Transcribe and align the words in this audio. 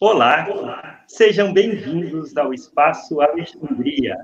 Olá, 0.00 1.02
sejam 1.08 1.52
bem-vindos 1.52 2.36
ao 2.36 2.54
Espaço 2.54 3.20
Alexandria. 3.20 4.16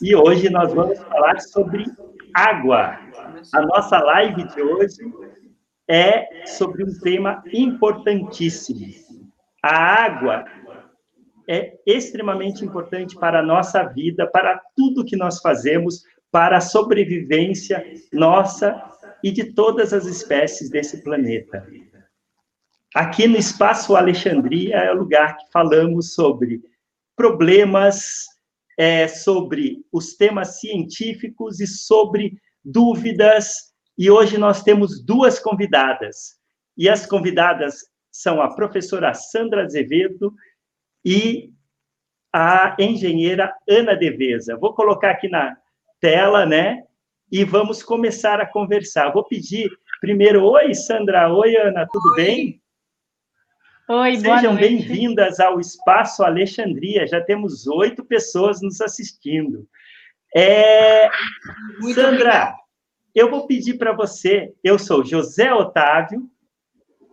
E 0.00 0.16
hoje 0.16 0.48
nós 0.48 0.72
vamos 0.72 0.98
falar 1.00 1.38
sobre 1.38 1.84
água. 2.32 2.98
A 3.54 3.60
nossa 3.60 3.98
live 3.98 4.44
de 4.44 4.62
hoje 4.62 5.02
é 5.86 6.46
sobre 6.46 6.82
um 6.82 6.98
tema 7.00 7.44
importantíssimo. 7.52 8.86
A 9.62 10.02
água 10.02 10.46
é 11.46 11.78
extremamente 11.86 12.64
importante 12.64 13.14
para 13.14 13.40
a 13.40 13.44
nossa 13.44 13.82
vida, 13.82 14.26
para 14.26 14.62
tudo 14.74 15.04
que 15.04 15.14
nós 15.14 15.40
fazemos, 15.40 16.04
para 16.30 16.56
a 16.56 16.62
sobrevivência 16.62 17.84
nossa 18.10 18.82
e 19.22 19.30
de 19.30 19.52
todas 19.52 19.92
as 19.92 20.06
espécies 20.06 20.70
desse 20.70 21.02
planeta. 21.04 21.68
Aqui 22.94 23.26
no 23.26 23.38
Espaço 23.38 23.96
Alexandria 23.96 24.76
é 24.76 24.92
o 24.92 24.98
lugar 24.98 25.38
que 25.38 25.50
falamos 25.50 26.14
sobre 26.14 26.60
problemas, 27.16 28.26
é, 28.78 29.08
sobre 29.08 29.82
os 29.90 30.14
temas 30.14 30.60
científicos 30.60 31.58
e 31.58 31.66
sobre 31.66 32.36
dúvidas. 32.62 33.72
E 33.96 34.10
hoje 34.10 34.36
nós 34.36 34.62
temos 34.62 35.02
duas 35.02 35.38
convidadas. 35.38 36.36
E 36.76 36.86
as 36.86 37.06
convidadas 37.06 37.76
são 38.10 38.42
a 38.42 38.54
professora 38.54 39.14
Sandra 39.14 39.64
Azevedo 39.64 40.34
e 41.02 41.50
a 42.30 42.76
engenheira 42.78 43.54
Ana 43.66 43.94
Deveza. 43.94 44.56
Vou 44.58 44.74
colocar 44.74 45.12
aqui 45.12 45.28
na 45.28 45.56
tela, 45.98 46.44
né? 46.44 46.82
E 47.30 47.42
vamos 47.42 47.82
começar 47.82 48.38
a 48.38 48.46
conversar. 48.46 49.12
Vou 49.12 49.24
pedir 49.24 49.70
primeiro, 49.98 50.44
oi, 50.44 50.74
Sandra, 50.74 51.32
oi, 51.32 51.56
Ana, 51.56 51.88
tudo 51.90 52.10
oi. 52.10 52.16
bem? 52.16 52.61
Oi, 53.94 54.16
Sejam 54.16 54.56
bem-vindas 54.56 55.38
ao 55.38 55.60
Espaço 55.60 56.24
Alexandria. 56.24 57.06
Já 57.06 57.20
temos 57.20 57.66
oito 57.66 58.02
pessoas 58.02 58.62
nos 58.62 58.80
assistindo. 58.80 59.68
É... 60.34 61.10
Sandra, 61.94 62.08
obrigado. 62.08 62.56
eu 63.14 63.30
vou 63.30 63.46
pedir 63.46 63.74
para 63.74 63.92
você. 63.92 64.50
Eu 64.64 64.78
sou 64.78 65.04
José 65.04 65.52
Otávio 65.52 66.26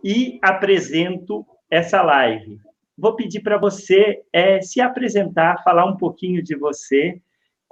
e 0.02 0.38
apresento 0.42 1.44
essa 1.70 2.00
live. 2.00 2.58
Vou 2.96 3.14
pedir 3.14 3.40
para 3.40 3.58
você 3.58 4.22
é, 4.32 4.62
se 4.62 4.80
apresentar, 4.80 5.62
falar 5.62 5.84
um 5.84 5.98
pouquinho 5.98 6.42
de 6.42 6.56
você 6.56 7.20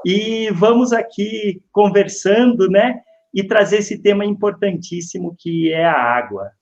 e 0.05 0.50
vamos 0.50 0.92
aqui 0.92 1.62
conversando, 1.72 2.68
né? 2.68 3.00
E 3.33 3.42
trazer 3.42 3.78
esse 3.78 4.02
tema 4.02 4.27
importantíssimo 4.27 5.34
que 5.38 5.72
é 5.72 5.86
a 5.86 5.96
água. 5.98 6.58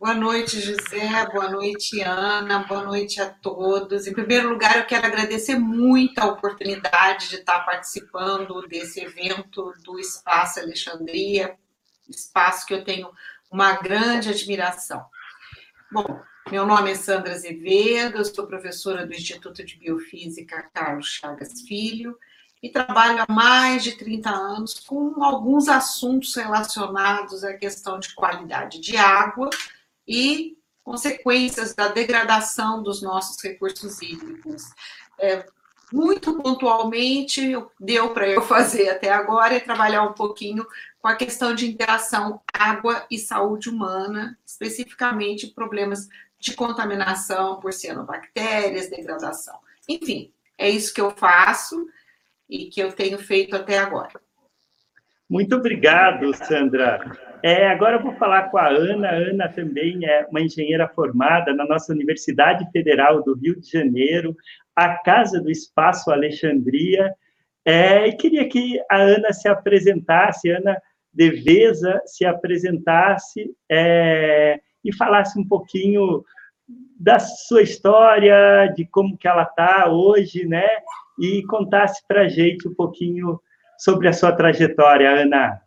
Boa 0.00 0.14
noite, 0.14 0.62
José. 0.62 1.26
Boa 1.30 1.50
noite, 1.50 2.00
Ana. 2.00 2.60
Boa 2.60 2.84
noite 2.84 3.20
a 3.20 3.28
todos. 3.28 4.06
Em 4.06 4.14
primeiro 4.14 4.48
lugar, 4.48 4.78
eu 4.78 4.86
quero 4.86 5.06
agradecer 5.06 5.58
muito 5.58 6.18
a 6.18 6.24
oportunidade 6.24 7.28
de 7.28 7.36
estar 7.36 7.60
participando 7.66 8.66
desse 8.66 8.98
evento 8.98 9.74
do 9.84 10.00
Espaço 10.00 10.58
Alexandria, 10.58 11.54
espaço 12.08 12.66
que 12.66 12.72
eu 12.72 12.82
tenho 12.82 13.10
uma 13.52 13.74
grande 13.74 14.30
admiração. 14.30 15.04
Bom, 15.92 16.18
meu 16.50 16.64
nome 16.64 16.92
é 16.92 16.94
Sandra 16.94 17.34
Azevedo, 17.34 18.24
sou 18.24 18.46
professora 18.46 19.06
do 19.06 19.12
Instituto 19.12 19.62
de 19.62 19.76
Biofísica 19.76 20.66
Carlos 20.72 21.08
Chagas 21.08 21.60
Filho 21.68 22.16
e 22.62 22.70
trabalho 22.70 23.22
há 23.28 23.30
mais 23.30 23.84
de 23.84 23.98
30 23.98 24.30
anos 24.30 24.80
com 24.80 25.22
alguns 25.22 25.68
assuntos 25.68 26.34
relacionados 26.34 27.44
à 27.44 27.52
questão 27.52 27.98
de 27.98 28.14
qualidade 28.14 28.80
de 28.80 28.96
água 28.96 29.50
e 30.06 30.56
consequências 30.82 31.74
da 31.74 31.88
degradação 31.88 32.82
dos 32.82 33.02
nossos 33.02 33.42
recursos 33.42 34.00
hídricos. 34.02 34.62
É, 35.18 35.46
muito 35.92 36.40
pontualmente, 36.40 37.52
deu 37.78 38.10
para 38.10 38.28
eu 38.28 38.42
fazer 38.42 38.88
até 38.88 39.10
agora 39.10 39.54
é 39.54 39.60
trabalhar 39.60 40.02
um 40.02 40.12
pouquinho 40.12 40.66
com 41.00 41.08
a 41.08 41.16
questão 41.16 41.54
de 41.54 41.68
interação 41.68 42.40
água 42.52 43.06
e 43.10 43.18
saúde 43.18 43.68
humana, 43.68 44.38
especificamente 44.44 45.48
problemas 45.48 46.08
de 46.38 46.54
contaminação 46.54 47.58
por 47.60 47.72
cianobactérias, 47.72 48.88
degradação. 48.88 49.58
Enfim, 49.88 50.32
é 50.56 50.68
isso 50.68 50.94
que 50.94 51.00
eu 51.00 51.10
faço 51.10 51.86
e 52.48 52.66
que 52.66 52.80
eu 52.80 52.92
tenho 52.92 53.18
feito 53.18 53.56
até 53.56 53.78
agora. 53.78 54.20
Muito 55.28 55.54
obrigado, 55.56 56.34
Sandra. 56.34 57.29
É, 57.42 57.68
agora 57.68 57.96
eu 57.96 58.02
vou 58.02 58.12
falar 58.14 58.50
com 58.50 58.58
a 58.58 58.68
Ana. 58.68 59.08
A 59.08 59.14
Ana 59.14 59.48
também 59.48 60.04
é 60.04 60.26
uma 60.30 60.40
engenheira 60.40 60.88
formada 60.88 61.54
na 61.54 61.64
nossa 61.66 61.92
Universidade 61.92 62.70
Federal 62.70 63.22
do 63.22 63.34
Rio 63.34 63.58
de 63.60 63.70
Janeiro, 63.70 64.36
a 64.76 64.98
Casa 64.98 65.40
do 65.40 65.50
Espaço 65.50 66.10
Alexandria. 66.10 67.14
É, 67.64 68.06
e 68.06 68.12
queria 68.16 68.48
que 68.48 68.80
a 68.90 68.96
Ana 68.96 69.32
se 69.32 69.48
apresentasse, 69.48 70.50
Ana 70.50 70.76
Deveza 71.12 72.00
se 72.06 72.24
apresentasse 72.24 73.50
é, 73.68 74.60
e 74.84 74.94
falasse 74.94 75.38
um 75.38 75.46
pouquinho 75.46 76.24
da 76.98 77.18
sua 77.18 77.62
história, 77.62 78.72
de 78.76 78.84
como 78.86 79.16
que 79.16 79.26
ela 79.26 79.42
está 79.42 79.90
hoje, 79.90 80.46
né? 80.46 80.66
E 81.18 81.42
contasse 81.46 82.02
para 82.06 82.22
a 82.22 82.28
gente 82.28 82.68
um 82.68 82.74
pouquinho 82.74 83.40
sobre 83.78 84.06
a 84.08 84.12
sua 84.12 84.32
trajetória, 84.32 85.10
Ana. 85.10 85.60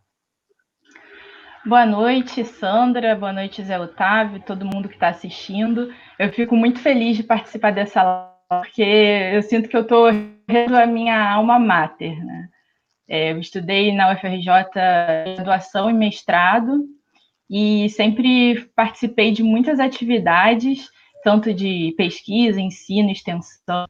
Boa 1.66 1.86
noite, 1.86 2.44
Sandra. 2.44 3.16
Boa 3.16 3.32
noite, 3.32 3.62
Zé 3.62 3.80
Otávio, 3.80 4.42
todo 4.42 4.66
mundo 4.66 4.86
que 4.86 4.96
está 4.96 5.08
assistindo. 5.08 5.90
Eu 6.18 6.30
fico 6.30 6.54
muito 6.54 6.78
feliz 6.78 7.16
de 7.16 7.22
participar 7.22 7.72
dessa 7.72 8.02
live, 8.02 8.34
porque 8.50 8.82
eu 8.82 9.42
sinto 9.42 9.66
que 9.66 9.76
eu 9.76 9.80
estou 9.80 10.10
realizando 10.46 10.76
a 10.76 10.86
minha 10.86 11.32
alma 11.32 11.58
mater. 11.58 12.22
Né? 12.22 12.48
É, 13.08 13.32
eu 13.32 13.38
estudei 13.40 13.94
na 13.94 14.12
UFRJ 14.12 14.46
graduação 15.36 15.88
e 15.88 15.94
mestrado, 15.94 16.84
e 17.48 17.88
sempre 17.88 18.70
participei 18.76 19.32
de 19.32 19.42
muitas 19.42 19.80
atividades, 19.80 20.90
tanto 21.22 21.54
de 21.54 21.94
pesquisa, 21.96 22.60
ensino, 22.60 23.10
extensão. 23.10 23.86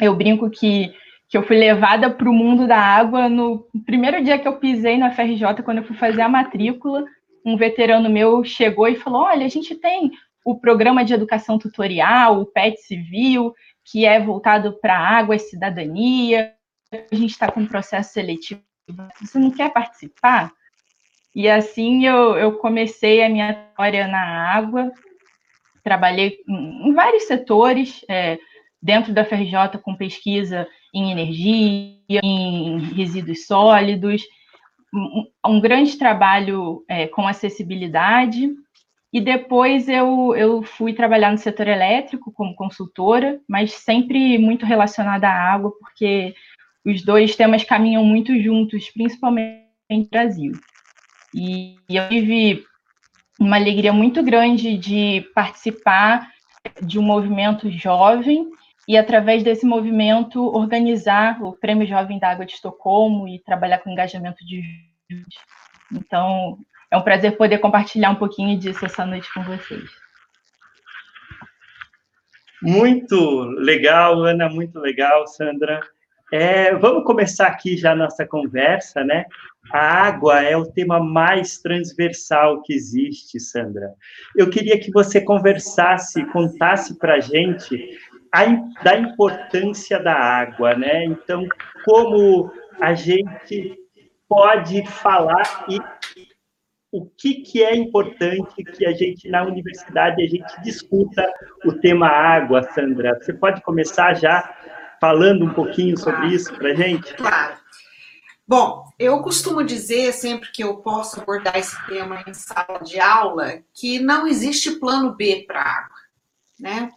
Eu 0.00 0.16
brinco 0.16 0.50
que 0.50 0.92
que 1.28 1.36
eu 1.36 1.42
fui 1.42 1.56
levada 1.56 2.10
para 2.10 2.28
o 2.28 2.32
mundo 2.32 2.66
da 2.66 2.78
água 2.78 3.28
no 3.28 3.66
primeiro 3.84 4.22
dia 4.22 4.38
que 4.38 4.46
eu 4.46 4.58
pisei 4.58 4.96
na 4.96 5.10
FRJ, 5.10 5.62
quando 5.64 5.78
eu 5.78 5.84
fui 5.84 5.96
fazer 5.96 6.22
a 6.22 6.28
matrícula. 6.28 7.04
Um 7.44 7.56
veterano 7.56 8.08
meu 8.08 8.44
chegou 8.44 8.88
e 8.88 8.96
falou: 8.96 9.22
Olha, 9.22 9.46
a 9.46 9.48
gente 9.48 9.74
tem 9.74 10.12
o 10.44 10.58
programa 10.58 11.04
de 11.04 11.14
educação 11.14 11.58
tutorial, 11.58 12.40
o 12.40 12.46
PET 12.46 12.80
Civil, 12.80 13.52
que 13.84 14.04
é 14.04 14.20
voltado 14.20 14.78
para 14.80 14.98
água 14.98 15.34
e 15.34 15.40
cidadania. 15.40 16.52
A 16.92 17.14
gente 17.14 17.30
está 17.30 17.50
com 17.50 17.60
um 17.60 17.66
processo 17.66 18.12
seletivo. 18.12 18.62
Você 19.20 19.38
não 19.38 19.50
quer 19.50 19.72
participar? 19.72 20.52
E 21.34 21.48
assim 21.48 22.06
eu, 22.06 22.36
eu 22.36 22.52
comecei 22.58 23.22
a 23.22 23.28
minha 23.28 23.50
história 23.50 24.06
na 24.06 24.52
água. 24.54 24.92
Trabalhei 25.82 26.38
em, 26.48 26.88
em 26.88 26.94
vários 26.94 27.24
setores, 27.24 28.04
é, 28.08 28.38
dentro 28.82 29.12
da 29.12 29.24
FRJ 29.24 29.78
com 29.82 29.94
pesquisa 29.94 30.66
em 30.94 31.10
energia, 31.10 32.20
em 32.22 32.78
resíduos 32.94 33.46
sólidos, 33.46 34.22
um, 35.44 35.60
grande 35.60 35.98
trabalho 35.98 36.84
é, 36.88 37.06
com 37.06 37.26
acessibilidade. 37.26 38.50
E 39.12 39.20
depois 39.20 39.88
eu, 39.88 40.34
eu 40.36 40.62
fui 40.62 40.92
trabalhar 40.92 41.32
no 41.32 41.38
setor 41.38 41.68
elétrico 41.68 42.32
como 42.32 42.54
consultora, 42.54 43.40
mas 43.48 43.72
sempre 43.72 44.38
muito 44.38 44.66
relacionada 44.66 45.28
à 45.28 45.52
água, 45.52 45.72
porque 45.80 46.34
os 46.84 47.02
dois 47.02 47.34
temas 47.34 47.64
caminham 47.64 48.04
muito 48.04 48.38
juntos, 48.40 48.90
principalmente 48.90 49.66
no 49.90 50.06
Brasil. 50.10 50.52
E 51.34 51.76
eu 51.88 52.08
tive 52.08 52.64
uma 53.38 53.56
alegria 53.56 53.92
muito 53.92 54.22
grande 54.22 54.76
de 54.76 55.28
participar 55.34 56.30
de 56.82 56.98
um 56.98 57.02
movimento 57.02 57.70
jovem 57.70 58.50
e, 58.88 58.96
através 58.96 59.42
desse 59.42 59.66
movimento, 59.66 60.40
organizar 60.42 61.42
o 61.42 61.52
Prêmio 61.52 61.86
Jovem 61.86 62.18
da 62.18 62.30
Água 62.30 62.46
de 62.46 62.52
Estocolmo 62.52 63.26
e 63.26 63.40
trabalhar 63.40 63.78
com 63.78 63.90
engajamento 63.90 64.44
de 64.44 64.62
jovens. 65.10 65.34
Então, 65.92 66.58
é 66.90 66.96
um 66.96 67.02
prazer 67.02 67.36
poder 67.36 67.58
compartilhar 67.58 68.10
um 68.10 68.16
pouquinho 68.16 68.58
disso 68.58 68.84
essa 68.84 69.04
noite 69.04 69.32
com 69.34 69.42
vocês. 69.42 69.90
Muito 72.62 73.42
legal, 73.58 74.22
Ana, 74.22 74.48
muito 74.48 74.78
legal, 74.78 75.26
Sandra. 75.26 75.80
É, 76.32 76.74
vamos 76.74 77.04
começar 77.04 77.46
aqui 77.46 77.76
já 77.76 77.92
a 77.92 77.96
nossa 77.96 78.26
conversa, 78.26 79.04
né? 79.04 79.24
A 79.72 80.06
água 80.06 80.42
é 80.42 80.56
o 80.56 80.66
tema 80.66 80.98
mais 80.98 81.58
transversal 81.58 82.62
que 82.62 82.72
existe, 82.72 83.38
Sandra. 83.38 83.92
Eu 84.36 84.48
queria 84.48 84.78
que 84.78 84.90
você 84.90 85.20
conversasse, 85.20 86.24
contasse 86.26 86.98
para 86.98 87.14
a 87.14 87.20
gente 87.20 87.76
a, 88.36 88.82
da 88.82 88.98
importância 88.98 89.98
da 90.02 90.12
água, 90.12 90.74
né? 90.74 91.04
Então, 91.06 91.46
como 91.84 92.52
a 92.80 92.92
gente 92.92 93.78
pode 94.28 94.86
falar 94.86 95.64
e 95.68 95.80
o 96.92 97.06
que, 97.06 97.36
que 97.36 97.62
é 97.62 97.74
importante 97.74 98.62
que 98.62 98.86
a 98.86 98.92
gente, 98.92 99.28
na 99.28 99.42
universidade, 99.42 100.22
a 100.22 100.26
gente 100.26 100.62
discuta 100.62 101.26
o 101.64 101.72
tema 101.72 102.08
água, 102.08 102.62
Sandra? 102.74 103.18
Você 103.20 103.32
pode 103.32 103.62
começar 103.62 104.14
já 104.14 104.54
falando 105.00 105.44
um 105.44 105.54
pouquinho 105.54 105.96
sobre 105.96 106.28
isso 106.28 106.54
para 106.54 106.70
a 106.70 106.74
gente? 106.74 107.14
Claro. 107.14 107.56
Bom, 108.46 108.84
eu 108.98 109.20
costumo 109.22 109.64
dizer, 109.64 110.12
sempre 110.12 110.52
que 110.52 110.62
eu 110.62 110.76
posso 110.76 111.20
abordar 111.20 111.56
esse 111.56 111.76
tema 111.86 112.22
em 112.26 112.32
sala 112.32 112.78
de 112.78 113.00
aula, 113.00 113.60
que 113.74 113.98
não 113.98 114.26
existe 114.26 114.78
plano 114.78 115.16
B 115.16 115.44
para 115.46 115.60
água, 115.60 115.96
né? 116.58 116.90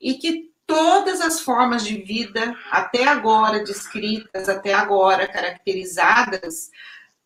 E 0.00 0.14
que 0.14 0.49
todas 0.70 1.20
as 1.20 1.40
formas 1.40 1.84
de 1.84 1.96
vida, 1.96 2.56
até 2.70 3.02
agora 3.02 3.64
descritas, 3.64 4.48
até 4.48 4.72
agora 4.72 5.26
caracterizadas, 5.26 6.70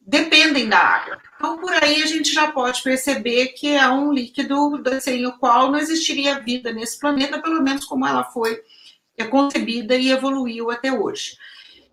dependem 0.01 0.67
da 0.67 0.79
água. 0.79 1.21
Então, 1.37 1.59
por 1.59 1.71
aí 1.75 2.03
a 2.03 2.07
gente 2.07 2.33
já 2.33 2.51
pode 2.51 2.83
perceber 2.83 3.49
que 3.49 3.69
é 3.69 3.87
um 3.87 4.11
líquido 4.11 4.83
sem 4.99 5.27
o 5.27 5.37
qual 5.37 5.71
não 5.71 5.79
existiria 5.79 6.41
vida 6.41 6.73
nesse 6.73 6.99
planeta, 6.99 7.39
pelo 7.39 7.63
menos 7.63 7.85
como 7.85 8.07
ela 8.07 8.25
foi 8.25 8.63
concebida 9.29 9.95
e 9.95 10.11
evoluiu 10.11 10.71
até 10.71 10.91
hoje. 10.91 11.37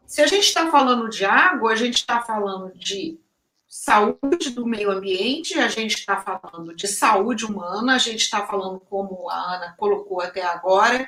Se 0.07 0.21
a 0.21 0.27
gente 0.27 0.45
está 0.45 0.71
falando 0.71 1.09
de 1.09 1.25
água, 1.25 1.73
a 1.73 1.75
gente 1.75 1.95
está 1.95 2.21
falando 2.21 2.71
de 2.75 3.19
saúde 3.71 4.49
do 4.49 4.67
meio 4.67 4.91
ambiente, 4.91 5.57
a 5.57 5.69
gente 5.69 5.95
está 5.95 6.17
falando 6.17 6.75
de 6.75 6.89
saúde 6.89 7.45
humana, 7.45 7.95
a 7.95 7.97
gente 7.97 8.19
está 8.19 8.45
falando, 8.45 8.81
como 8.81 9.29
a 9.29 9.55
Ana 9.55 9.75
colocou 9.77 10.19
até 10.19 10.43
agora, 10.43 11.07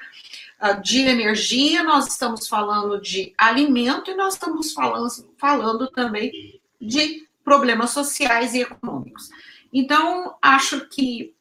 ah, 0.57 0.71
de 0.71 1.01
energia, 1.01 1.83
nós 1.83 2.07
estamos 2.07 2.47
falando 2.47 3.01
de 3.01 3.33
alimento 3.37 4.09
e 4.09 4.15
nós 4.15 4.35
estamos 4.35 4.71
falando, 4.71 5.09
falando 5.37 5.91
também 5.91 6.31
de 6.79 7.27
problemas 7.43 7.89
sociais 7.89 8.53
e 8.53 8.61
econômicos. 8.61 9.27
Então, 9.73 10.37
acho 10.41 10.87
que 10.87 11.35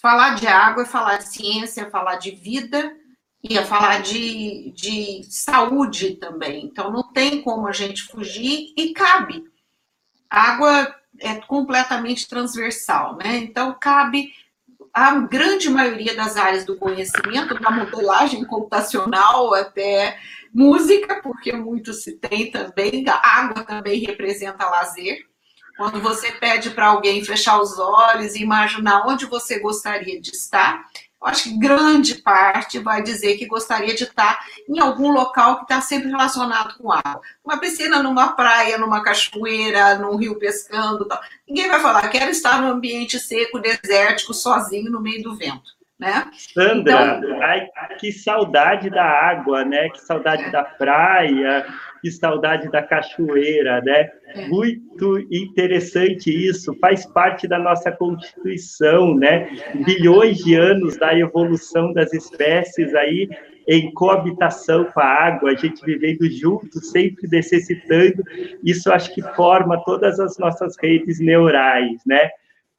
falar 0.00 0.36
de 0.36 0.46
água 0.46 0.84
é 0.84 0.86
falar 0.86 1.18
de 1.18 1.28
ciência, 1.28 1.82
é 1.82 1.90
falar 1.90 2.16
de 2.16 2.30
vida 2.30 2.96
e 3.44 3.58
é 3.58 3.62
falar 3.62 4.00
de, 4.00 4.72
de 4.74 5.22
saúde 5.28 6.16
também. 6.16 6.64
Então, 6.64 6.90
não 6.90 7.12
tem 7.12 7.42
como 7.42 7.68
a 7.68 7.72
gente 7.72 8.04
fugir 8.04 8.72
e 8.74 8.94
cabe. 8.94 9.49
Água 10.30 10.94
é 11.18 11.34
completamente 11.34 12.28
transversal, 12.28 13.16
né? 13.16 13.38
Então, 13.38 13.76
cabe 13.78 14.32
a 14.92 15.14
grande 15.20 15.68
maioria 15.68 16.14
das 16.14 16.36
áreas 16.36 16.64
do 16.64 16.76
conhecimento, 16.76 17.58
da 17.60 17.70
modelagem 17.70 18.44
computacional 18.44 19.54
até 19.54 20.18
música, 20.52 21.20
porque 21.22 21.52
muito 21.52 21.92
se 21.92 22.16
tem 22.16 22.50
também, 22.50 23.04
a 23.08 23.40
água 23.40 23.64
também 23.64 24.00
representa 24.00 24.68
lazer. 24.68 25.26
Quando 25.76 26.00
você 26.00 26.32
pede 26.32 26.70
para 26.70 26.88
alguém 26.88 27.24
fechar 27.24 27.60
os 27.60 27.78
olhos 27.78 28.34
e 28.34 28.42
imaginar 28.42 29.06
onde 29.06 29.26
você 29.26 29.58
gostaria 29.60 30.20
de 30.20 30.30
estar, 30.30 30.84
acho 31.26 31.44
que 31.44 31.58
grande 31.58 32.16
parte 32.16 32.78
vai 32.78 33.02
dizer 33.02 33.36
que 33.36 33.46
gostaria 33.46 33.94
de 33.94 34.04
estar 34.04 34.44
em 34.68 34.78
algum 34.78 35.10
local 35.10 35.56
que 35.56 35.62
está 35.62 35.80
sempre 35.80 36.08
relacionado 36.08 36.78
com 36.78 36.90
água. 36.92 37.20
Uma 37.44 37.58
piscina, 37.58 38.02
numa 38.02 38.32
praia, 38.32 38.78
numa 38.78 39.02
cachoeira, 39.02 39.96
num 39.96 40.16
rio 40.16 40.38
pescando. 40.38 41.04
Tal. 41.06 41.20
Ninguém 41.46 41.68
vai 41.68 41.80
falar, 41.80 42.08
quero 42.08 42.30
estar 42.30 42.60
num 42.62 42.68
ambiente 42.68 43.18
seco, 43.18 43.58
desértico, 43.58 44.32
sozinho, 44.32 44.90
no 44.90 45.00
meio 45.00 45.22
do 45.22 45.36
vento. 45.36 45.79
Né? 46.00 46.30
Sandra, 46.54 47.18
então, 47.18 47.42
ai, 47.42 47.68
que 47.98 48.10
saudade 48.10 48.88
da 48.88 49.04
água, 49.04 49.66
né? 49.66 49.90
Que 49.90 50.00
saudade 50.00 50.44
é. 50.44 50.50
da 50.50 50.64
praia, 50.64 51.66
que 52.00 52.10
saudade 52.10 52.70
da 52.70 52.82
cachoeira, 52.82 53.82
né? 53.82 54.08
É. 54.28 54.48
Muito 54.48 55.18
interessante 55.30 56.30
isso, 56.30 56.74
faz 56.80 57.04
parte 57.04 57.46
da 57.46 57.58
nossa 57.58 57.92
Constituição, 57.92 59.14
né? 59.14 59.46
Bilhões 59.84 60.38
de 60.38 60.54
anos 60.54 60.96
da 60.96 61.14
evolução 61.14 61.92
das 61.92 62.14
espécies 62.14 62.94
aí 62.94 63.28
em 63.68 63.92
coabitação 63.92 64.84
com 64.86 65.00
a 65.00 65.04
água, 65.04 65.50
a 65.50 65.54
gente 65.54 65.84
vivendo 65.84 66.28
junto, 66.30 66.80
sempre 66.80 67.28
necessitando, 67.28 68.24
isso 68.64 68.90
acho 68.90 69.14
que 69.14 69.20
forma 69.34 69.84
todas 69.84 70.18
as 70.18 70.38
nossas 70.38 70.76
redes 70.82 71.20
neurais, 71.20 72.00
né? 72.06 72.30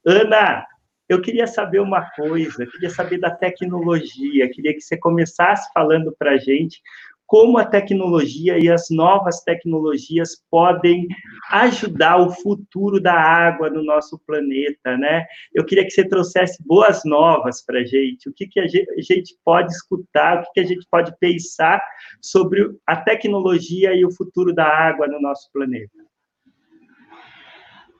Ana, 0.03 0.65
eu 1.12 1.22
queria 1.22 1.46
saber 1.46 1.80
uma 1.80 2.10
coisa, 2.12 2.66
queria 2.66 2.90
saber 2.90 3.19
da 3.19 3.30
tecnologia, 3.30 4.50
queria 4.50 4.74
que 4.74 4.80
você 4.80 4.98
começasse 4.98 5.69
falando 5.74 6.16
para 6.18 6.31
a 6.31 6.38
gente 6.38 6.81
como 7.28 7.58
a 7.58 7.66
tecnologia 7.66 8.58
e 8.58 8.69
as 8.69 8.88
novas 8.90 9.42
tecnologias 9.42 10.42
podem 10.50 11.08
ajudar 11.50 12.18
o 12.18 12.30
futuro 12.30 13.02
da 13.02 13.13
água 13.13 13.69
no 13.69 13.84
nosso 13.84 14.19
planeta, 14.25 14.98
né? 14.98 15.25
Eu 15.54 15.66
queria 15.66 15.84
que 15.84 15.92
você 15.92 16.08
trouxesse 16.08 16.62
boas 16.66 17.04
novas 17.06 17.62
para 17.66 17.80
a 17.80 17.84
gente, 17.86 18.30
o 18.30 18.34
que, 18.34 18.48
que 18.48 18.60
a 18.60 18.68
gente 18.68 19.38
pode 19.44 19.72
escutar, 19.72 20.40
o 20.40 20.44
que, 20.44 20.52
que 20.54 20.60
a 20.62 20.66
gente 20.66 20.86
pode 20.90 21.14
pensar 21.19 21.81
sobre 22.22 22.69
a 22.86 22.96
tecnologia 22.98 23.94
e 23.94 24.06
o 24.06 24.12
futuro 24.12 24.54
da 24.54 24.66
água 24.66 25.07
no 25.07 25.22
nosso 25.22 25.50
planeta. 25.54 26.00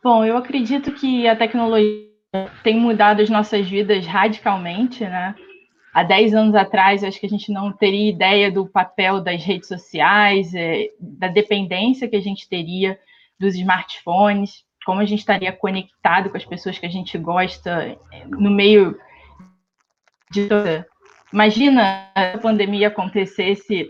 Bom, 0.02 0.26
eu 0.26 0.36
acredito 0.36 0.92
que 0.94 1.28
a 1.28 1.36
tecnologia 1.36 2.11
tem 2.64 2.80
mudado 2.80 3.22
as 3.22 3.30
nossas 3.30 3.68
vidas 3.68 4.06
radicalmente, 4.06 5.04
né? 5.04 5.36
Há 5.94 6.04
10 6.04 6.34
anos 6.34 6.56
atrás, 6.56 7.04
acho 7.04 7.20
que 7.20 7.26
a 7.26 7.30
gente 7.30 7.52
não 7.52 7.72
teria 7.74 8.10
ideia 8.10 8.50
do 8.50 8.66
papel 8.66 9.20
das 9.20 9.44
redes 9.44 9.68
sociais, 9.68 10.54
é, 10.56 10.88
da 11.00 11.28
dependência 11.28 12.08
que 12.08 12.16
a 12.16 12.22
gente 12.22 12.48
teria 12.48 12.98
dos 13.38 13.56
smartphones, 13.56 14.64
como 14.86 15.02
a 15.02 15.06
gente 15.06 15.20
estaria 15.20 15.52
conectado 15.52 16.30
com 16.30 16.38
as 16.38 16.46
pessoas 16.46 16.80
que 16.80 16.86
a 16.86 16.90
gente 16.90 17.18
gosta 17.18 17.98
é, 18.12 18.26
no 18.26 18.50
meio 18.50 18.98
de 20.32 20.48
toda. 20.48 20.88
Imagina 21.34 22.10
a 22.16 22.38
pandemia 22.38 22.88
acontecesse 22.88 23.90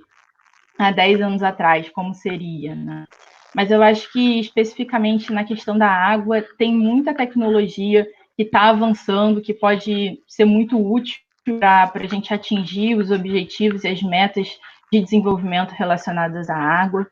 há 0.80 0.92
10 0.92 1.22
anos 1.22 1.44
atrás, 1.44 1.88
como 1.90 2.16
seria, 2.16 2.74
né? 2.74 3.06
Mas 3.54 3.70
eu 3.70 3.84
acho 3.84 4.12
que 4.12 4.40
especificamente 4.40 5.32
na 5.32 5.44
questão 5.44 5.78
da 5.78 5.90
água 5.90 6.42
tem 6.58 6.74
muita 6.74 7.14
tecnologia 7.14 8.08
que 8.42 8.48
está 8.48 8.70
avançando, 8.70 9.42
que 9.42 9.54
pode 9.54 10.20
ser 10.28 10.46
muito 10.46 10.80
útil 10.80 11.20
para 11.60 11.92
a 11.94 12.08
gente 12.08 12.34
atingir 12.34 12.96
os 12.96 13.12
objetivos 13.12 13.84
e 13.84 13.88
as 13.88 14.02
metas 14.02 14.48
de 14.92 15.00
desenvolvimento 15.00 15.72
relacionadas 15.72 16.50
à 16.50 16.56
água. 16.58 17.08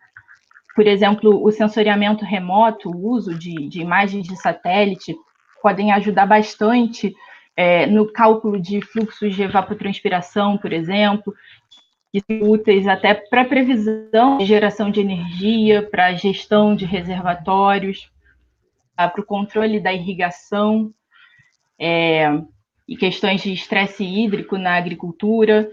Por 0.75 0.87
exemplo, 0.87 1.43
o 1.43 1.51
sensoriamento 1.51 2.25
remoto, 2.25 2.89
o 2.89 3.09
uso 3.09 3.37
de, 3.37 3.67
de 3.67 3.81
imagens 3.81 4.27
de 4.27 4.35
satélite, 4.35 5.15
podem 5.61 5.91
ajudar 5.91 6.25
bastante 6.25 7.13
é, 7.55 7.85
no 7.85 8.11
cálculo 8.11 8.59
de 8.59 8.81
fluxos 8.81 9.35
de 9.35 9.43
evapotranspiração, 9.43 10.57
por 10.57 10.73
exemplo, 10.73 11.33
que 12.11 12.21
são 12.21 12.49
úteis 12.49 12.87
até 12.87 13.13
para 13.13 13.45
previsão 13.45 14.37
de 14.37 14.45
geração 14.45 14.89
de 14.89 15.01
energia, 15.01 15.87
para 15.89 16.13
gestão 16.13 16.75
de 16.75 16.85
reservatórios, 16.85 18.09
para 18.95 19.21
o 19.21 19.25
controle 19.25 19.79
da 19.79 19.93
irrigação, 19.93 20.93
é, 21.79 22.41
e 22.87 22.97
questões 22.97 23.41
de 23.41 23.53
estresse 23.53 24.03
hídrico 24.03 24.57
na 24.57 24.75
agricultura. 24.75 25.71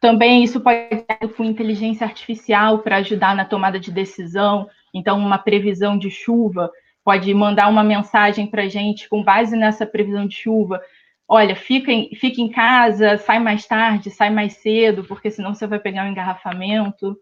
Também 0.00 0.44
isso 0.44 0.60
pode 0.60 0.88
ser 0.90 1.28
com 1.34 1.44
inteligência 1.44 2.06
artificial 2.06 2.80
para 2.80 2.96
ajudar 2.96 3.34
na 3.34 3.44
tomada 3.44 3.80
de 3.80 3.90
decisão. 3.90 4.68
Então, 4.94 5.18
uma 5.18 5.38
previsão 5.38 5.98
de 5.98 6.10
chuva 6.10 6.70
pode 7.04 7.32
mandar 7.34 7.68
uma 7.68 7.84
mensagem 7.84 8.46
para 8.46 8.62
a 8.62 8.68
gente 8.68 9.08
com 9.08 9.22
base 9.22 9.56
nessa 9.56 9.86
previsão 9.86 10.26
de 10.26 10.36
chuva. 10.36 10.80
Olha, 11.28 11.56
fica 11.56 11.90
em, 11.90 12.14
fica 12.14 12.40
em 12.40 12.48
casa, 12.48 13.18
sai 13.18 13.38
mais 13.38 13.66
tarde, 13.66 14.10
sai 14.10 14.30
mais 14.30 14.54
cedo, 14.54 15.04
porque 15.04 15.30
senão 15.30 15.54
você 15.54 15.66
vai 15.66 15.80
pegar 15.80 16.04
um 16.04 16.10
engarrafamento. 16.10 17.16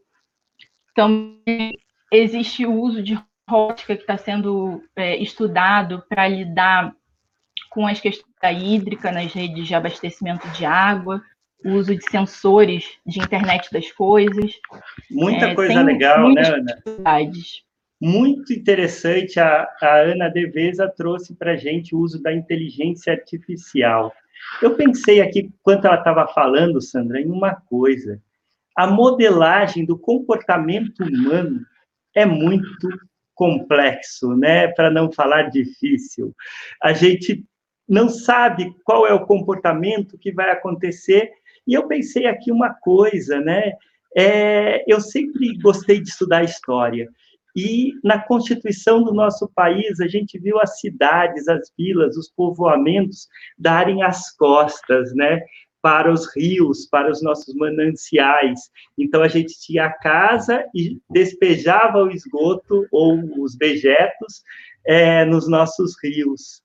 Também 0.95 1.73
existe 2.13 2.67
o 2.67 2.73
uso 2.73 3.03
de 3.03 3.19
robótica 3.49 3.97
que 3.97 4.03
está 4.03 4.17
sendo 4.17 4.83
é, 4.95 5.17
estudado 5.17 6.05
para 6.09 6.29
lidar 6.29 6.95
com 7.71 7.87
as 7.87 8.01
questões 8.01 8.35
da 8.41 8.53
hídrica 8.53 9.11
nas 9.11 9.33
redes 9.33 9.67
de 9.67 9.75
abastecimento 9.75 10.49
de 10.51 10.65
água, 10.65 11.23
o 11.65 11.71
uso 11.73 11.97
de 11.97 12.05
sensores 12.11 12.85
de 13.07 13.19
internet 13.21 13.71
das 13.73 13.91
coisas. 13.91 14.53
Muita 15.11 15.47
é, 15.47 15.55
coisa 15.55 15.83
legal, 15.83 16.33
né, 16.33 16.43
Ana? 16.43 16.83
Muito 18.01 18.53
interessante. 18.53 19.41
A, 19.41 19.67
a 19.81 19.97
Ana 20.01 20.29
Devesa 20.29 20.89
trouxe 20.89 21.35
para 21.35 21.53
a 21.53 21.57
gente 21.57 21.95
o 21.95 21.99
uso 21.99 22.23
da 22.23 22.33
inteligência 22.33 23.13
artificial. 23.13 24.13
Eu 24.61 24.75
pensei 24.75 25.21
aqui, 25.21 25.41
enquanto 25.41 25.87
ela 25.87 25.97
estava 25.97 26.27
falando, 26.29 26.81
Sandra, 26.83 27.21
em 27.21 27.31
uma 27.31 27.55
coisa. 27.55 28.21
A 28.77 28.87
modelagem 28.87 29.85
do 29.85 29.97
comportamento 29.97 31.03
humano 31.03 31.65
é 32.15 32.27
muito 32.27 32.89
complexo, 33.35 34.37
né? 34.37 34.69
Para 34.69 34.91
não 34.91 35.13
falar 35.13 35.51
difícil. 35.51 36.35
A 36.83 36.93
gente 36.93 37.45
não 37.89 38.09
sabe 38.09 38.75
qual 38.85 39.07
é 39.07 39.13
o 39.13 39.27
comportamento 39.27 40.19
que 40.19 40.33
vai 40.33 40.51
acontecer. 40.51 41.31
E 41.67 41.75
eu 41.75 41.87
pensei 41.87 42.27
aqui 42.27 42.51
uma 42.51 42.75
coisa, 42.75 43.41
né? 43.41 43.73
É, 44.17 44.85
eu 44.87 45.01
sempre 45.01 45.57
gostei 45.59 46.01
de 46.01 46.09
estudar 46.09 46.45
história. 46.45 47.09
E 47.57 47.93
na 48.03 48.19
constituição 48.19 49.03
do 49.03 49.15
nosso 49.15 49.49
país, 49.55 50.01
a 50.01 50.09
gente 50.09 50.39
viu 50.39 50.59
as 50.61 50.81
cidades, 50.81 51.47
as 51.47 51.71
vilas, 51.79 52.17
os 52.17 52.29
povoamentos 52.29 53.29
darem 53.57 54.03
as 54.03 54.35
costas, 54.37 55.15
né? 55.15 55.41
Para 55.85 56.11
os 56.11 56.35
rios, 56.35 56.87
para 56.87 57.11
os 57.13 57.23
nossos 57.23 57.55
mananciais. 57.55 58.71
Então, 58.97 59.21
a 59.21 59.29
gente 59.29 59.61
tinha 59.61 59.85
a 59.85 59.93
casa 59.93 60.65
e 60.75 60.99
despejava 61.11 62.03
o 62.03 62.11
esgoto 62.11 62.87
ou 62.91 63.43
os 63.43 63.55
dejetos 63.55 64.43
é, 64.87 65.27
nos 65.27 65.47
nossos 65.47 65.95
rios. 66.03 66.63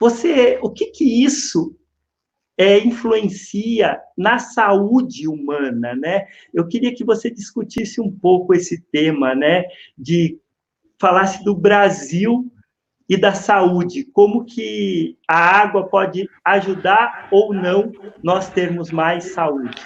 Você, 0.00 0.58
o 0.60 0.70
que 0.70 0.86
que 0.86 1.24
isso 1.24 1.76
é, 2.58 2.80
influencia 2.80 4.00
na 4.18 4.40
saúde 4.40 5.28
humana, 5.28 5.94
né? 5.94 6.26
Eu 6.52 6.66
queria 6.66 6.92
que 6.92 7.04
você 7.04 7.30
discutisse 7.30 8.00
um 8.00 8.10
pouco 8.10 8.52
esse 8.52 8.82
tema, 8.90 9.36
né? 9.36 9.66
De 9.96 10.36
falasse 10.98 11.44
do 11.44 11.54
Brasil 11.54 12.50
e 13.10 13.16
da 13.16 13.34
saúde, 13.34 14.04
como 14.04 14.44
que 14.44 15.18
a 15.26 15.36
água 15.36 15.88
pode 15.88 16.30
ajudar 16.44 17.26
ou 17.32 17.52
não 17.52 17.92
nós 18.22 18.48
termos 18.50 18.92
mais 18.92 19.32
saúde. 19.32 19.82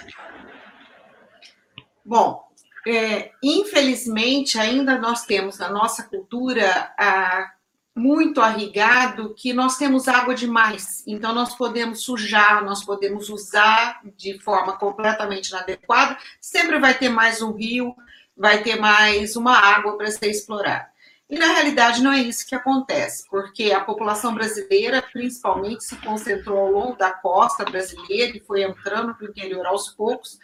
Bom, 2.05 2.47
é, 2.87 3.31
infelizmente 3.41 4.59
ainda 4.59 4.99
nós 4.99 5.25
temos 5.25 5.57
na 5.57 5.69
nossa 5.69 6.03
cultura 6.03 6.93
a 6.99 7.51
muito 7.95 8.41
arrigado 8.41 9.33
que 9.33 9.53
nós 9.53 9.77
temos 9.77 10.07
água 10.07 10.35
demais, 10.35 11.01
então 11.07 11.33
nós 11.33 11.55
podemos 11.55 12.03
sujar, 12.03 12.63
nós 12.63 12.83
podemos 12.83 13.29
usar 13.29 14.01
de 14.17 14.37
forma 14.39 14.77
completamente 14.77 15.47
inadequada, 15.47 16.17
sempre 16.41 16.77
vai 16.77 16.93
ter 16.93 17.07
mais 17.07 17.41
um 17.41 17.53
rio, 17.53 17.95
vai 18.37 18.61
ter 18.61 18.75
mais 18.75 19.37
uma 19.37 19.57
água 19.57 19.97
para 19.97 20.11
ser 20.11 20.29
explorada. 20.29 20.93
E 21.27 21.39
na 21.39 21.47
realidade 21.53 22.03
não 22.03 22.11
é 22.11 22.21
isso 22.21 22.45
que 22.47 22.53
acontece, 22.53 23.25
porque 23.29 23.71
a 23.71 23.83
população 23.83 24.33
brasileira 24.33 25.01
principalmente 25.01 25.83
se 25.83 25.95
concentrou 25.97 26.59
ao 26.59 26.71
longo 26.71 26.97
da 26.97 27.11
costa 27.11 27.65
brasileira 27.65 28.37
e 28.37 28.41
foi 28.41 28.61
entrando 28.61 29.15
para 29.15 29.25
o 29.25 29.29
interior 29.29 29.65
aos 29.65 29.89
poucos, 29.89 30.37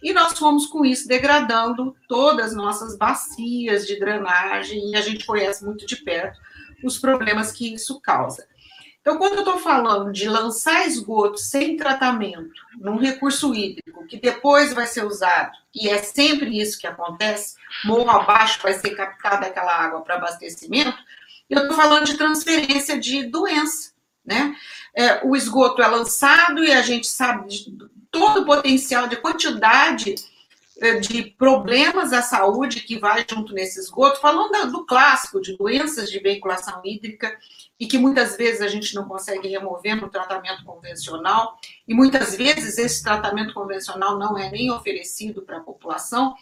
e 0.00 0.12
nós 0.12 0.38
fomos 0.38 0.66
com 0.66 0.84
isso 0.84 1.08
degradando 1.08 1.96
todas 2.08 2.46
as 2.46 2.54
nossas 2.54 2.96
bacias 2.96 3.84
de 3.84 3.98
drenagem, 3.98 4.90
e 4.90 4.96
a 4.96 5.00
gente 5.00 5.26
conhece 5.26 5.64
muito 5.64 5.84
de 5.84 5.96
perto 5.96 6.38
os 6.84 6.98
problemas 6.98 7.50
que 7.50 7.74
isso 7.74 8.00
causa. 8.00 8.46
Então, 9.08 9.16
quando 9.16 9.36
eu 9.36 9.38
estou 9.38 9.56
falando 9.56 10.12
de 10.12 10.28
lançar 10.28 10.86
esgoto 10.86 11.38
sem 11.38 11.78
tratamento 11.78 12.60
num 12.78 12.98
recurso 12.98 13.54
hídrico, 13.54 14.06
que 14.06 14.20
depois 14.20 14.74
vai 14.74 14.86
ser 14.86 15.02
usado, 15.06 15.50
e 15.74 15.88
é 15.88 15.96
sempre 15.96 16.60
isso 16.60 16.78
que 16.78 16.86
acontece, 16.86 17.56
morro 17.86 18.10
abaixo 18.10 18.60
vai 18.62 18.74
ser 18.74 18.90
captada 18.90 19.46
aquela 19.46 19.74
água 19.74 20.02
para 20.02 20.16
abastecimento, 20.16 20.92
eu 21.48 21.62
estou 21.62 21.74
falando 21.74 22.04
de 22.04 22.18
transferência 22.18 23.00
de 23.00 23.22
doença, 23.22 23.92
né? 24.22 24.54
É, 24.94 25.26
o 25.26 25.34
esgoto 25.34 25.80
é 25.80 25.86
lançado 25.86 26.62
e 26.62 26.70
a 26.70 26.82
gente 26.82 27.06
sabe 27.06 27.48
de 27.48 27.78
todo 28.10 28.42
o 28.42 28.44
potencial 28.44 29.08
de 29.08 29.16
quantidade 29.16 30.16
de 31.00 31.24
problemas 31.24 32.12
à 32.12 32.22
saúde 32.22 32.82
que 32.82 32.98
vai 32.98 33.26
junto 33.28 33.52
nesse 33.52 33.80
esgoto, 33.80 34.20
falando 34.20 34.70
do 34.70 34.86
clássico 34.86 35.40
de 35.40 35.56
doenças 35.56 36.08
de 36.08 36.20
veiculação 36.20 36.80
hídrica 36.84 37.36
e 37.80 37.86
que 37.86 37.98
muitas 37.98 38.36
vezes 38.36 38.60
a 38.60 38.68
gente 38.68 38.94
não 38.94 39.06
consegue 39.06 39.48
remover 39.48 40.00
no 40.00 40.08
tratamento 40.08 40.64
convencional, 40.64 41.58
e 41.86 41.94
muitas 41.94 42.36
vezes 42.36 42.78
esse 42.78 43.02
tratamento 43.02 43.54
convencional 43.54 44.18
não 44.18 44.36
é 44.38 44.50
nem 44.50 44.70
oferecido 44.70 45.42
para 45.42 45.58
a 45.58 45.62
população. 45.62 46.34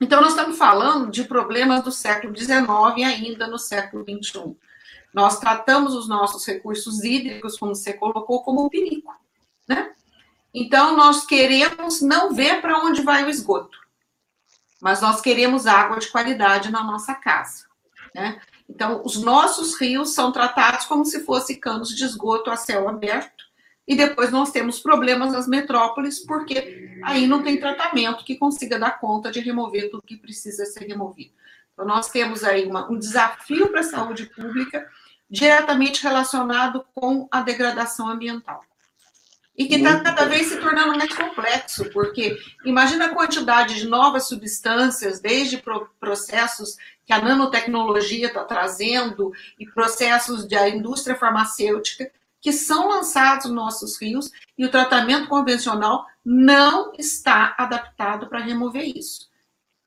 Então, 0.00 0.20
nós 0.20 0.30
estamos 0.30 0.58
falando 0.58 1.10
de 1.10 1.24
problemas 1.24 1.82
do 1.84 1.92
século 1.92 2.36
XIX 2.36 2.58
e 2.96 3.04
ainda 3.04 3.46
no 3.46 3.58
século 3.58 4.04
XXI. 4.04 4.56
Nós 5.12 5.38
tratamos 5.38 5.94
os 5.94 6.08
nossos 6.08 6.44
recursos 6.46 7.04
hídricos, 7.04 7.58
como 7.58 7.74
você 7.74 7.92
colocou, 7.92 8.42
como 8.42 8.64
um 8.64 8.68
perigo, 8.68 9.14
né? 9.68 9.94
Então, 10.56 10.96
nós 10.96 11.26
queremos 11.26 12.00
não 12.00 12.32
ver 12.32 12.60
para 12.60 12.78
onde 12.78 13.02
vai 13.02 13.24
o 13.24 13.28
esgoto, 13.28 13.76
mas 14.80 15.00
nós 15.00 15.20
queremos 15.20 15.66
água 15.66 15.98
de 15.98 16.06
qualidade 16.06 16.70
na 16.70 16.84
nossa 16.84 17.12
casa. 17.12 17.64
Né? 18.14 18.40
Então, 18.68 19.02
os 19.04 19.20
nossos 19.20 19.78
rios 19.80 20.14
são 20.14 20.30
tratados 20.30 20.86
como 20.86 21.04
se 21.04 21.24
fossem 21.24 21.58
canos 21.58 21.88
de 21.88 22.04
esgoto 22.04 22.52
a 22.52 22.56
céu 22.56 22.88
aberto, 22.88 23.42
e 23.86 23.96
depois 23.96 24.30
nós 24.30 24.52
temos 24.52 24.78
problemas 24.78 25.32
nas 25.32 25.48
metrópoles, 25.48 26.24
porque 26.24 27.00
aí 27.02 27.26
não 27.26 27.42
tem 27.42 27.58
tratamento 27.58 28.24
que 28.24 28.36
consiga 28.36 28.78
dar 28.78 29.00
conta 29.00 29.32
de 29.32 29.40
remover 29.40 29.90
tudo 29.90 30.06
que 30.06 30.16
precisa 30.16 30.64
ser 30.64 30.86
removido. 30.86 31.34
Então, 31.72 31.84
nós 31.84 32.08
temos 32.10 32.44
aí 32.44 32.64
uma, 32.64 32.88
um 32.88 32.96
desafio 32.96 33.70
para 33.70 33.80
a 33.80 33.82
saúde 33.82 34.26
pública 34.26 34.88
diretamente 35.28 36.00
relacionado 36.00 36.86
com 36.94 37.26
a 37.28 37.40
degradação 37.40 38.08
ambiental 38.08 38.64
e 39.56 39.66
que 39.66 39.76
está 39.76 40.00
cada 40.00 40.24
vez 40.24 40.48
se 40.48 40.56
tornando 40.56 40.96
mais 40.96 41.14
complexo, 41.14 41.88
porque 41.90 42.36
imagina 42.64 43.06
a 43.06 43.14
quantidade 43.14 43.76
de 43.76 43.86
novas 43.86 44.26
substâncias, 44.26 45.20
desde 45.20 45.62
processos 46.00 46.76
que 47.06 47.12
a 47.12 47.22
nanotecnologia 47.22 48.26
está 48.26 48.44
trazendo 48.44 49.32
e 49.58 49.66
processos 49.66 50.46
da 50.48 50.68
indústria 50.68 51.16
farmacêutica 51.16 52.10
que 52.40 52.52
são 52.52 52.88
lançados 52.88 53.46
nos 53.46 53.54
nossos 53.54 53.96
rios 53.98 54.30
e 54.58 54.66
o 54.66 54.70
tratamento 54.70 55.28
convencional 55.28 56.06
não 56.22 56.92
está 56.98 57.54
adaptado 57.56 58.28
para 58.28 58.40
remover 58.40 58.84
isso. 58.84 59.30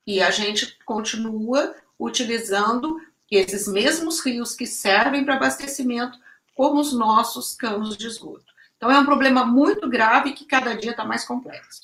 E 0.05 0.21
a 0.21 0.31
gente 0.31 0.77
continua 0.83 1.75
utilizando 1.99 2.99
esses 3.29 3.67
mesmos 3.67 4.21
rios 4.21 4.55
que 4.55 4.65
servem 4.65 5.23
para 5.23 5.35
abastecimento 5.35 6.17
como 6.55 6.79
os 6.79 6.93
nossos 6.93 7.53
canos 7.53 7.95
de 7.95 8.07
esgoto. 8.07 8.56
Então, 8.77 8.91
é 8.91 8.99
um 8.99 9.05
problema 9.05 9.43
muito 9.43 9.89
grave 9.89 10.33
que 10.33 10.45
cada 10.45 10.75
dia 10.75 10.91
está 10.91 11.03
mais 11.03 11.25
complexo. 11.25 11.81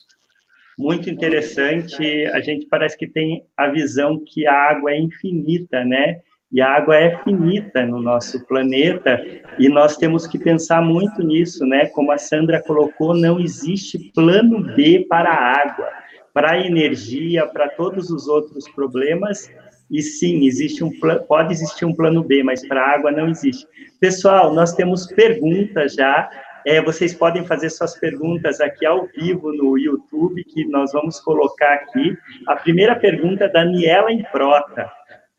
Muito 0.78 1.10
interessante. 1.10 2.26
A 2.28 2.40
gente 2.40 2.66
parece 2.68 2.98
que 2.98 3.08
tem 3.08 3.44
a 3.58 3.68
visão 3.68 4.24
que 4.26 4.48
a 4.48 4.54
água 4.54 4.92
é 4.92 5.00
infinita, 5.00 5.84
né? 5.84 6.22
E 6.52 6.62
a 6.62 6.70
água 6.70 6.96
é 6.96 7.18
finita 7.24 7.84
no 7.84 8.00
nosso 8.00 8.46
planeta, 8.46 9.20
e 9.58 9.68
nós 9.68 9.98
temos 9.98 10.28
que 10.28 10.38
pensar 10.38 10.84
muito 10.84 11.24
nisso, 11.24 11.66
né? 11.66 11.88
Como 11.88 12.12
a 12.12 12.18
Sandra 12.20 12.62
colocou, 12.62 13.16
não 13.16 13.40
existe 13.40 14.12
plano 14.14 14.62
B 14.76 15.04
para 15.10 15.32
a 15.32 15.62
água, 15.62 15.90
para 16.32 16.52
a 16.52 16.60
energia, 16.60 17.48
para 17.48 17.70
todos 17.70 18.12
os 18.12 18.28
outros 18.28 18.70
problemas. 18.70 19.50
E 19.90 20.00
sim, 20.04 20.46
existe 20.46 20.84
um 20.84 20.92
pode 21.28 21.54
existir 21.54 21.86
um 21.86 21.96
plano 21.96 22.24
B, 22.24 22.44
mas 22.44 22.66
para 22.68 22.82
a 22.82 22.94
água 22.94 23.12
não 23.12 23.28
existe. 23.30 23.66
Pessoal, 24.00 24.54
nós 24.54 24.74
temos 24.74 25.08
perguntas 25.08 25.96
já 25.96 26.30
é, 26.66 26.82
vocês 26.82 27.14
podem 27.14 27.46
fazer 27.46 27.70
suas 27.70 27.98
perguntas 27.98 28.62
aqui 28.62 28.86
ao 28.86 29.06
vivo 29.08 29.52
no 29.52 29.78
YouTube, 29.78 30.44
que 30.44 30.66
nós 30.66 30.92
vamos 30.92 31.20
colocar 31.20 31.74
aqui. 31.74 32.18
A 32.48 32.56
primeira 32.56 32.96
pergunta 32.96 33.46
é 33.46 33.50
Daniela 33.50 34.12
Improta. 34.12 34.90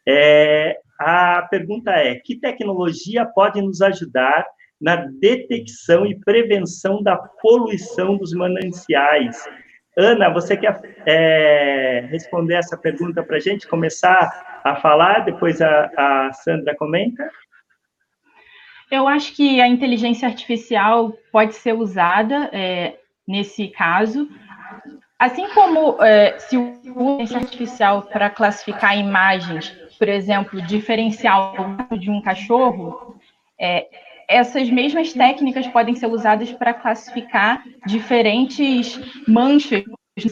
É, 0.07 0.79
a 0.99 1.43
pergunta 1.43 1.91
é: 1.93 2.17
que 2.17 2.37
tecnologia 2.37 3.25
pode 3.25 3.61
nos 3.61 3.81
ajudar 3.81 4.47
na 4.81 4.97
detecção 4.97 6.05
e 6.05 6.19
prevenção 6.21 7.03
da 7.03 7.17
poluição 7.17 8.17
dos 8.17 8.33
mananciais? 8.33 9.49
Ana, 9.97 10.29
você 10.29 10.57
quer 10.57 10.81
é, 11.07 12.07
responder 12.11 12.55
essa 12.55 12.77
pergunta 12.77 13.23
para 13.23 13.37
a 13.37 13.41
gente? 13.41 13.69
Começar 13.69 14.61
a 14.65 14.77
falar, 14.77 15.21
depois 15.21 15.63
a, 15.63 15.91
a 15.97 16.33
Sandra 16.33 16.75
comenta? 16.77 17.31
Eu 18.95 19.09
acho 19.09 19.35
que 19.35 19.61
a 19.61 19.67
inteligência 19.67 20.29
artificial 20.29 21.13
pode 21.33 21.57
ser 21.57 21.73
usada 21.73 22.49
é, 22.53 22.97
nesse 23.27 23.67
caso, 23.67 24.29
assim 25.19 25.49
como 25.49 26.01
é, 26.01 26.39
se 26.39 26.57
usa 26.57 26.79
a 26.79 26.91
inteligência 26.91 27.39
artificial 27.39 28.03
para 28.03 28.31
classificar 28.31 28.97
imagens, 28.97 29.77
por 29.99 30.09
exemplo, 30.09 30.63
diferencial 30.63 31.57
de 31.99 32.09
um 32.09 32.23
cachorro, 32.23 33.17
é, 33.61 33.89
essas 34.29 34.71
mesmas 34.71 35.13
técnicas 35.13 35.67
podem 35.67 35.97
ser 35.97 36.07
usadas 36.07 36.53
para 36.53 36.73
classificar 36.73 37.65
diferentes 37.89 39.01
manchas 39.27 39.83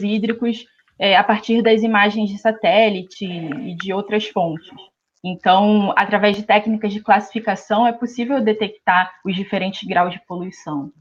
hídricos 0.01 0.65
é, 0.97 1.17
a 1.17 1.23
partir 1.23 1.61
das 1.61 1.83
imagens 1.83 2.29
de 2.29 2.37
satélite 2.37 3.25
e 3.25 3.75
de 3.75 3.91
outras 3.91 4.25
fontes. 4.25 4.92
Então, 5.23 5.93
através 5.95 6.35
de 6.35 6.43
técnicas 6.43 6.91
de 6.91 6.99
classificação, 6.99 7.87
é 7.87 7.93
possível 7.93 8.41
detectar 8.41 9.09
os 9.25 9.35
diferentes 9.35 9.87
graus 9.87 10.11
de 10.11 10.21
poluição. 10.27 10.91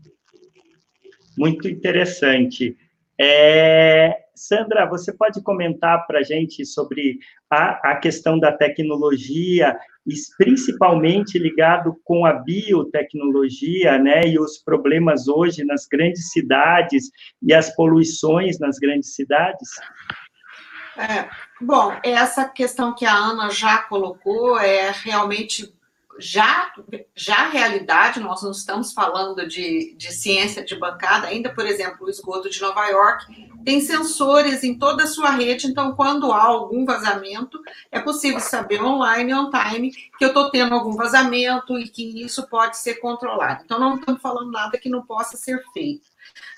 Muito 1.37 1.69
interessante. 1.69 2.77
É, 3.19 4.17
Sandra, 4.35 4.87
você 4.87 5.13
pode 5.13 5.43
comentar 5.43 6.07
para 6.07 6.21
a 6.21 6.23
gente 6.23 6.65
sobre 6.65 7.19
a, 7.51 7.93
a, 7.93 7.97
questão 7.97 8.39
da 8.39 8.53
tecnologia, 8.53 9.77
principalmente 10.39 11.39
ligado 11.39 11.97
com 12.05 12.25
a 12.25 12.33
biotecnologia, 12.33 13.99
né, 13.99 14.23
e 14.27 14.39
os 14.39 14.59
problemas 14.59 15.29
hoje 15.29 15.65
nas 15.65 15.87
grandes 15.87 16.31
cidades 16.31 17.11
e 17.43 17.53
as 17.53 17.75
poluições 17.75 18.59
nas 18.59 18.79
grandes 18.79 19.15
cidades? 19.15 19.69
É, 20.97 21.29
bom, 21.61 21.97
essa 22.03 22.49
questão 22.49 22.95
que 22.95 23.07
a 23.07 23.15
Ana 23.15 23.51
já 23.51 23.79
colocou 23.79 24.59
é 24.59 24.91
realmente 24.91 25.73
já, 26.19 26.73
já 27.15 27.49
realidade, 27.49 28.21
nós 28.21 28.43
não 28.43 28.51
estamos 28.51 28.93
falando 28.93 29.47
de, 29.49 29.95
de 29.97 30.13
ciência 30.13 30.65
de 30.65 30.77
bancada, 30.77 31.29
ainda, 31.29 31.53
por 31.55 31.67
exemplo, 31.67 32.07
o 32.07 32.11
esgoto 32.11 32.51
de 32.51 32.61
Nova 32.61 32.87
York 32.87 33.53
tem 33.65 33.81
sensores 33.81 34.63
em 34.63 34.77
toda 34.77 35.05
a 35.05 35.07
sua 35.07 35.31
rede, 35.31 35.67
então, 35.67 35.95
quando 35.95 36.33
há 36.33 36.43
algum 36.43 36.85
vazamento, 36.85 37.61
é 37.91 38.01
possível 38.01 38.41
saber 38.41 38.83
online, 38.83 39.33
on 39.35 39.51
time, 39.51 39.91
que 39.91 40.25
eu 40.25 40.29
estou 40.29 40.51
tendo 40.51 40.75
algum 40.75 40.93
vazamento 40.93 41.79
e 41.79 41.89
que 41.89 42.23
isso 42.23 42.47
pode 42.49 42.77
ser 42.77 42.97
controlado. 42.97 43.63
Então, 43.65 43.79
não 43.79 43.97
estamos 43.97 44.21
falando 44.21 44.51
nada 44.51 44.79
que 44.79 44.89
não 44.89 45.03
possa 45.03 45.37
ser 45.37 45.63
feito. 45.73 46.12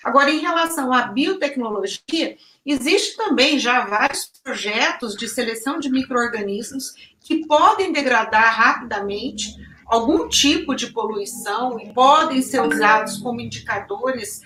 Agora, 0.05 0.31
em 0.31 0.41
relação 0.41 0.93
à 0.93 1.07
biotecnologia, 1.07 2.37
existe 2.65 3.17
também 3.17 3.59
já 3.59 3.87
vários 3.87 4.27
projetos 4.43 5.17
de 5.17 5.27
seleção 5.27 5.81
de 5.81 5.91
micro-organismos 5.91 6.95
que 7.21 7.47
podem 7.47 7.91
degradar 7.91 8.55
rapidamente 8.55 9.57
algum 9.87 10.29
tipo 10.29 10.75
de 10.75 10.89
poluição 10.89 11.81
e 11.81 11.93
podem 11.93 12.43
ser 12.43 12.61
usados 12.61 13.17
como 13.19 13.41
indicadores 13.41 14.43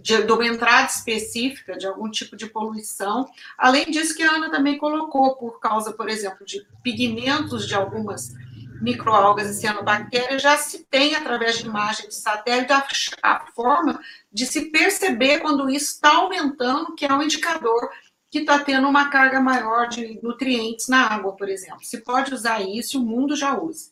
de, 0.00 0.22
de, 0.22 0.32
uma 0.32 0.46
entrada 0.46 0.88
específica 0.88 1.76
de 1.76 1.86
algum 1.86 2.10
tipo 2.10 2.36
de 2.36 2.46
poluição. 2.46 3.28
Além 3.56 3.90
disso, 3.90 4.14
que 4.14 4.22
a 4.22 4.32
Ana 4.32 4.50
também 4.50 4.78
colocou, 4.78 5.36
por 5.36 5.60
causa, 5.60 5.92
por 5.92 6.08
exemplo, 6.08 6.44
de 6.44 6.66
pigmentos 6.82 7.66
de 7.66 7.74
algumas 7.74 8.34
microalgas 8.80 9.48
e 9.48 9.54
cianobactérias, 9.54 10.42
já 10.42 10.56
se 10.56 10.84
tem, 10.86 11.14
através 11.14 11.58
de 11.58 11.66
imagem 11.66 12.08
de 12.08 12.14
satélite, 12.14 12.72
a, 12.72 12.86
a 13.22 13.46
forma 13.54 14.00
de 14.32 14.46
se 14.46 14.70
perceber 14.70 15.40
quando 15.40 15.68
isso 15.68 15.94
está 15.94 16.16
aumentando, 16.16 16.94
que 16.94 17.04
é 17.04 17.12
um 17.12 17.22
indicador 17.22 17.90
que 18.30 18.40
está 18.40 18.58
tendo 18.58 18.88
uma 18.88 19.08
carga 19.08 19.40
maior 19.40 19.88
de 19.88 20.20
nutrientes 20.22 20.88
na 20.88 21.06
água, 21.06 21.34
por 21.36 21.48
exemplo. 21.48 21.84
Se 21.84 22.02
pode 22.02 22.34
usar 22.34 22.60
isso, 22.60 23.00
o 23.00 23.06
mundo 23.06 23.36
já 23.36 23.58
usa. 23.58 23.90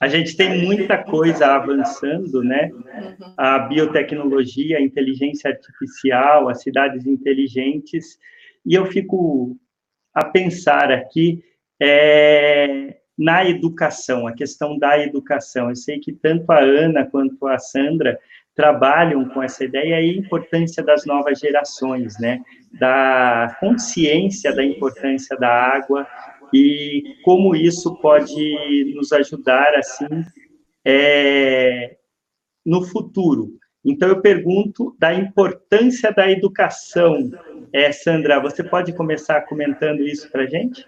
A 0.00 0.08
gente 0.08 0.34
tem 0.34 0.64
muita 0.64 0.96
coisa 0.96 1.46
avançando, 1.48 2.42
né? 2.42 2.70
Uhum. 2.72 3.34
A 3.36 3.58
biotecnologia, 3.58 4.78
a 4.78 4.82
inteligência 4.82 5.50
artificial, 5.50 6.48
as 6.48 6.62
cidades 6.62 7.06
inteligentes, 7.06 8.18
e 8.64 8.74
eu 8.74 8.86
fico 8.86 9.58
a 10.14 10.24
pensar 10.24 10.90
aqui 10.90 11.44
é, 11.78 12.99
na 13.20 13.46
educação, 13.46 14.26
a 14.26 14.32
questão 14.32 14.78
da 14.78 14.98
educação. 14.98 15.68
Eu 15.68 15.76
sei 15.76 16.00
que 16.00 16.10
tanto 16.10 16.50
a 16.50 16.60
Ana 16.60 17.04
quanto 17.04 17.46
a 17.46 17.58
Sandra 17.58 18.18
trabalham 18.54 19.28
com 19.28 19.42
essa 19.42 19.62
ideia 19.62 20.00
e 20.00 20.16
a 20.16 20.18
importância 20.18 20.82
das 20.82 21.04
novas 21.04 21.38
gerações, 21.38 22.18
né? 22.18 22.40
Da 22.80 23.58
consciência 23.60 24.54
da 24.54 24.64
importância 24.64 25.36
da 25.36 25.50
água 25.50 26.06
e 26.52 27.02
como 27.22 27.54
isso 27.54 27.94
pode 28.00 28.94
nos 28.96 29.12
ajudar, 29.12 29.74
assim, 29.74 30.24
é, 30.82 31.96
no 32.64 32.82
futuro. 32.82 33.50
Então, 33.84 34.08
eu 34.08 34.22
pergunto 34.22 34.96
da 34.98 35.12
importância 35.12 36.10
da 36.10 36.30
educação. 36.30 37.30
É, 37.70 37.92
Sandra, 37.92 38.40
você 38.40 38.64
pode 38.64 38.94
começar 38.94 39.42
comentando 39.42 40.00
isso 40.00 40.30
para 40.30 40.46
gente? 40.46 40.86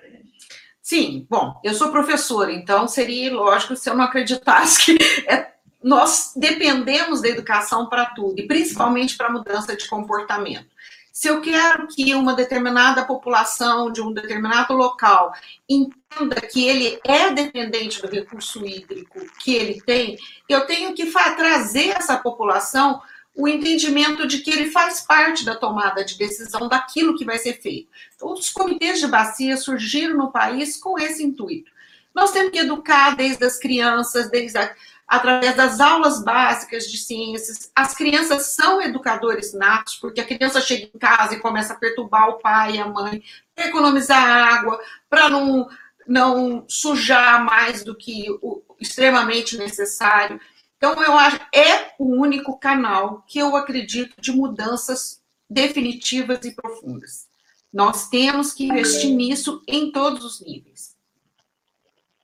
Sim, 0.82 1.24
bom, 1.30 1.60
eu 1.62 1.74
sou 1.74 1.92
professora, 1.92 2.52
então 2.52 2.88
seria 2.88 3.32
lógico 3.32 3.76
se 3.76 3.88
eu 3.88 3.94
não 3.94 4.04
acreditasse 4.04 4.84
que 4.84 4.98
é, 5.30 5.52
nós 5.80 6.32
dependemos 6.34 7.22
da 7.22 7.28
educação 7.28 7.88
para 7.88 8.06
tudo, 8.06 8.40
e 8.40 8.48
principalmente 8.48 9.16
para 9.16 9.30
mudança 9.30 9.76
de 9.76 9.88
comportamento. 9.88 10.66
Se 11.12 11.28
eu 11.28 11.40
quero 11.40 11.86
que 11.86 12.14
uma 12.14 12.34
determinada 12.34 13.04
população 13.04 13.92
de 13.92 14.00
um 14.00 14.12
determinado 14.12 14.72
local 14.72 15.32
entenda 15.68 16.40
que 16.40 16.66
ele 16.66 16.98
é 17.04 17.30
dependente 17.30 18.02
do 18.02 18.08
recurso 18.08 18.66
hídrico 18.66 19.20
que 19.38 19.54
ele 19.54 19.80
tem, 19.82 20.18
eu 20.48 20.66
tenho 20.66 20.94
que 20.94 21.12
trazer 21.36 21.90
essa 21.90 22.16
população 22.16 23.00
o 23.34 23.48
entendimento 23.48 24.26
de 24.26 24.38
que 24.38 24.50
ele 24.50 24.70
faz 24.70 25.00
parte 25.00 25.44
da 25.44 25.54
tomada 25.54 26.04
de 26.04 26.18
decisão 26.18 26.68
daquilo 26.68 27.16
que 27.16 27.24
vai 27.24 27.38
ser 27.38 27.54
feito. 27.54 27.88
Então, 28.14 28.32
os 28.32 28.50
comitês 28.50 29.00
de 29.00 29.06
bacia 29.06 29.56
surgiram 29.56 30.16
no 30.16 30.30
país 30.30 30.76
com 30.76 30.98
esse 30.98 31.22
intuito. 31.22 31.70
Nós 32.14 32.30
temos 32.30 32.50
que 32.50 32.58
educar 32.58 33.16
desde 33.16 33.42
as 33.44 33.58
crianças, 33.58 34.30
desde 34.30 34.58
a, 34.58 34.74
através 35.08 35.54
das 35.56 35.80
aulas 35.80 36.22
básicas 36.22 36.90
de 36.90 36.98
ciências. 36.98 37.70
As 37.74 37.94
crianças 37.94 38.54
são 38.54 38.82
educadores 38.82 39.54
natos, 39.54 39.96
porque 39.96 40.20
a 40.20 40.26
criança 40.26 40.60
chega 40.60 40.90
em 40.94 40.98
casa 40.98 41.34
e 41.34 41.40
começa 41.40 41.72
a 41.72 41.76
perturbar 41.76 42.28
o 42.28 42.38
pai 42.38 42.76
e 42.76 42.78
a 42.78 42.86
mãe, 42.86 43.22
para 43.54 43.66
economizar 43.66 44.22
água, 44.22 44.78
para 45.08 45.30
não, 45.30 45.68
não 46.06 46.64
sujar 46.68 47.42
mais 47.44 47.82
do 47.82 47.94
que 47.94 48.26
o 48.42 48.62
extremamente 48.78 49.56
necessário. 49.56 50.40
Então, 50.82 51.00
eu 51.00 51.12
acho 51.12 51.36
é 51.54 51.94
o 51.96 52.06
único 52.06 52.58
canal 52.58 53.22
que 53.28 53.38
eu 53.38 53.54
acredito 53.54 54.20
de 54.20 54.32
mudanças 54.32 55.22
definitivas 55.48 56.44
e 56.44 56.56
profundas. 56.56 57.28
Nós 57.72 58.10
temos 58.10 58.52
que 58.52 58.64
investir 58.64 59.14
nisso 59.14 59.62
em 59.68 59.92
todos 59.92 60.24
os 60.24 60.44
níveis. 60.44 60.96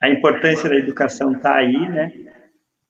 A 0.03 0.11
importância 0.11 0.69
da 0.69 0.75
educação 0.75 1.35
está 1.35 1.55
aí, 1.55 1.89
né? 1.89 2.13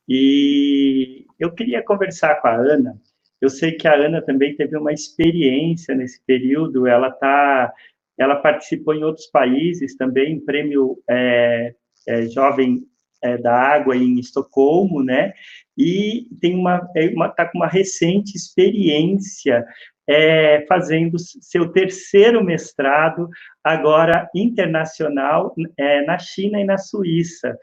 E 0.08 1.26
eu 1.38 1.52
queria 1.52 1.82
conversar 1.82 2.36
com 2.36 2.48
a 2.48 2.56
Ana. 2.56 2.98
Eu 3.38 3.50
sei 3.50 3.72
que 3.72 3.86
a 3.86 3.94
Ana 3.94 4.22
também 4.22 4.56
teve 4.56 4.74
uma 4.74 4.94
experiência 4.94 5.94
nesse 5.94 6.18
período. 6.24 6.86
Ela 6.86 7.10
tá, 7.10 7.74
ela 8.16 8.36
participou 8.36 8.94
em 8.94 9.04
outros 9.04 9.26
países 9.26 9.94
também, 9.98 10.40
prêmio 10.40 10.98
é, 11.06 11.74
é, 12.06 12.22
jovem 12.22 12.88
é, 13.22 13.36
da 13.36 13.54
água 13.54 13.96
em 13.96 14.18
Estocolmo, 14.18 15.02
né? 15.02 15.32
E 15.76 16.28
tem 16.40 16.54
uma 16.54 16.88
é 16.96 17.08
com 17.46 17.58
uma 17.58 17.68
recente 17.68 18.36
experiência 18.36 19.64
é, 20.08 20.64
fazendo 20.66 21.18
seu 21.18 21.68
terceiro 21.70 22.42
mestrado, 22.42 23.28
agora 23.62 24.28
internacional, 24.34 25.54
é, 25.76 26.02
na 26.06 26.18
China 26.18 26.58
e 26.58 26.64
na 26.64 26.78
Suíça. 26.78 27.56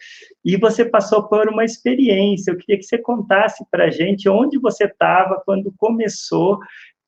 E 0.44 0.56
você 0.56 0.86
passou 0.86 1.28
por 1.28 1.50
uma 1.50 1.66
experiência, 1.66 2.52
eu 2.52 2.58
queria 2.58 2.78
que 2.78 2.86
você 2.86 3.00
contasse 3.00 3.66
para 3.72 3.86
a 3.86 3.90
gente 3.90 4.30
onde 4.30 4.60
você 4.60 4.86
estava 4.86 5.42
quando 5.44 5.74
começou, 5.76 6.60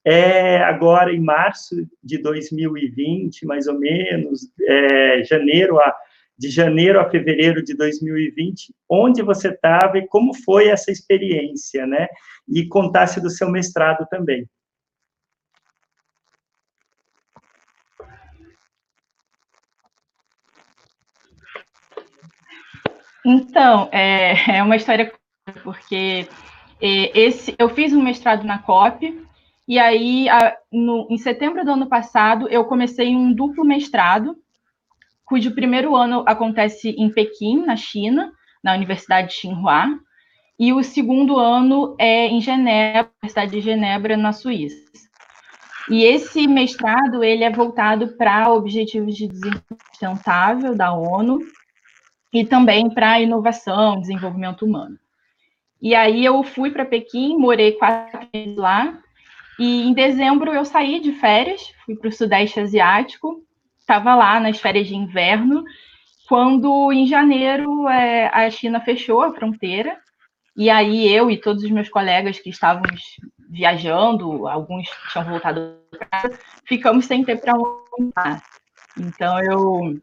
é, 0.04 0.58
agora 0.64 1.14
em 1.14 1.20
março 1.20 1.76
de 2.04 2.18
2020, 2.18 3.46
mais 3.46 3.68
ou 3.68 3.78
menos, 3.78 4.50
é, 4.62 5.24
janeiro 5.24 5.78
a 5.80 5.94
de 6.38 6.50
janeiro 6.50 7.00
a 7.00 7.10
fevereiro 7.10 7.64
de 7.64 7.76
2020, 7.76 8.74
onde 8.90 9.22
você 9.22 9.50
estava 9.50 9.98
e 9.98 10.08
como 10.08 10.34
foi 10.34 10.68
essa 10.68 10.92
experiência, 10.92 11.88
né? 11.88 12.08
E 12.48 12.68
contasse 12.68 13.20
do 13.20 13.30
seu 13.30 13.50
mestrado 13.50 14.06
também. 14.10 14.48
Então, 23.26 23.90
é, 23.92 24.58
é 24.58 24.64
uma 24.64 24.78
história 24.78 25.12
porque 25.64 26.28
é, 26.82 27.20
esse, 27.20 27.56
eu 27.58 27.70
fiz 27.70 27.92
um 27.92 28.02
mestrado 28.02 28.46
na 28.46 28.60
COP, 28.60 29.28
e 29.68 29.78
aí, 29.78 30.30
a, 30.30 30.56
no, 30.72 31.08
em 31.10 31.18
setembro 31.18 31.66
do 31.66 31.72
ano 31.72 31.88
passado, 31.88 32.48
eu 32.48 32.64
comecei 32.64 33.14
um 33.14 33.34
duplo 33.34 33.66
mestrado, 33.66 34.38
cujo 35.28 35.54
primeiro 35.54 35.96
ano 35.96 36.24
acontece 36.26 36.90
em 36.92 37.10
Pequim, 37.10 37.66
na 37.66 37.76
China, 37.76 38.32
na 38.64 38.74
Universidade 38.74 39.28
de 39.28 39.34
Tsinghua, 39.36 40.00
e 40.58 40.74
o 40.74 40.82
segundo 40.82 41.38
ano 41.38 41.96
é 42.00 42.28
em 42.28 42.42
Genebra, 42.42 43.12
Universidade 43.22 43.52
de 43.52 43.62
Genebra, 43.62 44.18
na 44.18 44.32
Suíça. 44.32 44.76
E 45.90 46.04
esse 46.04 46.48
mestrado 46.48 47.24
ele 47.24 47.44
é 47.44 47.52
voltado 47.52 48.16
para 48.18 48.52
objetivos 48.52 49.16
de 49.16 49.28
desenvolvimento 49.28 49.78
sustentável 49.92 50.76
da 50.76 50.94
ONU 50.94 51.40
e 52.34 52.46
também 52.46 52.90
para 52.90 53.22
inovação, 53.22 54.00
desenvolvimento 54.00 54.66
humano. 54.66 54.98
E 55.82 55.94
aí 55.94 56.26
eu 56.26 56.42
fui 56.44 56.72
para 56.72 56.86
Pequim, 56.86 57.38
morei 57.38 57.74
quatro 57.74 58.28
meses 58.34 58.58
lá, 58.58 58.98
e 59.60 59.88
em 59.88 59.94
dezembro 59.94 60.54
eu 60.54 60.66
saí 60.66 61.00
de 61.00 61.12
férias, 61.14 61.72
fui 61.86 61.96
para 61.96 62.10
o 62.10 62.12
Sudeste 62.12 62.60
Asiático, 62.60 63.44
estava 63.88 64.14
lá 64.16 64.38
nas 64.38 64.60
férias 64.60 64.88
de 64.88 64.96
inverno, 64.96 65.64
quando 66.28 66.92
em 66.92 67.08
janeiro 67.08 67.88
é, 67.88 68.28
a 68.28 68.50
China 68.52 68.82
fechou 68.82 69.22
a 69.22 69.34
fronteira, 69.34 69.98
e 70.58 70.70
aí 70.70 71.08
eu 71.08 71.32
e 71.32 71.38
todos 71.38 71.64
os 71.64 71.72
meus 71.72 71.88
colegas 71.88 72.38
que 72.38 72.50
estávamos 72.50 73.16
viajando, 73.50 74.46
alguns 74.46 74.90
tinham 75.12 75.24
voltado 75.24 75.78
para 75.90 76.06
casa, 76.06 76.40
ficamos 76.66 77.06
sem 77.06 77.24
ter 77.24 77.40
para 77.40 77.54
onde 77.54 78.12
ir. 78.26 78.42
Então 79.00 79.40
eu 79.40 79.98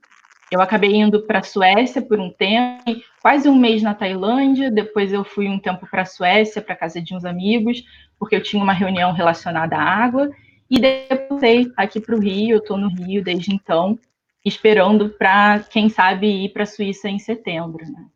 eu 0.50 0.60
acabei 0.60 0.94
indo 0.94 1.22
para 1.22 1.40
a 1.40 1.42
Suécia 1.42 2.00
por 2.00 2.20
um 2.20 2.30
tempo, 2.30 2.84
quase 3.20 3.48
um 3.48 3.56
mês 3.56 3.82
na 3.82 3.92
Tailândia, 3.92 4.70
depois 4.70 5.12
eu 5.12 5.24
fui 5.24 5.48
um 5.48 5.58
tempo 5.58 5.86
para 5.90 6.02
a 6.02 6.06
Suécia, 6.06 6.62
para 6.62 6.76
casa 6.76 7.02
de 7.02 7.14
uns 7.14 7.24
amigos, 7.24 7.82
porque 8.18 8.36
eu 8.36 8.42
tinha 8.42 8.62
uma 8.62 8.72
reunião 8.72 9.12
relacionada 9.12 9.76
à 9.76 9.82
água, 9.82 10.30
E 10.70 10.78
depois 10.80 11.68
aqui 11.76 12.00
para 12.00 12.14
o 12.14 12.20
Rio, 12.20 12.56
eu 12.56 12.58
estou 12.58 12.76
no 12.76 12.88
Rio 12.88 13.22
desde 13.22 13.54
então, 13.54 13.98
esperando 14.44 15.10
para, 15.10 15.60
quem 15.70 15.88
sabe, 15.88 16.26
ir 16.26 16.50
para 16.50 16.64
a 16.64 16.66
Suíça 16.66 17.08
em 17.08 17.18
setembro. 17.18 17.84
Né? 17.84 18.06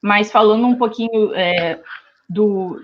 Mas 0.00 0.30
falando 0.30 0.66
um 0.66 0.76
pouquinho 0.76 1.34
é, 1.34 1.80
do, 2.28 2.80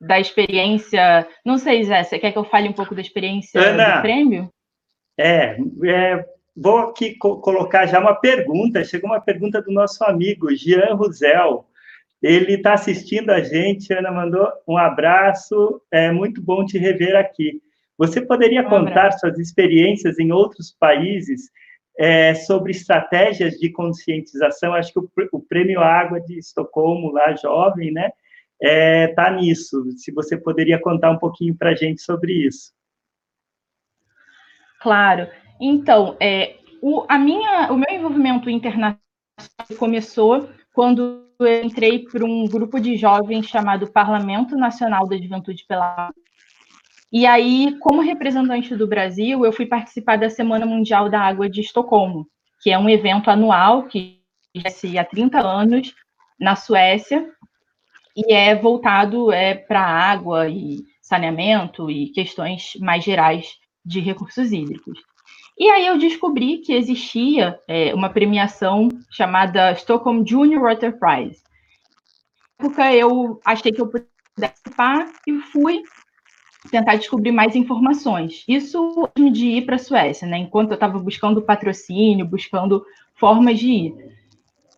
da 0.00 0.20
experiência, 0.20 1.26
não 1.44 1.58
sei, 1.58 1.84
Zé, 1.84 2.02
você 2.02 2.18
quer 2.18 2.32
que 2.32 2.38
eu 2.38 2.44
fale 2.44 2.68
um 2.68 2.72
pouco 2.72 2.94
da 2.94 3.00
experiência 3.00 3.60
Ana, 3.60 3.96
do 3.96 4.02
prêmio? 4.02 4.50
É, 5.18 5.56
é 5.84 6.24
vou 6.56 6.78
aqui 6.78 7.14
co 7.14 7.40
colocar 7.40 7.86
já 7.86 7.98
uma 7.98 8.14
pergunta. 8.14 8.84
Chegou 8.84 9.10
uma 9.10 9.20
pergunta 9.20 9.62
do 9.62 9.72
nosso 9.72 10.04
amigo 10.04 10.54
Jean 10.54 10.94
Ruzel. 10.94 11.66
Ele 12.22 12.54
está 12.54 12.74
assistindo 12.74 13.30
a 13.30 13.40
gente. 13.40 13.92
Ana 13.92 14.12
mandou 14.12 14.48
um 14.68 14.76
abraço. 14.76 15.80
É 15.90 16.12
muito 16.12 16.42
bom 16.42 16.64
te 16.64 16.78
rever 16.78 17.16
aqui. 17.16 17.60
Você 18.00 18.22
poderia 18.22 18.64
contar 18.64 19.12
suas 19.12 19.38
experiências 19.38 20.18
em 20.18 20.32
outros 20.32 20.74
países 20.80 21.50
é, 21.98 22.34
sobre 22.34 22.70
estratégias 22.70 23.58
de 23.58 23.70
conscientização? 23.70 24.72
Acho 24.72 24.90
que 24.90 25.00
o, 25.00 25.10
o 25.32 25.40
Prêmio 25.42 25.80
Água 25.80 26.18
de 26.18 26.38
Estocolmo, 26.38 27.12
lá 27.12 27.36
jovem, 27.36 27.92
né, 27.92 28.06
está 28.58 28.62
é, 28.62 29.08
tá 29.08 29.30
nisso. 29.30 29.84
Se 29.98 30.10
você 30.12 30.34
poderia 30.34 30.80
contar 30.80 31.10
um 31.10 31.18
pouquinho 31.18 31.54
para 31.54 31.72
a 31.72 31.74
gente 31.74 32.00
sobre 32.00 32.32
isso. 32.32 32.72
Claro. 34.80 35.28
Então, 35.60 36.16
é, 36.18 36.56
o, 36.80 37.04
a 37.06 37.18
minha, 37.18 37.70
o 37.70 37.76
meu 37.76 37.90
envolvimento 37.90 38.48
internacional 38.48 38.98
começou 39.78 40.48
quando 40.72 41.26
eu 41.38 41.62
entrei 41.62 41.98
para 41.98 42.24
um 42.24 42.46
grupo 42.48 42.80
de 42.80 42.96
jovens 42.96 43.46
chamado 43.46 43.92
Parlamento 43.92 44.56
Nacional 44.56 45.06
da 45.06 45.18
Juventude 45.18 45.66
pela 45.68 46.10
e 47.12 47.26
aí, 47.26 47.76
como 47.80 48.02
representante 48.02 48.76
do 48.76 48.86
Brasil, 48.86 49.44
eu 49.44 49.52
fui 49.52 49.66
participar 49.66 50.16
da 50.16 50.30
Semana 50.30 50.64
Mundial 50.64 51.08
da 51.08 51.20
Água 51.20 51.50
de 51.50 51.60
Estocolmo, 51.60 52.28
que 52.62 52.70
é 52.70 52.78
um 52.78 52.88
evento 52.88 53.30
anual 53.30 53.84
que 53.84 54.20
acontece 54.54 54.96
há 54.96 55.04
30 55.04 55.40
anos 55.40 55.94
na 56.38 56.54
Suécia 56.54 57.28
e 58.16 58.32
é 58.32 58.54
voltado 58.54 59.32
é, 59.32 59.54
para 59.54 59.80
água 59.80 60.48
e 60.48 60.78
saneamento 61.00 61.90
e 61.90 62.10
questões 62.10 62.72
mais 62.80 63.02
gerais 63.02 63.58
de 63.84 64.00
recursos 64.00 64.52
hídricos. 64.52 65.00
E 65.58 65.68
aí 65.68 65.86
eu 65.86 65.98
descobri 65.98 66.58
que 66.58 66.72
existia 66.72 67.58
é, 67.66 67.92
uma 67.92 68.08
premiação 68.08 68.88
chamada 69.10 69.72
Stockholm 69.72 70.24
Junior 70.24 70.62
Water 70.62 70.96
Prize. 70.98 71.42
Na 72.58 72.66
época 72.66 72.94
eu 72.94 73.40
achei 73.44 73.72
que 73.72 73.80
eu 73.80 73.88
pudesse 73.88 74.06
participar 74.36 75.12
e 75.26 75.40
fui 75.52 75.82
tentar 76.70 76.96
descobrir 76.96 77.32
mais 77.32 77.56
informações. 77.56 78.44
Isso 78.46 79.08
de 79.32 79.46
ir 79.46 79.66
para 79.66 79.76
a 79.76 79.78
Suécia, 79.78 80.26
né? 80.26 80.38
Enquanto 80.38 80.70
eu 80.70 80.74
estava 80.74 80.98
buscando 80.98 81.42
patrocínio, 81.42 82.26
buscando 82.26 82.84
formas 83.14 83.58
de 83.58 83.68
ir. 83.68 83.94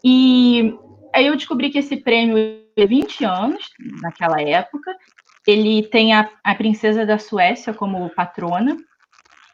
E 0.04 0.74
aí 1.14 1.26
eu 1.26 1.36
descobri 1.36 1.70
que 1.70 1.78
esse 1.78 1.96
prêmio 1.96 2.36
é 2.76 2.86
20 2.86 3.24
anos, 3.24 3.70
naquela 4.00 4.40
época. 4.40 4.96
Ele 5.46 5.82
tem 5.82 6.12
a, 6.12 6.28
a 6.42 6.54
princesa 6.54 7.04
da 7.04 7.18
Suécia 7.18 7.74
como 7.74 8.10
patrona. 8.10 8.76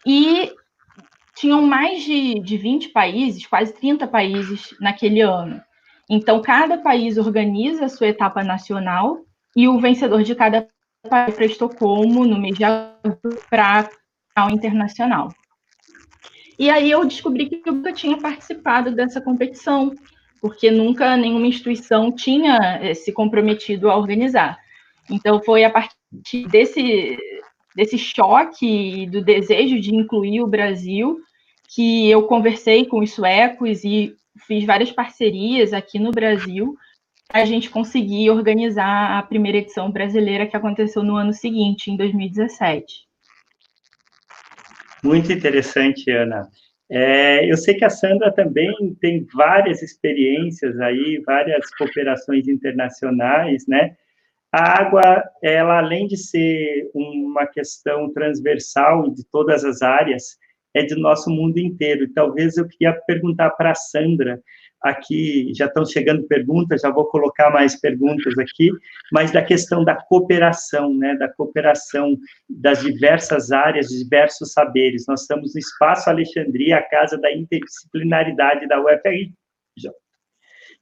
E 0.07 0.53
tinham 1.35 1.63
mais 1.63 2.03
de, 2.03 2.41
de 2.41 2.57
20 2.57 2.89
países, 2.89 3.47
quase 3.47 3.73
30 3.73 4.07
países 4.07 4.75
naquele 4.81 5.21
ano. 5.21 5.61
Então, 6.11 6.41
cada 6.41 6.79
país 6.79 7.19
organiza 7.19 7.85
a 7.85 7.89
sua 7.89 8.09
etapa 8.09 8.43
nacional 8.43 9.21
e 9.55 9.69
o 9.69 9.79
vencedor 9.79 10.23
de 10.23 10.35
cada 10.35 10.67
para 11.09 11.45
Estocolmo 11.45 12.25
no 12.25 12.39
mês 12.39 12.57
de 12.57 12.65
agosto 12.65 13.39
para 13.51 13.89
a 14.37 14.53
internacional. 14.53 15.29
E 16.59 16.71
aí 16.71 16.91
eu 16.91 17.05
descobri 17.05 17.49
que 17.49 17.63
eu 17.65 17.73
nunca 17.73 17.93
tinha 17.93 18.19
participado 18.19 18.95
dessa 18.95 19.21
competição, 19.21 19.93
porque 20.41 20.71
nunca 20.71 21.17
nenhuma 21.17 21.47
instituição 21.47 22.13
tinha 22.13 22.79
eh, 22.83 22.95
se 22.95 23.13
comprometido 23.13 23.91
a 23.91 23.97
organizar. 23.97 24.59
Então 25.11 25.41
foi 25.43 25.65
a 25.65 25.71
partir 25.71 26.47
desse 26.49 27.17
desse 27.77 27.97
choque 27.97 29.07
do 29.07 29.23
desejo 29.23 29.79
de 29.79 29.95
incluir 29.95 30.41
o 30.41 30.49
Brasil 30.49 31.21
que 31.69 32.11
eu 32.11 32.25
conversei 32.25 32.85
com 32.85 32.99
os 32.99 33.13
suecos 33.13 33.85
e 33.85 34.17
fiz 34.47 34.65
várias 34.65 34.91
parcerias 34.91 35.73
aqui 35.73 35.99
no 35.99 36.11
Brasil 36.11 36.77
a 37.31 37.45
gente 37.45 37.69
conseguir 37.69 38.31
organizar 38.31 39.19
a 39.19 39.23
primeira 39.23 39.59
edição 39.59 39.91
brasileira 39.91 40.47
que 40.47 40.57
aconteceu 40.57 41.03
no 41.03 41.17
ano 41.17 41.33
seguinte, 41.33 41.91
em 41.91 41.97
2017. 41.97 43.07
Muito 45.05 45.31
interessante, 45.31 46.11
Ana. 46.11 46.49
É, 46.91 47.51
eu 47.51 47.57
sei 47.59 47.75
que 47.75 47.85
a 47.85 47.91
Sandra 47.91 48.33
também 48.33 48.73
tem 48.99 49.27
várias 49.35 49.83
experiências 49.83 50.81
aí, 50.81 51.23
várias 51.25 51.71
cooperações 51.77 52.49
internacionais, 52.49 53.67
né? 53.69 53.95
A 54.51 54.81
água, 54.81 55.23
ela 55.43 55.79
além 55.79 56.07
de 56.07 56.17
ser 56.17 56.91
uma 56.95 57.47
questão 57.47 58.11
transversal 58.11 59.11
de 59.11 59.23
todas 59.31 59.63
as 59.67 59.83
áreas, 59.83 60.39
é 60.73 60.83
do 60.87 60.99
nosso 60.99 61.31
mundo 61.31 61.59
inteiro. 61.59 62.11
Talvez 62.15 62.57
eu 62.57 62.67
queria 62.67 62.95
perguntar 63.07 63.51
para 63.51 63.73
a 63.73 63.75
Sandra, 63.75 64.41
aqui 64.83 65.53
já 65.55 65.67
estão 65.67 65.85
chegando 65.85 66.27
perguntas, 66.27 66.83
já 66.83 66.91
vou 66.91 67.07
colocar 67.07 67.51
mais 67.51 67.79
perguntas 67.81 68.39
aqui, 68.39 68.71
mas 69.13 69.31
da 69.31 69.43
questão 69.43 69.85
da 69.85 69.95
cooperação, 69.95 70.95
né, 70.95 71.15
da 71.17 71.33
cooperação 71.33 72.17
das 72.49 72.81
diversas 72.81 73.51
áreas, 73.51 73.89
diversos 73.89 74.53
saberes. 74.53 75.05
Nós 75.09 75.23
estamos 75.23 75.55
no 75.55 75.59
Espaço 75.59 76.09
Alexandria, 76.09 76.79
a 76.79 76.83
casa 76.83 77.19
da 77.19 77.33
interdisciplinaridade 77.33 78.69
da 78.69 78.81
UFRJ. 78.81 79.33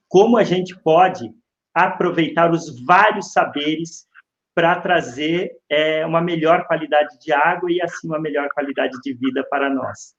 Como 0.08 0.36
a 0.36 0.44
gente 0.44 0.76
pode 0.82 1.30
aproveitar 1.74 2.50
os 2.50 2.84
vários 2.84 3.32
saberes 3.32 4.06
para 4.54 4.80
trazer 4.80 5.50
é, 5.68 6.06
uma 6.06 6.22
melhor 6.22 6.66
qualidade 6.66 7.18
de 7.20 7.30
água 7.30 7.70
e, 7.70 7.82
assim, 7.82 8.08
uma 8.08 8.18
melhor 8.18 8.48
qualidade 8.54 8.98
de 9.02 9.12
vida 9.12 9.46
para 9.50 9.68
nós. 9.68 10.14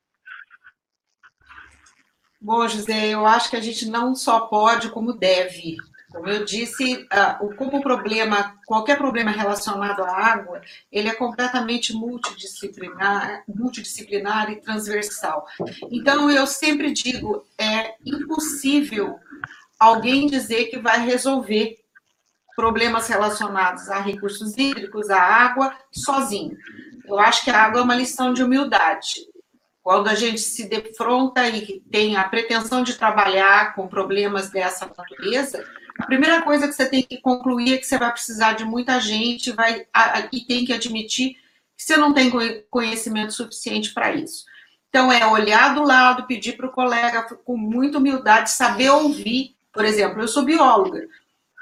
Bom, 2.39 2.67
José, 2.67 3.09
eu 3.09 3.25
acho 3.25 3.49
que 3.49 3.55
a 3.55 3.61
gente 3.61 3.89
não 3.89 4.15
só 4.15 4.41
pode, 4.41 4.89
como 4.89 5.13
deve. 5.13 5.75
Como 6.11 6.29
eu 6.29 6.45
disse, 6.45 7.05
como 7.57 7.81
problema, 7.81 8.55
qualquer 8.65 8.97
problema 8.97 9.29
relacionado 9.29 10.03
à 10.03 10.09
água, 10.09 10.61
ele 10.91 11.09
é 11.09 11.13
completamente 11.13 11.93
multidisciplinar, 11.93 13.43
multidisciplinar 13.47 14.49
e 14.51 14.61
transversal. 14.61 15.45
Então, 15.91 16.31
eu 16.31 16.47
sempre 16.47 16.93
digo, 16.93 17.45
é 17.57 17.95
impossível 18.05 19.19
alguém 19.77 20.27
dizer 20.27 20.65
que 20.65 20.79
vai 20.79 21.05
resolver 21.05 21.77
problemas 22.55 23.07
relacionados 23.07 23.89
a 23.89 23.99
recursos 23.99 24.57
hídricos, 24.57 25.09
à 25.09 25.19
água, 25.21 25.75
sozinho. 25.91 26.57
Eu 27.05 27.19
acho 27.19 27.43
que 27.43 27.51
a 27.51 27.63
água 27.63 27.81
é 27.81 27.83
uma 27.83 27.95
lição 27.95 28.33
de 28.33 28.43
humildade. 28.43 29.27
Quando 29.87 30.09
a 30.09 30.15
gente 30.15 30.41
se 30.41 30.67
defronta 30.67 31.47
e 31.47 31.79
tem 31.89 32.17
a 32.17 32.25
pretensão 32.25 32.83
de 32.83 32.95
trabalhar 32.95 33.73
com 33.73 33.87
problemas 33.87 34.49
dessa 34.49 34.85
natureza, 34.85 35.63
a 35.97 36.05
primeira 36.05 36.41
coisa 36.41 36.67
que 36.67 36.73
você 36.73 36.89
tem 36.89 37.01
que 37.01 37.21
concluir 37.21 37.73
é 37.73 37.77
que 37.77 37.85
você 37.85 37.97
vai 37.97 38.11
precisar 38.11 38.51
de 38.51 38.65
muita 38.65 38.99
gente 38.99 39.49
vai, 39.53 39.87
e 40.29 40.41
tem 40.41 40.65
que 40.65 40.73
admitir 40.73 41.37
que 41.77 41.83
você 41.83 41.95
não 41.95 42.13
tem 42.13 42.29
conhecimento 42.69 43.31
suficiente 43.31 43.93
para 43.93 44.13
isso. 44.13 44.43
Então, 44.89 45.09
é 45.09 45.25
olhar 45.25 45.73
do 45.73 45.83
lado, 45.83 46.27
pedir 46.27 46.57
para 46.57 46.67
o 46.67 46.73
colega 46.73 47.23
com 47.45 47.55
muita 47.55 47.97
humildade, 47.97 48.49
saber 48.49 48.89
ouvir. 48.89 49.55
Por 49.71 49.85
exemplo, 49.85 50.19
eu 50.21 50.27
sou 50.27 50.43
bióloga. 50.43 51.07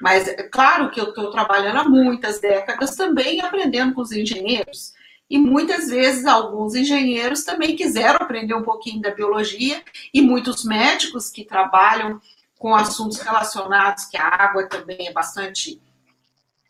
Mas 0.02 0.28
é 0.28 0.42
claro 0.50 0.90
que 0.90 1.00
eu 1.00 1.10
estou 1.10 1.30
trabalhando 1.30 1.78
há 1.78 1.84
muitas 1.88 2.42
décadas 2.42 2.96
também 2.96 3.40
aprendendo 3.42 3.94
com 3.94 4.02
os 4.02 4.12
engenheiros. 4.12 4.95
E 5.30 5.38
muitas 5.38 5.88
vezes 5.88 6.26
alguns 6.26 6.76
engenheiros 6.76 7.44
também 7.44 7.76
quiseram 7.76 8.18
aprender 8.22 8.54
um 8.54 8.64
pouquinho 8.64 9.02
da 9.02 9.12
biologia, 9.12 9.84
e 10.14 10.22
muitos 10.22 10.64
médicos 10.64 11.30
que 11.30 11.44
trabalham 11.44 12.22
com 12.58 12.76
assuntos 12.76 13.20
relacionados, 13.20 14.06
que 14.06 14.18
a 14.18 14.28
água 14.28 14.68
também 14.68 15.08
é 15.08 15.12
bastante 15.12 15.82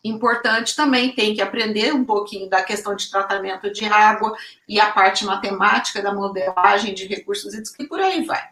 importante, 0.02 0.76
também 0.76 1.12
tem 1.12 1.34
que 1.34 1.42
aprender 1.42 1.92
um 1.92 2.04
pouquinho 2.04 2.48
da 2.48 2.62
questão 2.62 2.94
de 2.94 3.10
tratamento 3.10 3.72
de 3.72 3.84
água 3.84 4.36
e 4.68 4.80
a 4.80 4.90
parte 4.90 5.24
matemática 5.24 6.00
da 6.00 6.14
modelagem 6.14 6.94
de 6.94 7.06
recursos 7.06 7.52
e 7.54 7.86
por 7.86 8.00
aí 8.00 8.24
vai. 8.24 8.42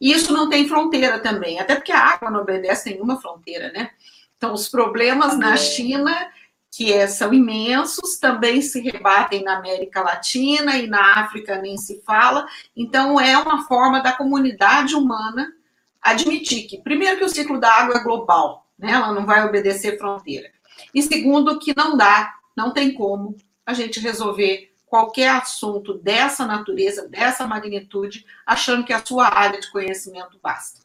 E 0.00 0.12
isso 0.12 0.32
não 0.32 0.48
tem 0.48 0.68
fronteira 0.68 1.18
também, 1.18 1.60
até 1.60 1.76
porque 1.76 1.92
a 1.92 1.98
água 1.98 2.30
não 2.30 2.40
obedece 2.40 2.90
nenhuma 2.90 3.20
fronteira, 3.20 3.70
né? 3.72 3.90
Então, 4.36 4.52
os 4.52 4.68
problemas 4.68 5.38
na 5.38 5.56
China, 5.56 6.28
que 6.72 6.90
é, 6.90 7.06
são 7.06 7.34
imensos, 7.34 8.16
também 8.16 8.62
se 8.62 8.80
rebatem 8.80 9.44
na 9.44 9.58
América 9.58 10.00
Latina 10.00 10.78
e 10.78 10.86
na 10.86 11.20
África 11.20 11.60
nem 11.60 11.76
se 11.76 12.00
fala. 12.00 12.46
Então, 12.74 13.20
é 13.20 13.36
uma 13.36 13.66
forma 13.68 14.00
da 14.00 14.12
comunidade 14.12 14.94
humana 14.94 15.52
admitir 16.00 16.66
que, 16.66 16.78
primeiro, 16.78 17.18
que 17.18 17.24
o 17.24 17.28
ciclo 17.28 17.60
da 17.60 17.70
água 17.70 17.96
é 17.96 18.02
global, 18.02 18.66
né? 18.78 18.92
ela 18.92 19.12
não 19.12 19.26
vai 19.26 19.46
obedecer 19.46 19.98
fronteira. 19.98 20.50
E 20.94 21.02
segundo, 21.02 21.58
que 21.58 21.74
não 21.76 21.94
dá, 21.94 22.32
não 22.56 22.72
tem 22.72 22.94
como 22.94 23.36
a 23.66 23.74
gente 23.74 24.00
resolver 24.00 24.72
qualquer 24.86 25.28
assunto 25.28 25.94
dessa 25.94 26.46
natureza, 26.46 27.06
dessa 27.06 27.46
magnitude, 27.46 28.24
achando 28.46 28.84
que 28.84 28.94
a 28.94 29.04
sua 29.04 29.28
área 29.28 29.60
de 29.60 29.70
conhecimento 29.70 30.40
basta. 30.42 30.80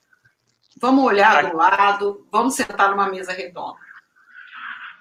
Vamos 0.80 1.06
olhar 1.06 1.50
do 1.50 1.56
lado, 1.56 2.28
vamos 2.30 2.56
sentar 2.56 2.92
numa 2.92 3.10
mesa 3.10 3.32
redonda. 3.32 3.87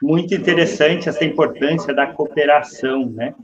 Muito 0.03 0.35
interessante 0.35 1.09
essa 1.09 1.25
importância 1.25 1.95
da 1.95 2.07
cooperação, 2.07 3.09
né? 3.11 3.35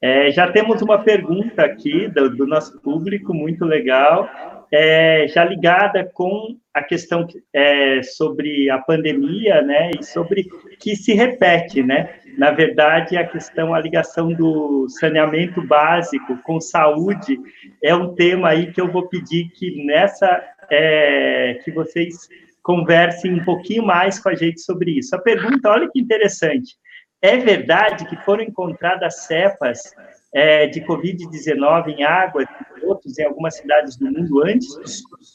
É, 0.00 0.32
já 0.32 0.50
temos 0.50 0.82
uma 0.82 0.98
pergunta 0.98 1.62
aqui 1.62 2.08
do, 2.08 2.28
do 2.28 2.44
nosso 2.44 2.80
público, 2.80 3.32
muito 3.32 3.64
legal, 3.64 4.28
é, 4.72 5.28
já 5.28 5.44
ligada 5.44 6.04
com 6.12 6.56
a 6.74 6.82
questão 6.82 7.24
é, 7.52 8.02
sobre 8.02 8.68
a 8.68 8.78
pandemia, 8.78 9.62
né, 9.62 9.92
e 9.96 10.02
sobre 10.02 10.48
que 10.80 10.96
se 10.96 11.12
repete, 11.12 11.84
né, 11.84 12.08
na 12.36 12.50
verdade, 12.50 13.16
a 13.16 13.26
questão, 13.26 13.74
a 13.74 13.80
ligação 13.80 14.32
do 14.32 14.88
saneamento 14.88 15.62
básico 15.62 16.36
com 16.42 16.60
saúde 16.60 17.38
é 17.82 17.94
um 17.94 18.14
tema 18.14 18.48
aí 18.48 18.72
que 18.72 18.80
eu 18.80 18.90
vou 18.90 19.06
pedir 19.08 19.50
que 19.50 19.84
nessa, 19.84 20.42
é, 20.70 21.60
que 21.62 21.70
vocês 21.70 22.28
conversem 22.62 23.34
um 23.34 23.44
pouquinho 23.44 23.84
mais 23.84 24.18
com 24.18 24.28
a 24.28 24.34
gente 24.34 24.60
sobre 24.60 24.98
isso. 24.98 25.14
A 25.14 25.18
pergunta, 25.18 25.68
olha 25.68 25.90
que 25.90 26.00
interessante, 26.00 26.76
é 27.20 27.36
verdade 27.36 28.04
que 28.06 28.16
foram 28.24 28.42
encontradas 28.42 29.24
cepas 29.26 29.80
é, 30.34 30.66
de 30.66 30.80
Covid-19 30.80 31.88
em 31.88 32.02
água 32.02 32.44
de 32.44 32.84
outros 32.84 33.16
em 33.18 33.24
algumas 33.24 33.56
cidades 33.56 33.96
do 33.96 34.06
mundo 34.06 34.42
antes 34.44 34.68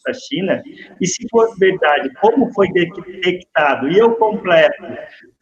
da 0.05 0.13
China? 0.13 0.61
E 0.99 1.07
se 1.07 1.25
for 1.29 1.55
verdade, 1.57 2.11
como 2.19 2.51
foi 2.53 2.69
detectado? 2.71 3.89
E 3.89 3.97
eu 3.97 4.15
completo, 4.15 4.83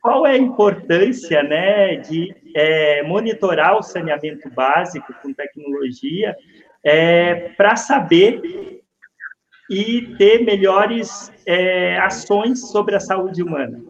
qual 0.02 0.28
é 0.28 0.34
a 0.34 0.38
importância 0.38 1.42
né, 1.42 1.96
de 1.96 2.36
é, 2.56 3.02
monitorar 3.04 3.78
o 3.78 3.82
saneamento 3.82 4.48
básico 4.52 5.14
com 5.24 5.34
tecnologia 5.34 6.36
é, 6.84 7.50
para 7.58 7.76
saber 7.76 8.84
e 9.70 10.16
ter 10.18 10.44
melhores 10.44 11.32
é, 11.46 11.98
ações 12.00 12.70
sobre 12.72 12.96
a 12.96 13.00
saúde 13.00 13.42
humana? 13.42 13.82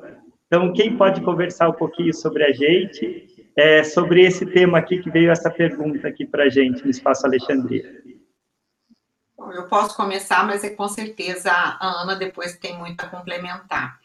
Então, 0.47 0.71
quem 0.73 0.95
pode 0.95 1.21
conversar 1.21 1.69
um 1.69 1.73
pouquinho 1.73 2.13
sobre 2.13 2.43
a 2.43 2.51
gente? 2.51 3.35
é, 3.55 3.83
sobre 3.83 4.21
esse 4.25 4.45
tema 4.45 4.77
aqui 4.77 5.01
que 5.01 5.09
veio 5.09 5.31
essa 5.31 5.49
pergunta 5.49 6.07
aqui 6.07 6.25
para 6.25 6.43
a 6.43 6.49
gente 6.49 6.83
no 6.83 6.89
Espaço 6.89 7.25
Alexandria. 7.25 8.03
Eu 9.37 9.67
posso 9.67 9.95
começar, 9.95 10.45
mas 10.45 10.63
é 10.63 10.71
com 10.71 10.87
certeza 10.87 11.51
a 11.51 12.01
Ana 12.01 12.15
depois 12.15 12.57
tem 12.57 12.77
muito 12.77 13.01
a 13.01 13.07
complementar. 13.07 13.99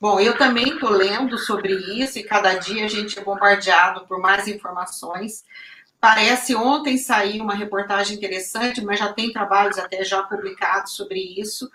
Bom, 0.00 0.20
eu 0.20 0.36
também 0.36 0.68
estou 0.68 0.90
lendo 0.90 1.38
sobre 1.38 1.72
isso 1.72 2.18
e 2.18 2.24
cada 2.24 2.54
dia 2.54 2.84
a 2.84 2.88
gente 2.88 3.18
é 3.18 3.22
bombardeado 3.22 4.06
por 4.06 4.20
mais 4.20 4.46
informações. 4.46 5.44
Parece 6.02 6.52
ontem 6.56 6.98
saiu 6.98 7.44
uma 7.44 7.54
reportagem 7.54 8.16
interessante, 8.16 8.84
mas 8.84 8.98
já 8.98 9.12
tem 9.12 9.32
trabalhos 9.32 9.78
até 9.78 10.02
já 10.02 10.20
publicados 10.20 10.96
sobre 10.96 11.20
isso. 11.20 11.70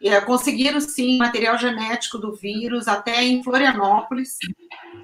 É, 0.00 0.20
conseguiram 0.20 0.80
sim 0.80 1.18
material 1.18 1.58
genético 1.58 2.16
do 2.16 2.32
vírus 2.32 2.86
até 2.86 3.24
em 3.24 3.42
Florianópolis. 3.42 4.38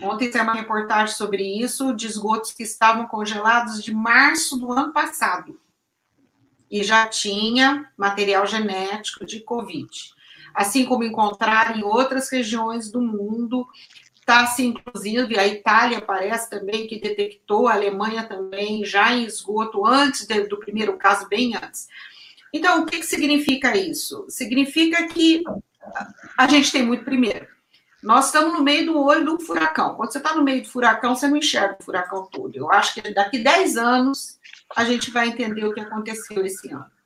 Ontem 0.01 0.31
saiu 0.31 0.45
uma 0.45 0.55
reportagem 0.55 1.13
sobre 1.13 1.43
isso, 1.43 1.93
de 1.93 2.07
esgotos 2.07 2.53
que 2.53 2.63
estavam 2.63 3.09
congelados 3.09 3.83
de 3.83 3.93
março 3.93 4.57
do 4.57 4.71
ano 4.71 4.93
passado. 4.93 5.61
E 6.71 6.85
já 6.85 7.05
tinha 7.09 7.91
material 7.97 8.47
genético 8.47 9.27
de 9.27 9.41
Covid. 9.41 9.91
Assim 10.55 10.85
como 10.85 11.03
encontrar 11.03 11.77
em 11.77 11.83
outras 11.83 12.31
regiões 12.31 12.93
do 12.93 13.03
mundo 13.03 13.67
Está, 14.29 14.45
se 14.45 14.63
inclusive, 14.63 15.39
a 15.39 15.47
Itália 15.47 16.03
parece 16.03 16.51
também 16.51 16.87
que 16.87 17.01
detectou, 17.01 17.67
a 17.67 17.73
Alemanha 17.73 18.25
também, 18.25 18.85
já 18.85 19.11
em 19.11 19.25
esgoto, 19.25 19.87
antes 19.87 20.27
do 20.27 20.59
primeiro 20.59 20.99
caso, 20.99 21.27
bem 21.31 21.57
antes. 21.57 21.89
Então, 22.53 22.83
o 22.83 22.85
que, 22.85 22.99
que 22.99 23.07
significa 23.07 23.75
isso? 23.75 24.27
Significa 24.29 25.09
que 25.09 25.43
a 26.37 26.47
gente 26.47 26.71
tem 26.71 26.85
muito 26.85 27.07
primeiro. 27.07 27.47
Nós 28.03 28.27
estamos 28.27 28.53
no 28.53 28.63
meio 28.63 28.85
do 28.85 29.01
olho 29.01 29.25
do 29.25 29.41
furacão. 29.41 29.95
Quando 29.95 30.13
você 30.13 30.19
está 30.19 30.35
no 30.35 30.45
meio 30.45 30.61
do 30.61 30.69
furacão, 30.69 31.17
você 31.17 31.27
não 31.27 31.39
enxerga 31.39 31.79
o 31.81 31.85
furacão 31.85 32.29
todo. 32.31 32.55
Eu 32.55 32.71
acho 32.71 32.93
que 32.93 33.15
daqui 33.15 33.39
10 33.39 33.79
anos 33.79 34.39
a 34.77 34.85
gente 34.85 35.11
vai 35.11 35.29
entender 35.29 35.65
o 35.65 35.73
que 35.73 35.81
aconteceu 35.81 36.45
esse 36.45 36.71
ano 36.71 36.98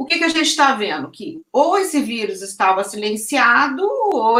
o 0.00 0.06
que, 0.06 0.16
que 0.16 0.24
a 0.24 0.28
gente 0.28 0.48
está 0.48 0.74
vendo? 0.74 1.10
Que 1.10 1.42
ou 1.52 1.76
esse 1.76 2.00
vírus 2.00 2.40
estava 2.40 2.82
silenciado, 2.82 3.86
ou 3.86 4.38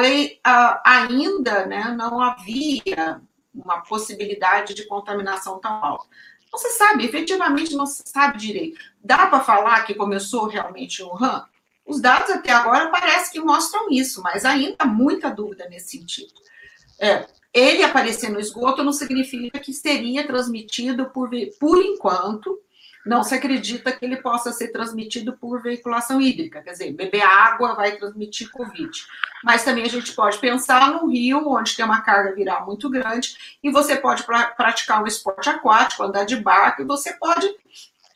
ainda 0.82 1.66
né, 1.66 1.94
não 1.98 2.18
havia 2.18 3.20
uma 3.54 3.82
possibilidade 3.82 4.72
de 4.72 4.86
contaminação 4.86 5.58
tão 5.58 5.84
alta. 5.84 6.06
Não 6.50 6.58
se 6.58 6.70
sabe, 6.70 7.04
efetivamente 7.04 7.76
não 7.76 7.84
se 7.84 8.02
sabe 8.06 8.38
direito. 8.38 8.80
Dá 9.04 9.26
para 9.26 9.44
falar 9.44 9.84
que 9.84 9.92
começou 9.92 10.46
realmente 10.46 11.02
o 11.02 11.10
RAM? 11.10 11.44
Os 11.84 12.00
dados 12.00 12.30
até 12.30 12.52
agora 12.52 12.88
parece 12.88 13.30
que 13.30 13.38
mostram 13.38 13.90
isso, 13.90 14.22
mas 14.22 14.46
ainda 14.46 14.76
há 14.78 14.86
muita 14.86 15.28
dúvida 15.28 15.68
nesse 15.68 15.98
sentido. 15.98 16.32
É, 16.98 17.26
ele 17.52 17.82
aparecer 17.82 18.30
no 18.30 18.40
esgoto 18.40 18.82
não 18.82 18.94
significa 18.94 19.58
que 19.58 19.74
seria 19.74 20.26
transmitido 20.26 21.10
por, 21.10 21.28
por 21.58 21.84
enquanto 21.84 22.58
não 23.04 23.22
se 23.22 23.34
acredita 23.34 23.92
que 23.92 24.04
ele 24.04 24.16
possa 24.16 24.52
ser 24.52 24.68
transmitido 24.68 25.32
por 25.32 25.62
veiculação 25.62 26.20
hídrica, 26.20 26.62
quer 26.62 26.72
dizer, 26.72 26.92
beber 26.92 27.22
água 27.22 27.74
vai 27.74 27.96
transmitir 27.96 28.50
Covid. 28.50 28.90
Mas 29.42 29.64
também 29.64 29.84
a 29.84 29.88
gente 29.88 30.12
pode 30.12 30.38
pensar 30.38 30.92
num 30.92 31.08
rio 31.08 31.48
onde 31.48 31.74
tem 31.74 31.84
uma 31.84 32.02
carga 32.02 32.34
viral 32.34 32.66
muito 32.66 32.90
grande 32.90 33.58
e 33.62 33.70
você 33.70 33.96
pode 33.96 34.22
pra, 34.24 34.48
praticar 34.48 35.02
um 35.02 35.06
esporte 35.06 35.48
aquático, 35.48 36.02
andar 36.02 36.24
de 36.24 36.36
barco 36.36 36.82
e 36.82 36.86
você 36.86 37.14
pode 37.14 37.48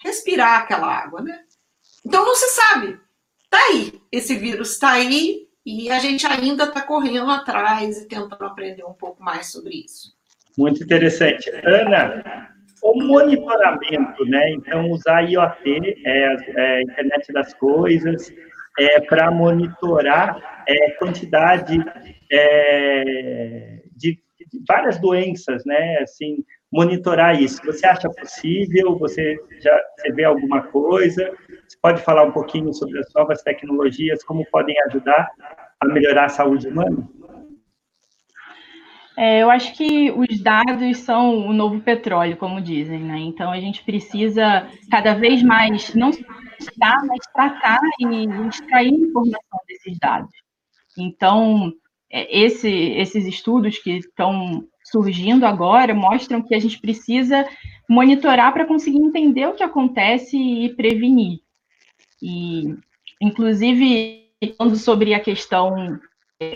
respirar 0.00 0.60
aquela 0.60 0.86
água, 0.86 1.22
né? 1.22 1.40
Então 2.04 2.24
não 2.24 2.34
se 2.34 2.48
sabe. 2.50 3.00
Tá 3.48 3.58
aí, 3.58 4.02
esse 4.12 4.34
vírus 4.34 4.72
está 4.72 4.92
aí 4.92 5.48
e 5.64 5.90
a 5.90 5.98
gente 5.98 6.26
ainda 6.26 6.64
está 6.64 6.82
correndo 6.82 7.30
atrás 7.30 7.98
e 7.98 8.06
tentando 8.06 8.44
aprender 8.44 8.84
um 8.84 8.92
pouco 8.92 9.22
mais 9.22 9.50
sobre 9.50 9.76
isso. 9.84 10.12
Muito 10.58 10.82
interessante. 10.82 11.50
Ana, 11.64 12.53
o 12.84 13.02
monitoramento, 13.02 14.26
né? 14.26 14.50
Então, 14.50 14.90
usar 14.90 15.22
IoT, 15.22 16.02
é, 16.04 16.36
é, 16.56 16.82
Internet 16.82 17.32
das 17.32 17.54
Coisas, 17.54 18.30
é, 18.78 19.00
para 19.00 19.30
monitorar 19.30 20.62
é, 20.68 20.90
quantidade 20.92 21.82
é, 22.30 23.80
de, 23.96 24.20
de, 24.36 24.46
várias 24.68 24.98
doenças, 24.98 25.64
né? 25.64 25.98
Assim, 26.02 26.44
monitorar 26.70 27.40
isso. 27.40 27.64
Você 27.64 27.86
acha 27.86 28.10
possível? 28.10 28.98
Você 28.98 29.38
já 29.62 29.80
você 29.96 30.12
vê 30.12 30.24
alguma 30.24 30.64
coisa? 30.64 31.32
Você 31.66 31.78
pode 31.80 32.02
falar 32.02 32.24
um 32.24 32.32
pouquinho 32.32 32.74
sobre 32.74 32.98
as 32.98 33.10
novas 33.14 33.42
tecnologias, 33.42 34.22
como 34.24 34.44
podem 34.50 34.76
ajudar 34.88 35.30
a 35.80 35.86
melhorar 35.86 36.26
a 36.26 36.28
saúde 36.28 36.68
humana? 36.68 37.08
É, 39.16 39.42
eu 39.42 39.50
acho 39.50 39.74
que 39.76 40.10
os 40.10 40.40
dados 40.40 40.98
são 40.98 41.46
o 41.46 41.52
novo 41.52 41.80
petróleo, 41.80 42.36
como 42.36 42.60
dizem, 42.60 42.98
né? 42.98 43.18
Então 43.18 43.50
a 43.50 43.60
gente 43.60 43.84
precisa 43.84 44.68
cada 44.90 45.14
vez 45.14 45.42
mais 45.42 45.94
não 45.94 46.10
estar, 46.10 47.04
mas 47.06 47.20
tratar 47.32 47.80
e 48.00 48.26
extrair 48.48 48.92
informação 48.92 49.58
desses 49.68 49.98
dados. 49.98 50.30
Então, 50.98 51.72
é, 52.10 52.38
esse, 52.38 52.68
esses 52.68 53.24
estudos 53.26 53.78
que 53.78 53.98
estão 53.98 54.66
surgindo 54.84 55.46
agora 55.46 55.94
mostram 55.94 56.42
que 56.42 56.54
a 56.54 56.58
gente 56.58 56.80
precisa 56.80 57.48
monitorar 57.88 58.52
para 58.52 58.66
conseguir 58.66 58.98
entender 58.98 59.46
o 59.46 59.54
que 59.54 59.62
acontece 59.62 60.36
e 60.36 60.74
prevenir. 60.74 61.38
E, 62.22 62.74
inclusive, 63.20 64.28
falando 64.56 64.76
sobre 64.76 65.14
a 65.14 65.20
questão 65.20 65.98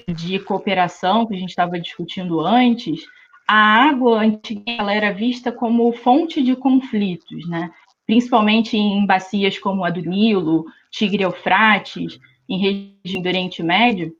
de 0.08 0.38
cooperação 0.40 1.26
que 1.26 1.34
a 1.34 1.38
gente 1.38 1.50
estava 1.50 1.78
discutindo 1.78 2.40
antes, 2.40 3.04
a 3.46 3.88
água 3.88 4.20
antiga 4.20 4.62
ela 4.66 4.92
era 4.92 5.12
vista 5.12 5.50
como 5.50 5.92
fonte 5.92 6.42
de 6.42 6.54
conflitos, 6.54 7.48
né? 7.48 7.70
principalmente 8.06 8.76
em 8.76 9.04
bacias 9.06 9.58
como 9.58 9.84
a 9.84 9.90
do 9.90 10.00
Nilo, 10.00 10.64
Tigre-Eufrates, 10.90 12.18
em 12.48 12.58
região 13.04 13.22
do 13.22 13.28
Oriente 13.28 13.62
Médio. 13.62 14.14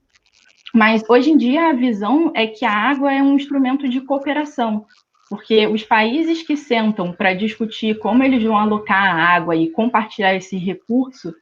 Mas 0.75 1.03
hoje 1.09 1.31
em 1.31 1.39
dia 1.39 1.71
a 1.71 1.73
visão 1.73 2.31
é 2.35 2.47
que 2.47 2.67
a 2.67 2.73
água 2.73 3.13
é 3.13 3.23
um 3.23 3.35
instrumento 3.35 3.89
de 3.89 4.03
cooperação, 4.03 4.85
porque 5.31 5.67
os 5.67 5.83
países 5.83 6.43
que 6.43 6.55
sentam 6.57 7.13
para 7.13 7.33
discutir 7.33 7.99
como 7.99 8.23
eles 8.23 8.43
vão 8.43 8.59
alocar 8.59 9.03
a 9.05 9.35
água 9.35 9.57
e 9.57 9.71
compartilhar 9.71 10.35
esse 10.35 10.59
recurso 10.59 11.35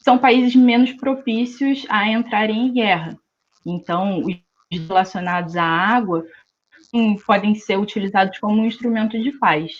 são 0.00 0.18
países 0.18 0.54
menos 0.56 0.92
propícios 0.92 1.86
a 1.88 2.08
entrarem 2.08 2.66
em 2.66 2.72
guerra. 2.72 3.16
Então, 3.64 4.22
os 4.22 4.36
relacionados 4.70 5.56
à 5.56 5.64
água 5.64 6.24
podem 7.26 7.54
ser 7.54 7.76
utilizados 7.76 8.38
como 8.38 8.60
um 8.60 8.66
instrumento 8.66 9.20
de 9.20 9.32
paz. 9.38 9.72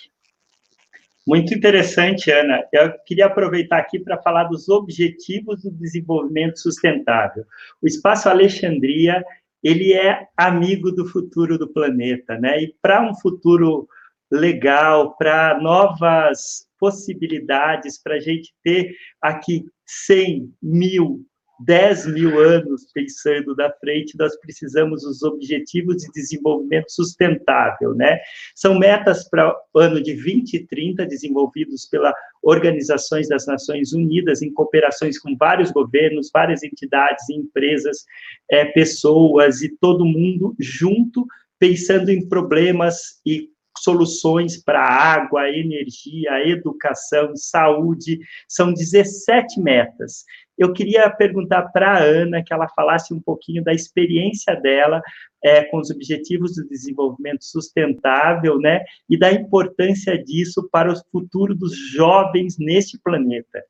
Muito 1.26 1.54
interessante, 1.54 2.30
Ana. 2.30 2.62
Eu 2.72 2.92
queria 3.06 3.26
aproveitar 3.26 3.78
aqui 3.78 3.98
para 3.98 4.20
falar 4.20 4.44
dos 4.44 4.68
objetivos 4.68 5.62
do 5.62 5.70
desenvolvimento 5.70 6.58
sustentável. 6.58 7.44
O 7.80 7.86
Espaço 7.86 8.28
Alexandria, 8.28 9.24
ele 9.62 9.94
é 9.94 10.26
amigo 10.36 10.92
do 10.92 11.06
futuro 11.06 11.56
do 11.56 11.72
planeta, 11.72 12.38
né? 12.38 12.62
E 12.62 12.74
para 12.82 13.02
um 13.02 13.14
futuro 13.14 13.88
legal 14.30 15.16
para 15.16 15.58
novas 15.60 16.66
possibilidades, 16.78 18.02
para 18.02 18.16
a 18.16 18.20
gente 18.20 18.52
ter 18.62 18.94
aqui 19.22 19.64
100 19.86 20.52
mil 20.62 21.24
10 21.60 22.06
mil 22.06 22.38
anos 22.40 22.86
pensando 22.92 23.54
da 23.54 23.70
frente, 23.72 24.18
nós 24.18 24.36
precisamos 24.36 25.04
os 25.04 25.22
objetivos 25.22 25.96
de 25.98 26.10
desenvolvimento 26.12 26.90
sustentável, 26.90 27.94
né? 27.94 28.18
São 28.54 28.78
metas 28.78 29.28
para 29.28 29.54
o 29.72 29.78
ano 29.78 30.02
de 30.02 30.14
2030, 30.14 31.06
desenvolvidos 31.06 31.86
pela 31.86 32.12
Organizações 32.42 33.28
das 33.28 33.46
Nações 33.46 33.92
Unidas, 33.92 34.42
em 34.42 34.52
cooperações 34.52 35.18
com 35.18 35.36
vários 35.36 35.70
governos, 35.70 36.30
várias 36.32 36.62
entidades, 36.62 37.28
empresas, 37.30 38.04
é, 38.50 38.64
pessoas 38.66 39.62
e 39.62 39.68
todo 39.68 40.04
mundo 40.04 40.54
junto, 40.58 41.26
pensando 41.58 42.10
em 42.10 42.28
problemas 42.28 43.20
e 43.24 43.53
soluções 43.84 44.62
para 44.62 44.80
água, 44.80 45.48
energia, 45.48 46.48
educação, 46.48 47.36
saúde, 47.36 48.18
são 48.48 48.72
17 48.72 49.60
metas. 49.60 50.24
Eu 50.56 50.72
queria 50.72 51.10
perguntar 51.10 51.64
para 51.72 51.94
a 51.94 52.02
Ana 52.02 52.42
que 52.42 52.52
ela 52.52 52.68
falasse 52.68 53.12
um 53.12 53.20
pouquinho 53.20 53.62
da 53.62 53.72
experiência 53.72 54.54
dela 54.54 55.02
é, 55.44 55.64
com 55.64 55.78
os 55.78 55.90
Objetivos 55.90 56.54
do 56.54 56.66
Desenvolvimento 56.68 57.44
Sustentável, 57.44 58.58
né, 58.58 58.82
e 59.08 59.18
da 59.18 59.32
importância 59.32 60.16
disso 60.22 60.68
para 60.72 60.92
o 60.92 60.96
futuro 61.10 61.54
dos 61.54 61.76
jovens 61.76 62.56
neste 62.58 62.98
planeta. 62.98 63.62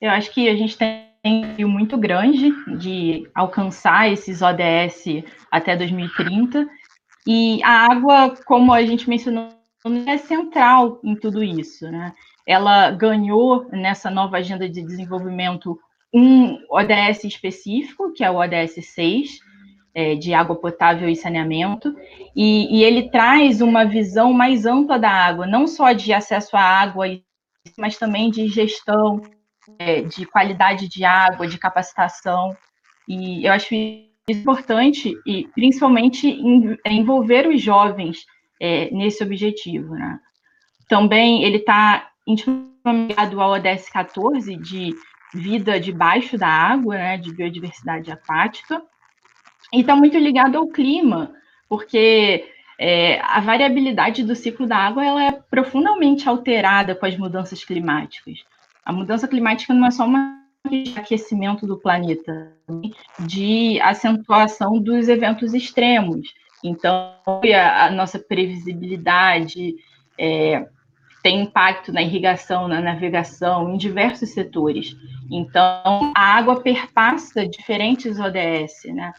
Eu 0.00 0.10
acho 0.10 0.32
que 0.32 0.48
a 0.48 0.54
gente 0.54 0.78
tem 0.78 1.08
um 1.24 1.40
desafio 1.40 1.68
muito 1.68 1.96
grande 1.98 2.52
de 2.78 3.28
alcançar 3.34 4.10
esses 4.12 4.40
ODS 4.42 5.24
até 5.50 5.76
2030, 5.76 6.68
e 7.30 7.62
a 7.62 7.92
água, 7.92 8.34
como 8.46 8.72
a 8.72 8.82
gente 8.86 9.06
mencionou, 9.06 9.50
é 10.06 10.16
central 10.16 10.98
em 11.04 11.14
tudo 11.14 11.44
isso, 11.44 11.86
né? 11.90 12.14
Ela 12.46 12.90
ganhou 12.90 13.68
nessa 13.70 14.10
nova 14.10 14.38
agenda 14.38 14.66
de 14.66 14.82
desenvolvimento 14.82 15.78
um 16.10 16.58
ODS 16.70 17.24
específico, 17.24 18.14
que 18.14 18.24
é 18.24 18.30
o 18.30 18.36
ODS 18.36 18.82
6, 18.94 19.40
é, 19.94 20.14
de 20.14 20.32
água 20.32 20.56
potável 20.56 21.06
e 21.06 21.14
saneamento, 21.14 21.94
e, 22.34 22.78
e, 22.78 22.82
ele 22.82 23.10
traz 23.10 23.60
uma 23.60 23.84
visão 23.84 24.32
mais 24.32 24.64
ampla 24.64 24.98
da 24.98 25.10
água, 25.10 25.46
não 25.46 25.66
só 25.66 25.92
de 25.92 26.14
acesso 26.14 26.56
à 26.56 26.62
água, 26.62 27.04
mas 27.76 27.98
também 27.98 28.30
de 28.30 28.48
gestão, 28.48 29.20
é, 29.78 30.00
de 30.00 30.24
qualidade 30.24 30.88
de 30.88 31.04
água, 31.04 31.46
de 31.46 31.58
capacitação, 31.58 32.56
e 33.06 33.46
eu 33.46 33.52
acho 33.52 33.74
importante 34.32 35.14
e 35.26 35.48
principalmente 35.54 36.28
é, 36.84 36.92
envolver 36.92 37.46
os 37.48 37.60
jovens 37.60 38.24
é, 38.60 38.90
nesse 38.90 39.22
objetivo. 39.22 39.94
Né? 39.94 40.18
Também 40.88 41.44
ele 41.44 41.58
está 41.58 42.10
intimamente 42.26 42.68
ligado 43.08 43.40
ao 43.40 43.52
ODS 43.52 43.88
14 43.90 44.56
de 44.56 44.94
vida 45.34 45.78
debaixo 45.78 46.38
da 46.38 46.48
água, 46.48 46.94
né, 46.94 47.18
de 47.18 47.32
biodiversidade 47.34 48.10
aquática, 48.10 48.82
e 49.72 49.80
está 49.80 49.94
muito 49.94 50.16
ligado 50.16 50.56
ao 50.56 50.68
clima, 50.68 51.32
porque 51.68 52.46
é, 52.78 53.20
a 53.20 53.40
variabilidade 53.40 54.24
do 54.24 54.34
ciclo 54.34 54.66
da 54.66 54.76
água 54.76 55.04
ela 55.04 55.24
é 55.24 55.32
profundamente 55.32 56.28
alterada 56.28 56.94
com 56.94 57.04
as 57.04 57.16
mudanças 57.16 57.62
climáticas. 57.64 58.38
A 58.84 58.92
mudança 58.92 59.28
climática 59.28 59.74
não 59.74 59.86
é 59.86 59.90
só 59.90 60.06
uma 60.06 60.37
de 60.66 60.98
aquecimento 60.98 61.66
do 61.66 61.78
planeta, 61.78 62.52
de 63.20 63.80
acentuação 63.80 64.78
dos 64.78 65.08
eventos 65.08 65.54
extremos. 65.54 66.32
Então, 66.62 67.14
a, 67.54 67.86
a 67.86 67.90
nossa 67.90 68.18
previsibilidade 68.18 69.76
é, 70.18 70.66
tem 71.22 71.42
impacto 71.42 71.92
na 71.92 72.02
irrigação, 72.02 72.68
na 72.68 72.80
navegação, 72.80 73.72
em 73.72 73.76
diversos 73.76 74.30
setores. 74.30 74.96
Então, 75.30 76.12
a 76.16 76.36
água 76.36 76.60
perpassa 76.60 77.46
diferentes 77.46 78.18
ODS, 78.18 78.94
né? 78.94 79.12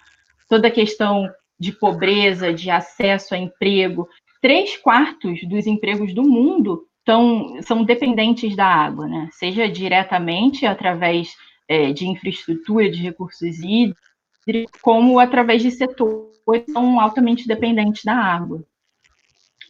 Toda 0.47 0.67
a 0.67 0.71
questão 0.71 1.29
de 1.59 1.71
pobreza, 1.71 2.53
de 2.53 2.69
acesso 2.69 3.33
a 3.33 3.37
emprego. 3.37 4.07
Três 4.41 4.77
quartos 4.77 5.41
dos 5.47 5.67
empregos 5.67 6.13
do 6.13 6.23
mundo 6.23 6.88
são, 7.09 7.59
são 7.63 7.83
dependentes 7.83 8.55
da 8.55 8.67
água, 8.67 9.07
né? 9.07 9.29
seja 9.31 9.67
diretamente 9.67 10.67
através 10.67 11.35
é, 11.67 11.91
de 11.91 12.07
infraestrutura, 12.07 12.87
de 12.87 13.01
recursos 13.01 13.57
hídricos, 13.57 13.99
como 14.79 15.19
através 15.19 15.63
de 15.63 15.71
setores 15.71 16.37
que 16.65 16.71
são 16.71 16.99
altamente 16.99 17.47
dependentes 17.47 18.03
da 18.03 18.15
água. 18.15 18.63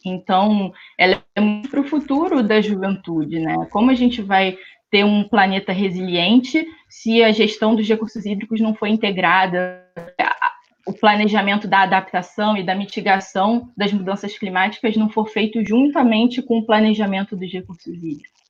Então, 0.04 0.70
ela 0.98 1.22
é 1.34 1.40
muito 1.40 1.70
para 1.70 1.80
o 1.80 1.88
futuro 1.88 2.42
da 2.42 2.60
juventude, 2.60 3.38
né? 3.38 3.66
Como 3.70 3.90
a 3.90 3.94
gente 3.94 4.20
vai 4.22 4.58
ter 4.90 5.04
um 5.04 5.26
planeta 5.26 5.72
resiliente 5.72 6.66
se 6.88 7.22
a 7.22 7.32
gestão 7.32 7.74
dos 7.74 7.88
recursos 7.88 8.24
hídricos 8.26 8.60
não 8.60 8.74
for 8.74 8.86
integrada 8.86 9.86
o 10.90 10.92
planejamento 10.92 11.68
da 11.68 11.82
adaptação 11.82 12.56
e 12.56 12.66
da 12.66 12.74
mitigação 12.74 13.70
das 13.76 13.92
mudanças 13.92 14.36
climáticas 14.36 14.96
não 14.96 15.08
for 15.08 15.28
feito 15.28 15.64
juntamente 15.64 16.42
com 16.42 16.58
o 16.58 16.66
planejamento 16.66 17.36
dos 17.36 17.50
recursos 17.52 17.94
hídricos. 17.94 18.40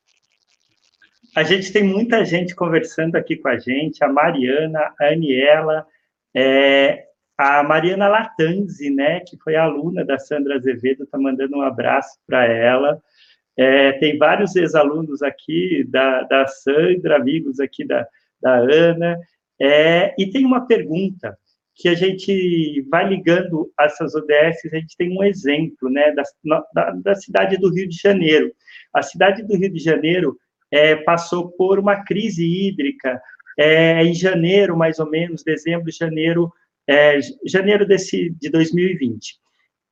A 1.36 1.42
gente 1.42 1.70
tem 1.70 1.84
muita 1.84 2.24
gente 2.24 2.54
conversando 2.54 3.16
aqui 3.16 3.36
com 3.36 3.48
a 3.48 3.58
gente, 3.58 4.02
a 4.02 4.08
Mariana, 4.08 4.92
a 4.98 5.08
Aniela, 5.08 5.86
é, 6.34 7.04
a 7.36 7.62
Mariana 7.62 8.08
Latanzi, 8.08 8.88
né, 8.90 9.20
que 9.20 9.36
foi 9.36 9.54
aluna 9.54 10.02
da 10.02 10.18
Sandra 10.18 10.56
Azevedo, 10.56 11.04
está 11.04 11.18
mandando 11.18 11.58
um 11.58 11.62
abraço 11.62 12.18
para 12.26 12.46
ela. 12.46 13.00
É, 13.54 13.92
tem 13.92 14.16
vários 14.16 14.56
ex-alunos 14.56 15.22
aqui 15.22 15.84
da, 15.88 16.22
da 16.22 16.46
Sandra, 16.46 17.16
amigos 17.16 17.60
aqui 17.60 17.84
da, 17.84 18.08
da 18.40 18.54
Ana. 18.54 19.18
É, 19.60 20.14
e 20.18 20.30
tem 20.30 20.46
uma 20.46 20.66
pergunta 20.66 21.38
que 21.80 21.88
a 21.88 21.94
gente 21.94 22.86
vai 22.90 23.08
ligando 23.08 23.72
essas 23.80 24.14
ODS, 24.14 24.66
a 24.66 24.76
gente 24.76 24.96
tem 24.98 25.16
um 25.16 25.24
exemplo, 25.24 25.88
né, 25.88 26.12
da, 26.12 26.22
da, 26.74 26.90
da 26.90 27.14
cidade 27.14 27.56
do 27.56 27.72
Rio 27.72 27.88
de 27.88 27.96
Janeiro. 27.96 28.52
A 28.92 29.02
cidade 29.02 29.42
do 29.42 29.56
Rio 29.56 29.72
de 29.72 29.78
Janeiro 29.78 30.36
é, 30.70 30.94
passou 30.96 31.50
por 31.52 31.78
uma 31.78 32.04
crise 32.04 32.44
hídrica 32.44 33.18
é, 33.58 34.04
em 34.04 34.12
janeiro, 34.12 34.76
mais 34.76 34.98
ou 34.98 35.08
menos, 35.08 35.42
dezembro, 35.42 35.90
janeiro, 35.90 36.52
é, 36.86 37.18
janeiro 37.46 37.86
desse, 37.86 38.28
de 38.38 38.50
2020. 38.50 39.36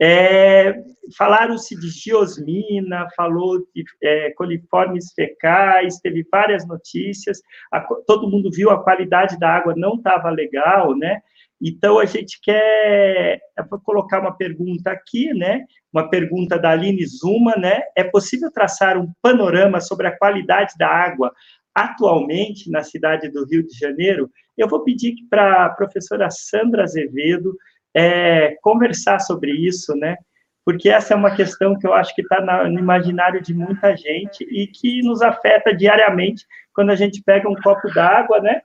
É, 0.01 0.75
Falaram-se 1.17 1.75
de 1.79 1.89
geosmina, 1.89 3.09
falou 3.17 3.61
de 3.75 3.85
é, 4.03 4.31
coliformes 4.33 5.13
fecais, 5.15 5.99
teve 6.01 6.27
várias 6.31 6.67
notícias, 6.67 7.41
a, 7.73 7.81
todo 7.81 8.29
mundo 8.29 8.51
viu 8.53 8.71
a 8.71 8.83
qualidade 8.83 9.39
da 9.39 9.49
água 9.49 9.75
não 9.77 9.95
estava 9.95 10.29
legal, 10.29 10.95
né? 10.97 11.23
Então, 11.61 11.99
a 11.99 12.05
gente 12.05 12.39
quer 12.41 13.41
colocar 13.85 14.21
uma 14.21 14.37
pergunta 14.37 14.91
aqui, 14.91 15.35
né? 15.35 15.65
Uma 15.93 16.09
pergunta 16.09 16.59
da 16.59 16.71
Aline 16.71 17.05
Zuma, 17.05 17.55
né? 17.57 17.83
É 17.97 18.05
possível 18.05 18.51
traçar 18.53 18.97
um 18.97 19.13
panorama 19.21 19.81
sobre 19.81 20.07
a 20.07 20.17
qualidade 20.17 20.75
da 20.79 20.89
água 20.89 21.33
atualmente 21.75 22.71
na 22.71 22.83
cidade 22.83 23.29
do 23.29 23.45
Rio 23.45 23.67
de 23.67 23.77
Janeiro? 23.77 24.31
Eu 24.57 24.69
vou 24.69 24.85
pedir 24.85 25.15
para 25.29 25.67
a 25.67 25.71
professora 25.71 26.29
Sandra 26.31 26.85
Azevedo 26.85 27.57
é, 27.95 28.57
conversar 28.63 29.19
sobre 29.19 29.51
isso, 29.53 29.95
né? 29.97 30.17
Porque 30.65 30.91
essa 30.91 31.15
é 31.15 31.17
uma 31.17 31.35
questão 31.35 31.79
que 31.79 31.87
eu 31.87 31.95
acho 31.95 32.15
que 32.15 32.21
está 32.21 32.69
no 32.69 32.79
imaginário 32.79 33.41
de 33.41 33.55
muita 33.55 33.97
gente 33.97 34.45
e 34.45 34.67
que 34.67 35.01
nos 35.03 35.23
afeta 35.23 35.75
diariamente 35.75 36.45
quando 36.75 36.91
a 36.91 36.95
gente 36.95 37.23
pega 37.23 37.49
um 37.49 37.55
copo 37.55 37.89
d'água, 37.93 38.41
né? 38.41 38.61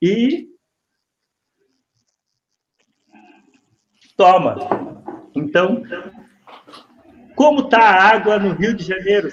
E 0.00 0.46
toma. 4.16 4.56
Então, 5.34 5.82
como 7.34 7.60
está 7.60 7.78
a 7.78 8.02
água 8.02 8.38
no 8.38 8.54
Rio 8.54 8.74
de 8.74 8.84
Janeiro? 8.84 9.28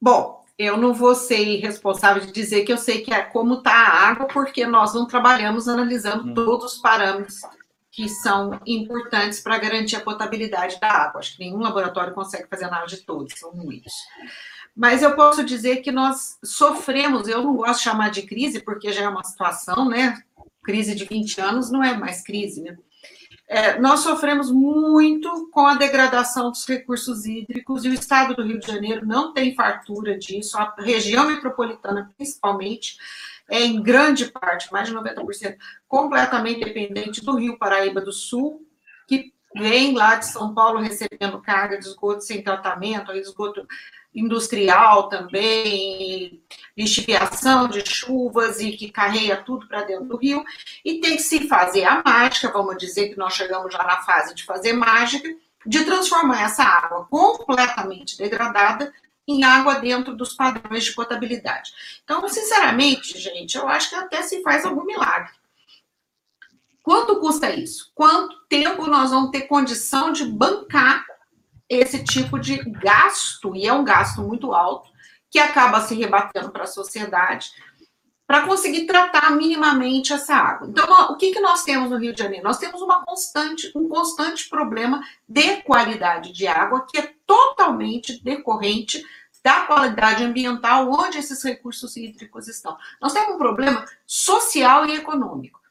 Bom, 0.00 0.44
eu 0.58 0.76
não 0.76 0.92
vou 0.92 1.14
ser 1.14 1.60
responsável 1.60 2.24
de 2.24 2.32
dizer 2.32 2.64
que 2.64 2.72
eu 2.72 2.78
sei 2.78 3.00
que 3.00 3.12
é 3.12 3.22
como 3.22 3.54
está 3.54 3.72
a 3.72 4.08
água, 4.08 4.26
porque 4.26 4.66
nós 4.66 4.94
não 4.94 5.06
trabalhamos 5.06 5.68
analisando 5.68 6.30
hum. 6.30 6.34
todos 6.34 6.74
os 6.74 6.80
parâmetros 6.80 7.40
que 7.90 8.08
são 8.08 8.58
importantes 8.66 9.40
para 9.40 9.58
garantir 9.58 9.96
a 9.96 10.00
potabilidade 10.00 10.80
da 10.80 10.88
água. 10.88 11.20
Acho 11.20 11.36
que 11.36 11.44
nenhum 11.44 11.58
laboratório 11.58 12.14
consegue 12.14 12.48
fazer 12.48 12.64
análise 12.64 12.96
de 12.96 13.02
todos, 13.02 13.38
são 13.38 13.52
muitos. 13.52 13.92
Mas 14.74 15.02
eu 15.02 15.14
posso 15.14 15.44
dizer 15.44 15.76
que 15.78 15.92
nós 15.92 16.38
sofremos, 16.42 17.28
eu 17.28 17.42
não 17.42 17.54
gosto 17.54 17.78
de 17.78 17.84
chamar 17.84 18.10
de 18.10 18.22
crise, 18.22 18.60
porque 18.60 18.90
já 18.90 19.02
é 19.02 19.08
uma 19.08 19.22
situação, 19.22 19.86
né? 19.86 20.22
Crise 20.64 20.94
de 20.94 21.04
20 21.04 21.40
anos 21.40 21.70
não 21.70 21.84
é 21.84 21.94
mais 21.96 22.22
crise, 22.22 22.62
né? 22.62 22.78
É, 23.48 23.78
nós 23.78 24.00
sofremos 24.00 24.50
muito 24.50 25.50
com 25.50 25.66
a 25.66 25.74
degradação 25.74 26.50
dos 26.50 26.66
recursos 26.66 27.26
hídricos 27.26 27.84
e 27.84 27.88
o 27.88 27.94
estado 27.94 28.34
do 28.34 28.42
Rio 28.42 28.58
de 28.58 28.66
Janeiro 28.66 29.06
não 29.06 29.32
tem 29.32 29.54
fartura 29.54 30.16
disso, 30.16 30.56
a 30.56 30.74
região 30.78 31.26
metropolitana, 31.26 32.10
principalmente, 32.16 32.96
é 33.50 33.60
em 33.60 33.82
grande 33.82 34.30
parte, 34.30 34.72
mais 34.72 34.88
de 34.88 34.94
90%, 34.94 35.56
completamente 35.86 36.64
dependente 36.64 37.22
do 37.22 37.36
Rio 37.36 37.58
Paraíba 37.58 38.00
do 38.00 38.12
Sul, 38.12 38.66
que 39.06 39.32
vem 39.54 39.94
lá 39.94 40.14
de 40.14 40.26
São 40.26 40.54
Paulo 40.54 40.80
recebendo 40.80 41.42
carga 41.42 41.78
de 41.78 41.86
esgoto 41.86 42.22
sem 42.22 42.42
tratamento, 42.42 43.12
esgoto 43.12 43.66
industrial 44.14 45.08
também, 45.08 46.42
lixiviação 46.76 47.68
de 47.68 47.82
chuvas 47.88 48.60
e 48.60 48.72
que 48.72 48.90
carrega 48.90 49.36
tudo 49.36 49.66
para 49.66 49.82
dentro 49.82 50.06
do 50.06 50.16
rio, 50.16 50.44
e 50.84 51.00
tem 51.00 51.16
que 51.16 51.22
se 51.22 51.48
fazer 51.48 51.84
a 51.84 52.02
mágica, 52.04 52.52
vamos 52.52 52.76
dizer 52.78 53.08
que 53.08 53.18
nós 53.18 53.34
chegamos 53.34 53.72
já 53.72 53.82
na 53.82 54.02
fase 54.02 54.34
de 54.34 54.44
fazer 54.44 54.72
mágica, 54.72 55.28
de 55.64 55.84
transformar 55.84 56.42
essa 56.42 56.64
água 56.64 57.06
completamente 57.08 58.18
degradada 58.18 58.92
em 59.26 59.44
água 59.44 59.76
dentro 59.76 60.16
dos 60.16 60.34
padrões 60.34 60.84
de 60.84 60.92
potabilidade. 60.92 61.72
Então, 62.02 62.28
sinceramente, 62.28 63.16
gente, 63.18 63.56
eu 63.56 63.68
acho 63.68 63.88
que 63.88 63.94
até 63.94 64.22
se 64.22 64.42
faz 64.42 64.64
algum 64.64 64.84
milagre. 64.84 65.30
Quanto 66.82 67.20
custa 67.20 67.54
isso? 67.54 67.92
Quanto 67.94 68.36
tempo 68.48 68.86
nós 68.88 69.10
vamos 69.10 69.30
ter 69.30 69.42
condição 69.42 70.12
de 70.12 70.24
bancar 70.24 71.06
esse 71.74 72.04
tipo 72.04 72.38
de 72.38 72.56
gasto? 72.56 73.54
E 73.56 73.66
é 73.66 73.72
um 73.72 73.84
gasto 73.84 74.22
muito 74.22 74.52
alto, 74.52 74.90
que 75.30 75.38
acaba 75.38 75.80
se 75.80 75.94
rebatendo 75.94 76.50
para 76.50 76.64
a 76.64 76.66
sociedade, 76.66 77.50
para 78.26 78.46
conseguir 78.46 78.86
tratar 78.86 79.30
minimamente 79.32 80.12
essa 80.12 80.34
água. 80.34 80.68
Então, 80.68 80.86
o 81.12 81.16
que, 81.16 81.32
que 81.32 81.40
nós 81.40 81.64
temos 81.64 81.90
no 81.90 81.98
Rio 81.98 82.14
de 82.14 82.22
Janeiro? 82.22 82.44
Nós 82.44 82.58
temos 82.58 82.80
uma 82.80 83.04
constante, 83.04 83.70
um 83.74 83.88
constante 83.88 84.48
problema 84.48 85.02
de 85.28 85.62
qualidade 85.62 86.32
de 86.32 86.46
água, 86.46 86.86
que 86.86 86.98
é 86.98 87.12
totalmente 87.26 88.22
decorrente 88.22 89.04
da 89.44 89.62
qualidade 89.62 90.22
ambiental 90.22 90.90
onde 90.90 91.18
esses 91.18 91.42
recursos 91.42 91.96
hídricos 91.96 92.46
estão. 92.46 92.76
Nós 93.00 93.12
temos 93.12 93.34
um 93.34 93.38
problema 93.38 93.84
social 94.06 94.86
e 94.86 94.94
econômico. 94.96 95.61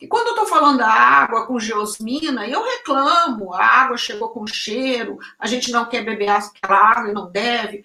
E 0.00 0.06
quando 0.06 0.28
eu 0.28 0.32
estou 0.34 0.46
falando 0.46 0.78
da 0.78 0.88
água 0.88 1.46
com 1.46 1.58
geosmina, 1.58 2.46
eu 2.46 2.62
reclamo, 2.62 3.52
a 3.52 3.64
água 3.64 3.96
chegou 3.96 4.28
com 4.28 4.46
cheiro, 4.46 5.18
a 5.38 5.46
gente 5.46 5.72
não 5.72 5.86
quer 5.86 6.04
beber 6.04 6.28
aquela 6.28 6.76
água 6.76 7.10
e 7.10 7.14
não 7.14 7.30
deve. 7.30 7.84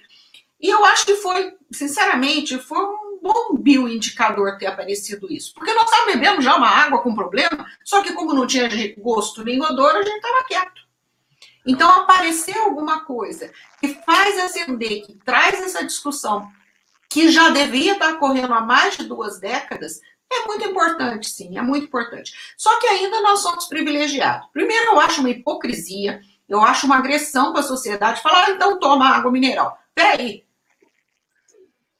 E 0.62 0.70
eu 0.70 0.86
acho 0.86 1.06
que 1.06 1.16
foi, 1.16 1.56
sinceramente, 1.72 2.60
foi 2.60 2.78
um 2.78 3.20
bom 3.22 3.56
bioindicador 3.58 4.58
ter 4.58 4.68
aparecido 4.68 5.32
isso. 5.32 5.54
Porque 5.56 5.74
nós 5.74 5.86
estávamos 5.86 6.14
bebendo 6.14 6.42
já 6.42 6.56
uma 6.56 6.70
água 6.70 7.02
com 7.02 7.16
problema, 7.16 7.66
só 7.84 8.04
que 8.04 8.14
como 8.14 8.34
não 8.34 8.46
tinha 8.46 8.70
gosto 8.98 9.44
nem 9.44 9.62
odor, 9.62 9.96
a 9.96 10.04
gente 10.04 10.16
estava 10.16 10.44
quieto. 10.44 10.84
Então, 11.66 11.90
aparecer 11.90 12.58
alguma 12.58 13.06
coisa 13.06 13.52
que 13.80 13.88
faz 14.06 14.38
acender, 14.38 15.06
que 15.06 15.16
traz 15.24 15.62
essa 15.64 15.84
discussão, 15.84 16.52
que 17.10 17.30
já 17.30 17.50
devia 17.50 17.94
estar 17.94 18.14
ocorrendo 18.14 18.54
há 18.54 18.62
mais 18.62 18.98
de 18.98 19.06
duas 19.06 19.40
décadas, 19.40 20.02
é 20.32 20.46
muito 20.46 20.66
importante, 20.66 21.30
sim, 21.30 21.58
é 21.58 21.62
muito 21.62 21.86
importante. 21.86 22.34
Só 22.58 22.80
que 22.80 22.88
ainda 22.88 23.22
nós 23.22 23.40
somos 23.40 23.66
privilegiados. 23.66 24.48
Primeiro, 24.52 24.94
eu 24.94 25.00
acho 25.00 25.22
uma 25.22 25.30
hipocrisia, 25.30 26.22
eu 26.48 26.62
acho 26.62 26.86
uma 26.86 26.98
agressão 26.98 27.52
para 27.52 27.62
a 27.62 27.66
sociedade 27.66 28.22
falar, 28.22 28.46
ah, 28.46 28.52
então 28.52 28.80
toma 28.80 29.10
água 29.10 29.32
mineral. 29.32 29.78
Peraí, 29.94 30.44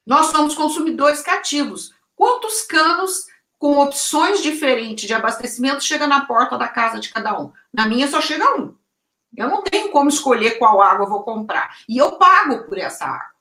nós 0.06 0.26
somos 0.26 0.54
consumidores 0.54 1.22
cativos. 1.22 1.94
Quantos 2.14 2.62
canos 2.62 3.26
com 3.58 3.78
opções 3.78 4.42
diferentes 4.42 5.06
de 5.06 5.14
abastecimento 5.14 5.82
chega 5.82 6.06
na 6.06 6.26
porta 6.26 6.58
da 6.58 6.68
casa 6.68 7.00
de 7.00 7.08
cada 7.10 7.40
um? 7.40 7.52
Na 7.72 7.88
minha 7.88 8.06
só 8.08 8.20
chega 8.20 8.58
um. 8.58 8.74
Eu 9.36 9.48
não 9.48 9.62
tenho 9.62 9.90
como 9.90 10.08
escolher 10.08 10.58
qual 10.58 10.80
água 10.80 11.06
eu 11.06 11.10
vou 11.10 11.22
comprar. 11.22 11.76
E 11.88 11.98
eu 11.98 12.12
pago 12.12 12.64
por 12.64 12.78
essa 12.78 13.04
água. 13.04 13.33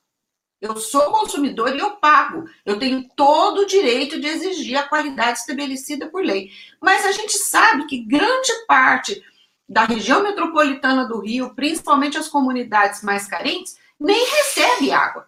Eu 0.63 0.77
sou 0.77 1.11
consumidor 1.11 1.75
e 1.75 1.79
eu 1.79 1.97
pago. 1.97 2.49
Eu 2.65 2.79
tenho 2.79 3.05
todo 3.17 3.63
o 3.63 3.65
direito 3.65 4.17
de 4.17 4.27
exigir 4.27 4.77
a 4.77 4.87
qualidade 4.87 5.39
estabelecida 5.39 6.07
por 6.07 6.23
lei. 6.23 6.51
Mas 6.79 7.05
a 7.05 7.11
gente 7.11 7.37
sabe 7.37 7.85
que 7.85 8.05
grande 8.05 8.53
parte 8.65 9.21
da 9.67 9.83
região 9.83 10.23
metropolitana 10.23 11.05
do 11.05 11.19
Rio, 11.19 11.53
principalmente 11.53 12.17
as 12.17 12.29
comunidades 12.29 13.03
mais 13.03 13.27
carentes, 13.27 13.77
nem 13.99 14.25
recebe 14.25 14.89
água. 14.89 15.27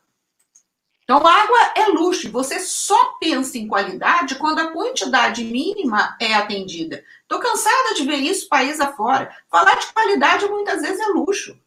Então, 1.03 1.17
água 1.17 1.73
é 1.75 1.87
luxo. 1.87 2.31
Você 2.31 2.61
só 2.61 3.17
pensa 3.19 3.57
em 3.57 3.67
qualidade 3.67 4.35
quando 4.35 4.59
a 4.59 4.71
quantidade 4.71 5.43
mínima 5.43 6.15
é 6.17 6.33
atendida. 6.33 7.03
Estou 7.23 7.39
cansada 7.39 7.93
de 7.93 8.05
ver 8.05 8.19
isso 8.19 8.47
país 8.47 8.79
afora. 8.79 9.35
Falar 9.51 9.75
de 9.75 9.87
qualidade 9.87 10.47
muitas 10.47 10.81
vezes 10.81 11.01
é 11.01 11.07
luxo. 11.07 11.59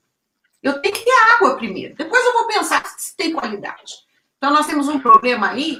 Eu 0.62 0.80
tenho 0.80 0.94
que 0.94 1.04
ter 1.04 1.34
água 1.34 1.56
primeiro. 1.56 1.94
Depois 1.94 2.24
eu 2.24 2.32
vou 2.32 2.46
pensar 2.46 2.84
se 2.96 3.16
tem 3.16 3.32
qualidade. 3.32 3.94
Então, 4.36 4.52
nós 4.52 4.66
temos 4.66 4.88
um 4.88 4.98
problema 4.98 5.50
aí 5.50 5.78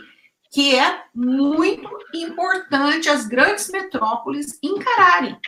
que 0.50 0.74
é 0.74 1.02
muito 1.14 1.88
importante 2.14 3.08
as 3.08 3.26
grandes 3.26 3.68
metrópoles 3.70 4.58
encararem. 4.62 5.38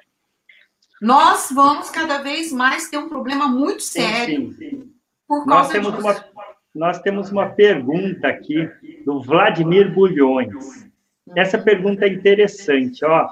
Nós 1.00 1.50
vamos 1.50 1.90
cada 1.90 2.18
vez 2.18 2.52
mais 2.52 2.88
ter 2.88 2.98
um 2.98 3.08
problema 3.08 3.48
muito 3.48 3.82
sério. 3.82 4.50
Sim, 4.50 4.56
sim. 4.58 4.92
Por 5.26 5.46
causa 5.46 5.62
nós 5.62 5.72
temos 5.72 5.92
disso. 5.92 6.02
uma 6.02 6.30
nós 6.74 7.00
temos 7.00 7.30
uma 7.32 7.48
pergunta 7.48 8.28
aqui 8.28 8.70
do 9.04 9.20
Vladimir 9.20 9.92
Bulhões. 9.92 10.88
Essa 11.36 11.58
pergunta 11.58 12.04
é 12.04 12.08
interessante, 12.08 13.04
ó. 13.04 13.28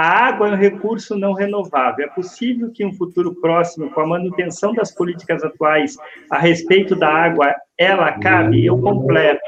A 0.00 0.28
água 0.28 0.48
é 0.48 0.52
um 0.52 0.56
recurso 0.56 1.14
não 1.14 1.34
renovável. 1.34 2.06
É 2.06 2.08
possível 2.08 2.70
que 2.72 2.82
em 2.82 2.86
um 2.86 2.94
futuro 2.94 3.34
próximo, 3.34 3.90
com 3.90 4.00
a 4.00 4.06
manutenção 4.06 4.72
das 4.72 4.90
políticas 4.90 5.44
atuais 5.44 5.94
a 6.30 6.38
respeito 6.38 6.96
da 6.96 7.06
água, 7.06 7.54
ela 7.76 8.06
acabe? 8.06 8.64
Eu 8.64 8.78
completo. 8.78 9.42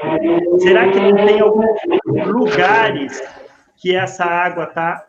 Será 0.59 0.91
que 0.91 0.99
não 0.99 1.15
tem 1.25 1.39
alguns 1.39 1.81
lugares 2.27 3.19
que 3.81 3.95
essa 3.95 4.25
água 4.25 4.65
está 4.65 5.03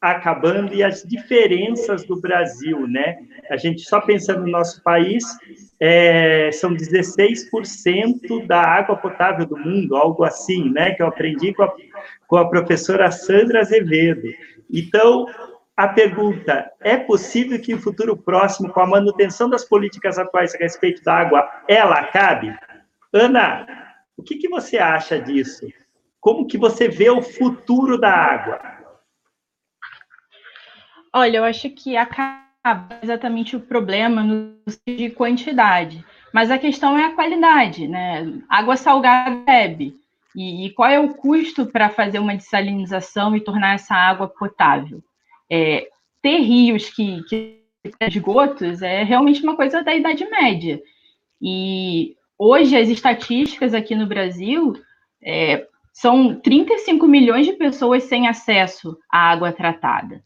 acabando 0.00 0.74
e 0.74 0.82
as 0.82 1.04
diferenças 1.04 2.04
do 2.04 2.20
Brasil, 2.20 2.88
né? 2.88 3.18
A 3.48 3.56
gente 3.56 3.82
só 3.82 4.00
pensando 4.00 4.40
no 4.40 4.50
nosso 4.50 4.82
país, 4.82 5.22
é, 5.78 6.50
são 6.50 6.74
16% 6.74 8.44
da 8.48 8.62
água 8.62 8.96
potável 8.96 9.46
do 9.46 9.56
mundo, 9.56 9.94
algo 9.94 10.24
assim, 10.24 10.72
né? 10.72 10.92
Que 10.92 11.04
eu 11.04 11.06
aprendi 11.06 11.54
com 11.54 11.62
a, 11.62 11.72
com 12.26 12.36
a 12.36 12.48
professora 12.48 13.12
Sandra 13.12 13.60
Azevedo. 13.60 14.26
Então, 14.70 15.26
a 15.76 15.88
pergunta: 15.88 16.70
é 16.80 16.96
possível 16.96 17.60
que 17.60 17.72
em 17.72 17.78
futuro 17.78 18.16
próximo, 18.16 18.72
com 18.72 18.80
a 18.80 18.86
manutenção 18.86 19.48
das 19.48 19.64
políticas 19.64 20.18
atuais 20.18 20.54
a 20.54 20.58
respeito 20.58 21.02
da 21.02 21.14
água, 21.14 21.48
ela 21.68 21.96
acabe? 21.96 22.56
Ana, 23.12 23.66
o 24.16 24.22
que, 24.22 24.36
que 24.36 24.48
você 24.48 24.78
acha 24.78 25.20
disso? 25.20 25.66
Como 26.20 26.46
que 26.46 26.58
você 26.58 26.88
vê 26.88 27.08
o 27.08 27.22
futuro 27.22 27.98
da 27.98 28.10
água? 28.10 28.60
Olha, 31.12 31.38
eu 31.38 31.44
acho 31.44 31.70
que 31.70 31.96
acaba 31.96 32.44
exatamente 33.00 33.56
o 33.56 33.60
problema 33.60 34.22
de 34.86 35.10
quantidade, 35.10 36.04
mas 36.34 36.50
a 36.50 36.58
questão 36.58 36.98
é 36.98 37.06
a 37.06 37.14
qualidade, 37.14 37.86
né? 37.86 38.42
Água 38.48 38.76
salgada 38.76 39.36
bebe. 39.46 39.96
E, 40.38 40.66
e 40.66 40.70
qual 40.70 40.88
é 40.88 41.00
o 41.00 41.14
custo 41.14 41.66
para 41.66 41.90
fazer 41.90 42.20
uma 42.20 42.36
dessalinização 42.36 43.34
e 43.34 43.40
tornar 43.40 43.74
essa 43.74 43.96
água 43.96 44.28
potável? 44.28 45.02
É, 45.50 45.88
ter 46.22 46.38
rios 46.38 46.88
que, 46.90 47.24
que 47.24 47.60
esgotos 48.02 48.80
é 48.80 49.02
realmente 49.02 49.42
uma 49.42 49.56
coisa 49.56 49.82
da 49.82 49.92
Idade 49.92 50.24
Média. 50.30 50.80
E 51.42 52.14
hoje 52.38 52.76
as 52.76 52.88
estatísticas 52.88 53.74
aqui 53.74 53.96
no 53.96 54.06
Brasil 54.06 54.74
é, 55.20 55.66
são 55.92 56.38
35 56.38 57.08
milhões 57.08 57.44
de 57.44 57.54
pessoas 57.54 58.04
sem 58.04 58.28
acesso 58.28 58.96
à 59.10 59.32
água 59.32 59.50
tratada. 59.50 60.22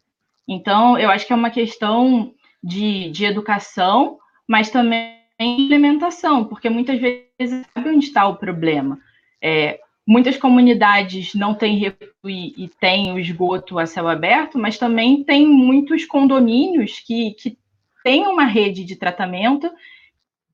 Então, 0.46 0.98
eu 0.98 1.08
acho 1.08 1.26
que 1.26 1.32
é 1.32 1.36
uma 1.36 1.48
questão 1.48 2.34
de, 2.62 3.08
de 3.08 3.24
educação, 3.24 4.18
mas 4.46 4.68
também 4.68 5.22
implementação, 5.40 6.44
porque 6.44 6.68
muitas 6.68 7.00
vezes 7.00 7.66
sabe 7.72 7.88
onde 7.88 8.04
está 8.04 8.28
o 8.28 8.36
problema. 8.36 8.98
É, 9.42 9.80
muitas 10.06 10.36
comunidades 10.36 11.34
não 11.34 11.54
têm 11.54 11.94
e, 12.24 12.64
e 12.64 12.68
têm 12.68 13.12
o 13.12 13.18
esgoto 13.18 13.78
a 13.78 13.86
céu 13.86 14.08
aberto, 14.08 14.58
mas 14.58 14.78
também 14.78 15.22
tem 15.22 15.46
muitos 15.46 16.04
condomínios 16.04 17.00
que, 17.00 17.32
que 17.32 17.58
têm 18.02 18.26
uma 18.26 18.44
rede 18.44 18.84
de 18.84 18.96
tratamento 18.96 19.70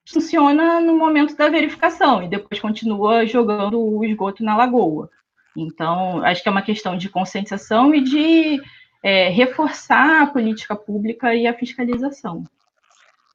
que 0.05 0.13
funciona 0.13 0.81
no 0.81 0.97
momento 0.97 1.37
da 1.37 1.49
verificação 1.49 2.23
e 2.23 2.29
depois 2.29 2.61
continua 2.61 3.27
jogando 3.27 3.81
o 3.81 4.05
esgoto 4.05 4.43
na 4.43 4.57
lagoa. 4.57 5.11
Então, 5.57 6.25
acho 6.25 6.43
que 6.43 6.49
é 6.49 6.53
uma 6.53 6.63
questão 6.63 6.97
de 6.97 7.09
conscientização 7.09 7.95
e 7.95 8.03
de 8.03 8.63
é, 9.03 9.29
reforçar 9.29 10.23
a 10.23 10.27
política 10.27 10.77
pública 10.77 11.35
e 11.35 11.47
a 11.47 11.55
fiscalização. 11.55 12.45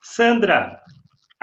Sandra, 0.01 0.82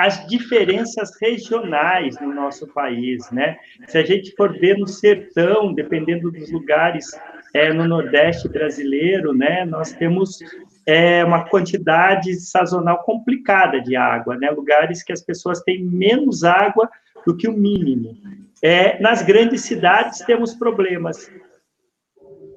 as 0.01 0.27
diferenças 0.27 1.11
regionais 1.21 2.19
no 2.23 2.33
nosso 2.33 2.67
país, 2.67 3.31
né? 3.31 3.59
Se 3.87 3.99
a 3.99 4.03
gente 4.03 4.35
for 4.35 4.51
ver 4.59 4.79
no 4.79 4.87
sertão, 4.87 5.75
dependendo 5.75 6.31
dos 6.31 6.51
lugares 6.51 7.11
é, 7.53 7.71
no 7.71 7.87
Nordeste 7.87 8.49
brasileiro, 8.49 9.35
né? 9.35 9.67
Nós 9.67 9.93
temos 9.93 10.39
é, 10.87 11.23
uma 11.23 11.45
quantidade 11.45 12.35
sazonal 12.41 13.03
complicada 13.03 13.79
de 13.79 13.95
água, 13.95 14.39
né? 14.39 14.51
Lugares 14.51 15.03
que 15.03 15.13
as 15.13 15.21
pessoas 15.21 15.61
têm 15.61 15.85
menos 15.85 16.45
água 16.45 16.89
do 17.27 17.37
que 17.37 17.47
o 17.47 17.53
mínimo. 17.53 18.17
É, 18.63 18.99
nas 19.03 19.21
grandes 19.21 19.65
cidades 19.65 20.21
temos 20.21 20.55
problemas 20.55 21.31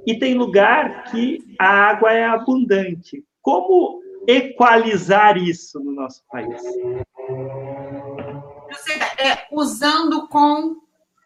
e 0.08 0.18
tem 0.18 0.34
lugar 0.34 1.04
que 1.12 1.44
a 1.60 1.68
água 1.68 2.14
é 2.14 2.26
abundante. 2.26 3.22
Como 3.41 4.03
equalizar 4.28 5.38
isso 5.38 5.80
no 5.80 5.91
nosso 5.91 6.24
país? 6.32 6.61
É, 9.17 9.45
usando 9.51 10.28
com 10.28 10.84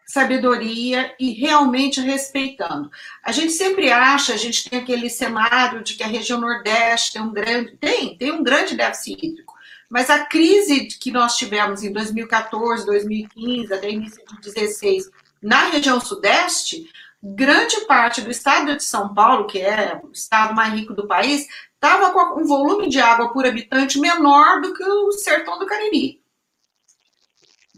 sabedoria 0.08 1.14
e 1.20 1.32
realmente 1.32 2.00
respeitando. 2.00 2.90
A 3.22 3.30
gente 3.30 3.52
sempre 3.52 3.92
acha, 3.92 4.32
a 4.32 4.38
gente 4.38 4.68
tem 4.68 4.80
aquele 4.80 5.10
cenário 5.10 5.82
de 5.82 5.94
que 5.94 6.02
a 6.02 6.06
região 6.06 6.40
Nordeste 6.40 7.12
tem 7.12 7.22
um 7.22 7.30
grande, 7.30 7.76
tem, 7.76 8.16
tem 8.16 8.32
um 8.32 8.42
grande 8.42 8.74
déficit 8.74 9.24
hídrico. 9.24 9.54
Mas 9.88 10.08
a 10.08 10.24
crise 10.24 10.86
que 10.86 11.10
nós 11.10 11.36
tivemos 11.36 11.82
em 11.82 11.92
2014, 11.92 12.86
2015, 12.86 13.72
até 13.72 13.90
início 13.90 14.18
de 14.18 14.24
2016, 14.42 15.10
na 15.42 15.68
região 15.68 16.00
Sudeste, 16.00 16.90
grande 17.22 17.80
parte 17.86 18.20
do 18.20 18.30
estado 18.30 18.76
de 18.76 18.84
São 18.84 19.12
Paulo, 19.12 19.46
que 19.46 19.60
é 19.60 20.00
o 20.02 20.10
estado 20.10 20.54
mais 20.54 20.72
rico 20.72 20.94
do 20.94 21.06
país, 21.06 21.46
estava 21.80 22.12
com 22.12 22.40
um 22.40 22.44
volume 22.44 22.88
de 22.88 23.00
água 23.00 23.32
por 23.32 23.46
habitante 23.46 24.00
menor 24.00 24.60
do 24.60 24.74
que 24.74 24.82
o 24.82 25.12
sertão 25.12 25.58
do 25.58 25.66
Cariri. 25.66 26.20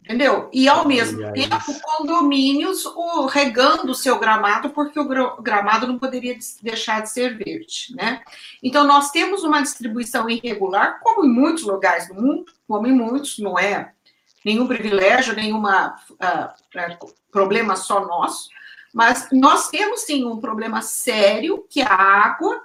Entendeu? 0.03 0.49
E 0.53 0.69
ao 0.69 0.89
mesmo 0.89 1.33
tempo, 1.33 1.81
condomínios 1.83 2.85
o, 2.85 3.27
regando 3.27 3.93
o 3.93 3.95
seu 3.95 4.19
gramado, 4.19 4.71
porque 4.71 4.99
o 4.99 5.07
gramado 5.41 5.87
não 5.87 5.99
poderia 5.99 6.37
deixar 6.63 7.03
de 7.03 7.11
ser 7.11 7.37
verde, 7.37 7.95
né? 7.95 8.21
Então, 8.61 8.85
nós 8.85 9.13
temos 9.13 9.45
uma 9.45 9.63
distribuição 9.63 10.29
irregular, 10.29 10.99
como 11.01 11.25
em 11.25 11.29
muitos 11.29 11.63
lugares 11.63 12.09
do 12.09 12.15
mundo, 12.15 12.47
como 12.67 12.89
em 12.89 12.93
muitos, 12.93 13.39
não 13.39 13.57
é 13.57 13.93
nenhum 14.45 14.67
privilégio, 14.67 15.37
nenhum 15.37 15.63
uh, 15.63 17.15
problema 17.31 17.77
só 17.77 18.05
nosso, 18.05 18.49
mas 18.93 19.29
nós 19.31 19.69
temos 19.69 20.01
sim 20.01 20.25
um 20.25 20.41
problema 20.41 20.83
sério, 20.83 21.65
que 21.69 21.83
é 21.83 21.87
a 21.87 21.95
água 21.95 22.61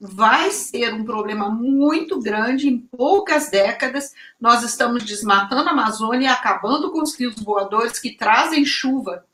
vai 0.00 0.50
ser 0.50 0.94
um 0.94 1.04
problema 1.04 1.50
muito 1.50 2.20
grande 2.20 2.68
em 2.68 2.78
poucas 2.78 3.50
décadas. 3.50 4.14
Nós 4.40 4.62
estamos 4.62 5.04
desmatando 5.04 5.68
a 5.68 5.72
Amazônia 5.72 6.26
e 6.26 6.30
acabando 6.30 6.90
com 6.90 7.02
os 7.02 7.14
rios 7.14 7.36
voadores 7.36 7.98
que 7.98 8.16
trazem 8.16 8.64
chuva 8.64 9.24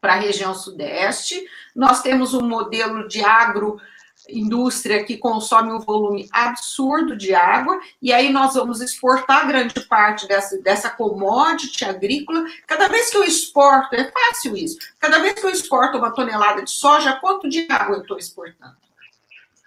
para 0.00 0.14
a 0.14 0.18
região 0.18 0.54
sudeste. 0.54 1.42
Nós 1.74 2.02
temos 2.02 2.34
um 2.34 2.46
modelo 2.46 3.08
de 3.08 3.24
agroindústria 3.24 5.04
que 5.04 5.16
consome 5.16 5.72
um 5.72 5.80
volume 5.80 6.28
absurdo 6.30 7.16
de 7.16 7.34
água, 7.34 7.80
e 8.02 8.12
aí 8.12 8.30
nós 8.30 8.54
vamos 8.54 8.80
exportar 8.82 9.46
grande 9.46 9.80
parte 9.80 10.28
dessa, 10.28 10.58
dessa 10.58 10.90
commodity 10.90 11.84
agrícola. 11.84 12.44
Cada 12.66 12.88
vez 12.88 13.10
que 13.10 13.16
eu 13.16 13.24
exporto, 13.24 13.94
é 13.94 14.10
fácil 14.10 14.56
isso, 14.56 14.76
cada 14.98 15.20
vez 15.20 15.34
que 15.34 15.46
eu 15.46 15.50
exporto 15.50 15.96
uma 15.96 16.10
tonelada 16.12 16.62
de 16.62 16.70
soja, 16.70 17.18
quanto 17.20 17.48
de 17.48 17.66
água 17.70 17.96
eu 17.96 18.02
estou 18.02 18.18
exportando? 18.18 18.83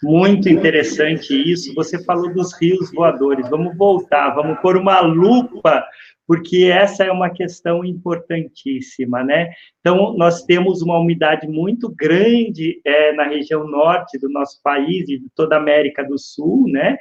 Muito 0.03 0.47
interessante 0.47 1.33
isso. 1.33 1.73
Você 1.73 2.03
falou 2.03 2.31
dos 2.31 2.53
rios 2.59 2.91
voadores. 2.91 3.49
Vamos 3.49 3.75
voltar, 3.75 4.29
vamos 4.35 4.59
pôr 4.59 4.77
uma 4.77 5.01
lupa, 5.01 5.83
porque 6.27 6.65
essa 6.65 7.03
é 7.03 7.11
uma 7.11 7.31
questão 7.31 7.83
importantíssima, 7.83 9.23
né? 9.23 9.49
Então, 9.79 10.15
nós 10.15 10.43
temos 10.43 10.81
uma 10.83 10.99
umidade 10.99 11.47
muito 11.47 11.89
grande 11.89 12.79
é, 12.85 13.11
na 13.13 13.23
região 13.23 13.67
norte 13.67 14.19
do 14.19 14.29
nosso 14.29 14.61
país 14.61 15.09
e 15.09 15.17
de 15.17 15.27
toda 15.33 15.55
a 15.55 15.59
América 15.59 16.03
do 16.03 16.17
Sul, 16.19 16.67
né? 16.67 16.97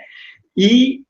E 0.56 1.02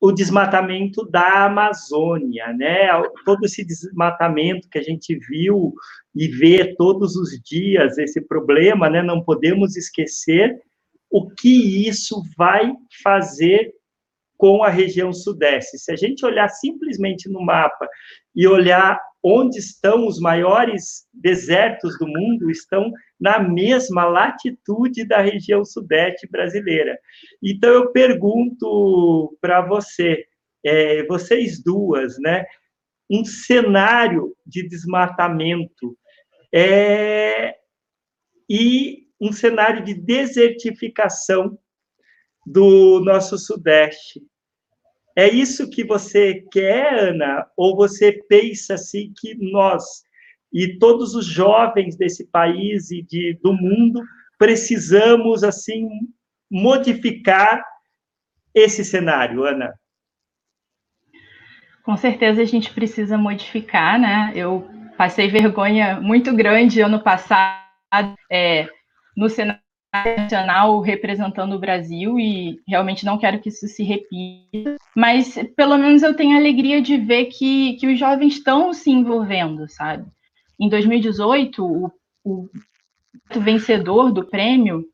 o 0.00 0.12
desmatamento 0.12 1.04
da 1.10 1.46
Amazônia, 1.46 2.52
né? 2.52 2.88
Todo 3.24 3.46
esse 3.46 3.64
desmatamento 3.64 4.68
que 4.68 4.78
a 4.78 4.82
gente 4.82 5.18
viu 5.28 5.74
e 6.14 6.28
vê 6.28 6.74
todos 6.76 7.16
os 7.16 7.30
dias, 7.42 7.98
esse 7.98 8.20
problema, 8.20 8.88
né? 8.88 9.02
Não 9.02 9.20
podemos 9.20 9.76
esquecer 9.76 10.60
o 11.10 11.28
que 11.30 11.88
isso 11.88 12.22
vai 12.36 12.72
fazer 13.02 13.72
com 14.36 14.62
a 14.62 14.68
região 14.68 15.12
sudeste. 15.12 15.78
Se 15.78 15.92
a 15.92 15.96
gente 15.96 16.24
olhar 16.24 16.48
simplesmente 16.48 17.28
no 17.28 17.40
mapa 17.40 17.88
e 18.34 18.46
olhar 18.46 19.00
onde 19.22 19.58
estão 19.58 20.06
os 20.06 20.20
maiores 20.20 21.06
desertos 21.12 21.98
do 21.98 22.06
mundo, 22.06 22.50
estão 22.50 22.92
na 23.18 23.40
mesma 23.40 24.04
latitude 24.04 25.04
da 25.04 25.20
região 25.20 25.64
sudeste 25.64 26.28
brasileira. 26.30 26.98
Então 27.42 27.70
eu 27.70 27.90
pergunto 27.90 29.36
para 29.40 29.62
você, 29.62 30.24
é, 30.64 31.04
vocês 31.06 31.62
duas, 31.62 32.16
né, 32.18 32.44
um 33.10 33.24
cenário 33.24 34.36
de 34.44 34.68
desmatamento 34.68 35.96
é, 36.52 37.54
e 38.48 39.05
um 39.20 39.32
cenário 39.32 39.84
de 39.84 39.94
desertificação 39.94 41.58
do 42.46 43.00
nosso 43.00 43.38
Sudeste. 43.38 44.22
É 45.16 45.28
isso 45.28 45.70
que 45.70 45.82
você 45.82 46.44
quer, 46.52 47.08
Ana? 47.08 47.46
Ou 47.56 47.74
você 47.74 48.12
pensa 48.28 48.74
assim 48.74 49.12
que 49.18 49.34
nós 49.34 50.04
e 50.52 50.78
todos 50.78 51.14
os 51.14 51.26
jovens 51.26 51.96
desse 51.96 52.26
país 52.28 52.90
e 52.90 53.02
de, 53.02 53.38
do 53.42 53.52
mundo 53.52 54.02
precisamos 54.38 55.42
assim 55.42 55.88
modificar 56.50 57.62
esse 58.54 58.84
cenário, 58.84 59.44
Ana? 59.44 59.74
Com 61.82 61.96
certeza 61.96 62.42
a 62.42 62.44
gente 62.44 62.72
precisa 62.72 63.16
modificar, 63.18 63.98
né? 63.98 64.32
Eu 64.34 64.68
passei 64.96 65.28
vergonha 65.28 66.00
muito 66.00 66.34
grande 66.34 66.80
ano 66.80 67.00
passado, 67.00 67.64
é, 68.30 68.68
no 69.16 69.28
cenário 69.28 69.60
nacional 70.04 70.80
representando 70.80 71.54
o 71.54 71.58
Brasil 71.58 72.18
e 72.18 72.60
realmente 72.68 73.06
não 73.06 73.18
quero 73.18 73.40
que 73.40 73.48
isso 73.48 73.66
se 73.66 73.82
repita, 73.82 74.76
mas 74.94 75.38
pelo 75.56 75.78
menos 75.78 76.02
eu 76.02 76.14
tenho 76.14 76.34
a 76.34 76.38
alegria 76.38 76.82
de 76.82 76.96
ver 76.96 77.26
que, 77.26 77.74
que 77.74 77.86
os 77.86 77.98
jovens 77.98 78.34
estão 78.34 78.72
se 78.72 78.90
envolvendo, 78.90 79.68
sabe? 79.68 80.04
Em 80.60 80.68
2018, 80.68 81.64
o, 81.64 81.90
o 82.24 82.48
vencedor 83.40 84.12
do 84.12 84.24
prêmio, 84.24 84.84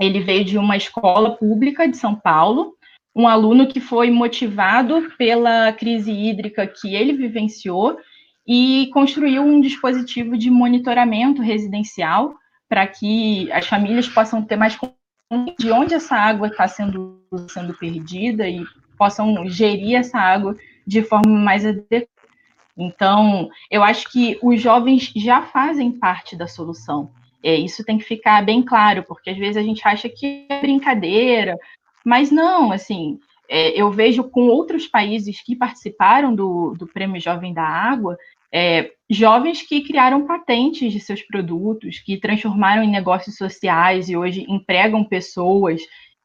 ele 0.00 0.20
veio 0.20 0.44
de 0.44 0.58
uma 0.58 0.76
escola 0.76 1.36
pública 1.36 1.86
de 1.88 1.96
São 1.96 2.14
Paulo, 2.14 2.74
um 3.14 3.28
aluno 3.28 3.66
que 3.66 3.80
foi 3.80 4.10
motivado 4.10 5.12
pela 5.18 5.72
crise 5.72 6.10
hídrica 6.10 6.66
que 6.66 6.94
ele 6.94 7.12
vivenciou 7.12 7.98
e 8.46 8.88
construiu 8.92 9.42
um 9.42 9.60
dispositivo 9.60 10.36
de 10.36 10.50
monitoramento 10.50 11.42
residencial 11.42 12.34
para 12.72 12.86
que 12.86 13.52
as 13.52 13.66
famílias 13.66 14.08
possam 14.08 14.40
ter 14.42 14.56
mais 14.56 14.78
de 15.58 15.70
onde 15.70 15.92
essa 15.92 16.16
água 16.16 16.46
está 16.46 16.66
sendo, 16.66 17.20
sendo 17.50 17.74
perdida 17.74 18.48
e 18.48 18.64
possam 18.96 19.46
gerir 19.46 19.96
essa 19.96 20.18
água 20.18 20.56
de 20.86 21.02
forma 21.02 21.38
mais 21.38 21.66
adequada. 21.66 22.08
Então, 22.74 23.50
eu 23.70 23.82
acho 23.82 24.10
que 24.10 24.38
os 24.42 24.58
jovens 24.58 25.12
já 25.14 25.42
fazem 25.42 25.92
parte 25.92 26.34
da 26.34 26.46
solução. 26.46 27.10
É, 27.42 27.54
isso 27.54 27.84
tem 27.84 27.98
que 27.98 28.04
ficar 28.04 28.42
bem 28.42 28.62
claro, 28.62 29.02
porque 29.02 29.28
às 29.28 29.36
vezes 29.36 29.58
a 29.58 29.62
gente 29.62 29.86
acha 29.86 30.08
que 30.08 30.46
é 30.48 30.62
brincadeira, 30.62 31.58
mas 32.02 32.30
não, 32.30 32.72
assim, 32.72 33.20
é, 33.50 33.78
eu 33.78 33.90
vejo 33.90 34.24
com 34.24 34.46
outros 34.46 34.86
países 34.86 35.42
que 35.42 35.54
participaram 35.54 36.34
do, 36.34 36.72
do 36.72 36.86
Prêmio 36.86 37.20
Jovem 37.20 37.52
da 37.52 37.64
Água, 37.64 38.16
é, 38.52 38.92
jovens 39.08 39.62
que 39.62 39.82
criaram 39.82 40.26
patentes 40.26 40.92
de 40.92 41.00
seus 41.00 41.22
produtos, 41.22 41.98
que 41.98 42.18
transformaram 42.18 42.82
em 42.82 42.90
negócios 42.90 43.36
sociais 43.36 44.08
e 44.08 44.16
hoje 44.16 44.44
empregam 44.48 45.02
pessoas 45.02 45.80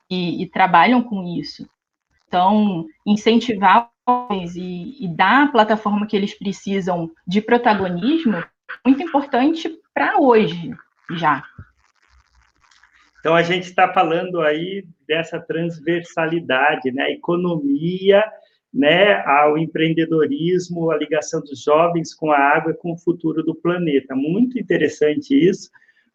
e, 0.09 0.43
e 0.43 0.49
trabalham 0.49 1.01
com 1.01 1.23
isso. 1.23 1.67
Então, 2.28 2.86
incentivar 3.05 3.89
e, 4.55 5.05
e 5.05 5.07
dar 5.07 5.45
a 5.45 5.47
plataforma 5.47 6.05
que 6.05 6.15
eles 6.15 6.34
precisam 6.34 7.09
de 7.25 7.41
protagonismo 7.41 8.36
é 8.38 8.45
muito 8.86 9.01
importante 9.01 9.69
para 9.93 10.19
hoje 10.19 10.71
já. 11.11 11.43
Então, 13.19 13.36
a 13.36 13.43
gente 13.43 13.63
está 13.63 13.91
falando 13.91 14.41
aí 14.41 14.86
dessa 15.07 15.39
transversalidade, 15.39 16.91
né? 16.91 17.11
Economia 17.11 18.23
né, 18.78 19.23
ao 19.25 19.57
empreendedorismo, 19.57 20.91
a 20.91 20.97
ligação 20.97 21.41
dos 21.41 21.63
jovens 21.63 22.13
com 22.13 22.32
a 22.32 22.38
água 22.38 22.71
e 22.71 22.75
com 22.75 22.91
o 22.91 22.97
futuro 22.97 23.41
do 23.41 23.55
planeta. 23.55 24.15
Muito 24.15 24.59
interessante 24.59 25.34
isso. 25.34 25.71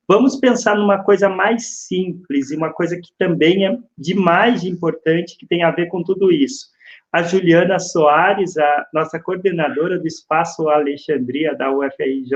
Vamos 0.06 0.36
pensar 0.36 0.76
numa 0.76 1.02
coisa 1.02 1.28
mais 1.28 1.86
simples 1.86 2.52
e 2.52 2.56
uma 2.56 2.72
coisa 2.72 2.96
que 2.96 3.12
também 3.18 3.66
é 3.66 3.76
de 3.98 4.14
mais 4.14 4.62
importante, 4.62 5.36
que 5.36 5.46
tem 5.46 5.64
a 5.64 5.72
ver 5.72 5.86
com 5.86 6.04
tudo 6.04 6.30
isso. 6.30 6.70
A 7.12 7.22
Juliana 7.22 7.80
Soares, 7.80 8.56
a 8.56 8.86
nossa 8.94 9.18
coordenadora 9.18 9.98
do 9.98 10.06
Espaço 10.06 10.68
Alexandria 10.68 11.56
da 11.56 11.70
UFRJ, 11.72 12.32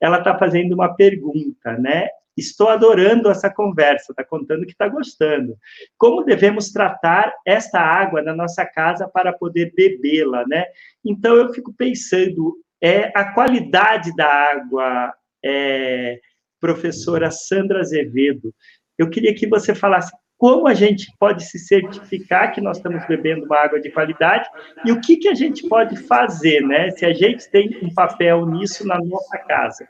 ela 0.00 0.18
está 0.18 0.38
fazendo 0.38 0.74
uma 0.74 0.94
pergunta, 0.94 1.76
né? 1.76 2.08
Estou 2.36 2.68
adorando 2.68 3.30
essa 3.30 3.48
conversa, 3.48 4.12
está 4.12 4.24
contando 4.24 4.66
que 4.66 4.72
está 4.72 4.88
gostando. 4.88 5.56
Como 5.96 6.24
devemos 6.24 6.70
tratar 6.70 7.32
esta 7.46 7.80
água 7.80 8.22
na 8.22 8.34
nossa 8.34 8.64
casa 8.64 9.08
para 9.08 9.32
poder 9.32 9.72
bebê-la, 9.74 10.44
né? 10.46 10.64
Então, 11.04 11.36
eu 11.36 11.52
fico 11.52 11.72
pensando, 11.72 12.56
é, 12.80 13.12
a 13.14 13.32
qualidade 13.32 14.14
da 14.16 14.26
água, 14.26 15.14
é, 15.44 16.18
professora 16.60 17.30
Sandra 17.30 17.80
Azevedo, 17.80 18.54
eu 18.98 19.10
queria 19.10 19.34
que 19.34 19.46
você 19.46 19.74
falasse 19.74 20.12
como 20.36 20.66
a 20.66 20.74
gente 20.74 21.10
pode 21.18 21.44
se 21.44 21.58
certificar 21.58 22.52
que 22.52 22.60
nós 22.60 22.76
estamos 22.76 23.06
bebendo 23.06 23.46
uma 23.46 23.56
água 23.56 23.80
de 23.80 23.90
qualidade 23.90 24.48
e 24.84 24.92
o 24.92 25.00
que, 25.00 25.16
que 25.16 25.28
a 25.28 25.34
gente 25.34 25.66
pode 25.68 25.96
fazer, 25.96 26.60
né? 26.60 26.90
Se 26.90 27.06
a 27.06 27.12
gente 27.12 27.48
tem 27.50 27.78
um 27.82 27.92
papel 27.94 28.44
nisso 28.46 28.86
na 28.86 28.98
nossa 28.98 29.38
casa. 29.38 29.88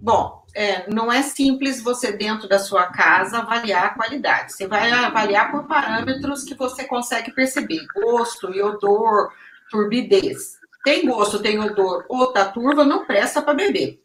Bom, 0.00 0.37
é, 0.54 0.90
não 0.90 1.12
é 1.12 1.22
simples 1.22 1.80
você, 1.82 2.12
dentro 2.12 2.48
da 2.48 2.58
sua 2.58 2.86
casa, 2.86 3.38
avaliar 3.38 3.86
a 3.86 3.94
qualidade. 3.94 4.52
Você 4.52 4.66
vai 4.66 4.90
avaliar 4.90 5.50
por 5.50 5.66
parâmetros 5.66 6.44
que 6.44 6.54
você 6.54 6.84
consegue 6.84 7.32
perceber: 7.32 7.86
gosto 7.94 8.52
e 8.54 8.62
odor, 8.62 9.32
turbidez. 9.70 10.58
Tem 10.84 11.06
gosto, 11.06 11.40
tem 11.40 11.58
odor 11.58 12.04
ou 12.08 12.32
tá 12.32 12.46
turva, 12.46 12.84
não 12.84 13.04
presta 13.04 13.42
para 13.42 13.54
beber. 13.54 14.00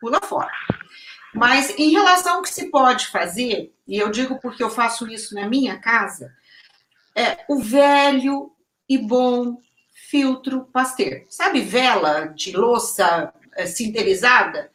Pula 0.00 0.20
fora. 0.22 0.50
Mas 1.34 1.78
em 1.78 1.90
relação 1.90 2.36
ao 2.36 2.42
que 2.42 2.48
se 2.48 2.70
pode 2.70 3.08
fazer, 3.08 3.72
e 3.86 3.98
eu 3.98 4.10
digo 4.10 4.40
porque 4.40 4.62
eu 4.62 4.70
faço 4.70 5.06
isso 5.06 5.34
na 5.34 5.46
minha 5.46 5.78
casa, 5.78 6.32
é 7.14 7.44
o 7.48 7.58
velho 7.58 8.50
e 8.88 8.96
bom 8.96 9.58
filtro 10.08 10.64
Pasteur. 10.72 11.24
Sabe 11.28 11.60
vela 11.60 12.26
de 12.26 12.56
louça 12.56 13.32
é, 13.54 13.66
sinterizada? 13.66 14.70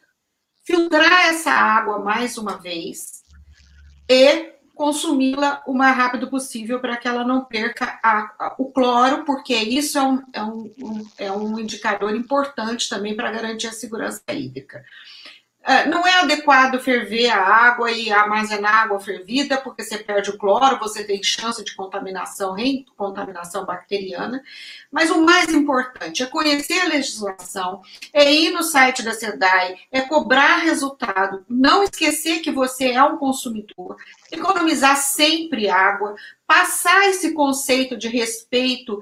Filtrar 0.64 1.26
essa 1.26 1.50
água 1.50 1.98
mais 1.98 2.38
uma 2.38 2.56
vez 2.56 3.22
e 4.08 4.52
consumi-la 4.74 5.62
o 5.66 5.74
mais 5.74 5.96
rápido 5.96 6.28
possível 6.28 6.80
para 6.80 6.96
que 6.96 7.06
ela 7.06 7.24
não 7.24 7.44
perca 7.44 7.98
a, 8.02 8.18
a, 8.38 8.54
o 8.58 8.72
cloro, 8.72 9.24
porque 9.24 9.54
isso 9.54 9.98
é 9.98 10.02
um, 10.02 10.22
é 10.32 10.42
um, 10.42 10.74
um, 10.82 11.08
é 11.18 11.32
um 11.32 11.58
indicador 11.58 12.14
importante 12.14 12.88
também 12.88 13.14
para 13.14 13.30
garantir 13.30 13.66
a 13.66 13.72
segurança 13.72 14.22
hídrica. 14.32 14.84
É, 15.64 15.86
não 15.86 16.04
é 16.04 16.18
adequado 16.18 16.80
ferver 16.80 17.30
a 17.30 17.38
água 17.38 17.90
e 17.92 18.10
armazenar 18.10 18.82
água 18.82 18.98
fervida, 18.98 19.56
porque 19.58 19.84
você 19.84 19.96
perde 19.96 20.30
o 20.30 20.36
cloro, 20.36 20.78
você 20.78 21.04
tem 21.04 21.22
chance 21.22 21.62
de 21.62 21.76
contaminação, 21.76 22.54
recontaminação 22.54 23.64
bacteriana. 23.64 24.42
Mas 24.90 25.10
o 25.10 25.22
mais 25.22 25.48
importante 25.50 26.22
é 26.22 26.26
conhecer 26.26 26.80
a 26.80 26.88
legislação, 26.88 27.80
é 28.12 28.32
ir 28.32 28.50
no 28.50 28.64
site 28.64 29.04
da 29.04 29.14
SEDAI, 29.14 29.78
é 29.92 30.00
cobrar 30.00 30.56
resultado, 30.56 31.44
não 31.48 31.84
esquecer 31.84 32.40
que 32.40 32.50
você 32.50 32.90
é 32.90 33.02
um 33.04 33.16
consumidor, 33.16 33.96
economizar 34.32 34.96
sempre 34.96 35.68
água, 35.68 36.16
passar 36.44 37.08
esse 37.08 37.34
conceito 37.34 37.96
de 37.96 38.08
respeito 38.08 39.00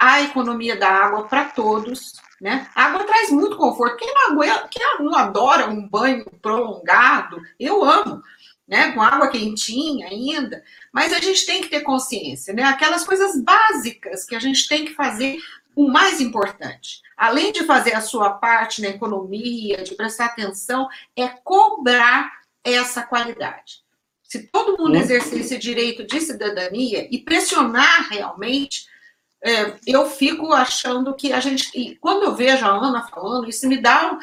à 0.00 0.22
economia 0.22 0.76
da 0.76 0.88
água 0.88 1.28
para 1.28 1.44
todos, 1.44 2.14
né? 2.40 2.66
A 2.74 2.84
água 2.86 3.04
traz 3.04 3.30
muito 3.30 3.58
conforto. 3.58 3.98
Quem 3.98 4.12
não, 4.14 4.32
aguenta, 4.32 4.68
quem 4.70 4.82
não 4.98 5.14
adora 5.14 5.68
um 5.68 5.86
banho 5.86 6.24
prolongado, 6.40 7.38
eu 7.58 7.84
amo, 7.84 8.22
né? 8.66 8.92
Com 8.92 9.02
água 9.02 9.28
quentinha 9.28 10.08
ainda. 10.08 10.64
Mas 10.90 11.12
a 11.12 11.18
gente 11.18 11.44
tem 11.44 11.60
que 11.60 11.68
ter 11.68 11.82
consciência, 11.82 12.54
né? 12.54 12.62
Aquelas 12.62 13.04
coisas 13.04 13.38
básicas 13.38 14.24
que 14.24 14.34
a 14.34 14.40
gente 14.40 14.66
tem 14.66 14.86
que 14.86 14.94
fazer 14.94 15.38
o 15.76 15.86
mais 15.88 16.20
importante, 16.20 17.02
além 17.16 17.52
de 17.52 17.64
fazer 17.64 17.94
a 17.94 18.00
sua 18.00 18.30
parte 18.30 18.80
na 18.80 18.88
economia, 18.88 19.82
de 19.82 19.94
prestar 19.94 20.26
atenção, 20.26 20.88
é 21.14 21.28
cobrar 21.28 22.40
essa 22.64 23.02
qualidade. 23.02 23.82
Se 24.22 24.46
todo 24.48 24.78
mundo 24.78 24.96
exercer 24.96 25.40
esse 25.40 25.58
direito 25.58 26.06
de 26.06 26.20
cidadania 26.20 27.08
e 27.10 27.18
pressionar 27.18 28.08
realmente, 28.10 28.86
é, 29.42 29.74
eu 29.86 30.08
fico 30.08 30.52
achando 30.52 31.14
que 31.14 31.32
a 31.32 31.40
gente. 31.40 31.70
E 31.74 31.96
quando 31.96 32.24
eu 32.24 32.34
vejo 32.34 32.64
a 32.64 32.68
Ana 32.68 33.06
falando, 33.08 33.48
isso 33.48 33.66
me 33.66 33.80
dá 33.80 34.12
um. 34.12 34.18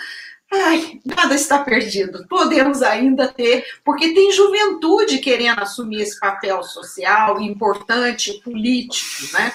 Ai, 0.50 1.00
nada 1.04 1.36
está 1.36 1.60
perdido. 1.60 2.26
Podemos 2.28 2.82
ainda 2.82 3.28
ter, 3.28 3.66
porque 3.84 4.14
tem 4.14 4.32
juventude 4.32 5.18
querendo 5.18 5.60
assumir 5.60 6.02
esse 6.02 6.18
papel 6.20 6.64
social 6.64 7.42
importante, 7.42 8.40
político, 8.42 9.34
né? 9.34 9.52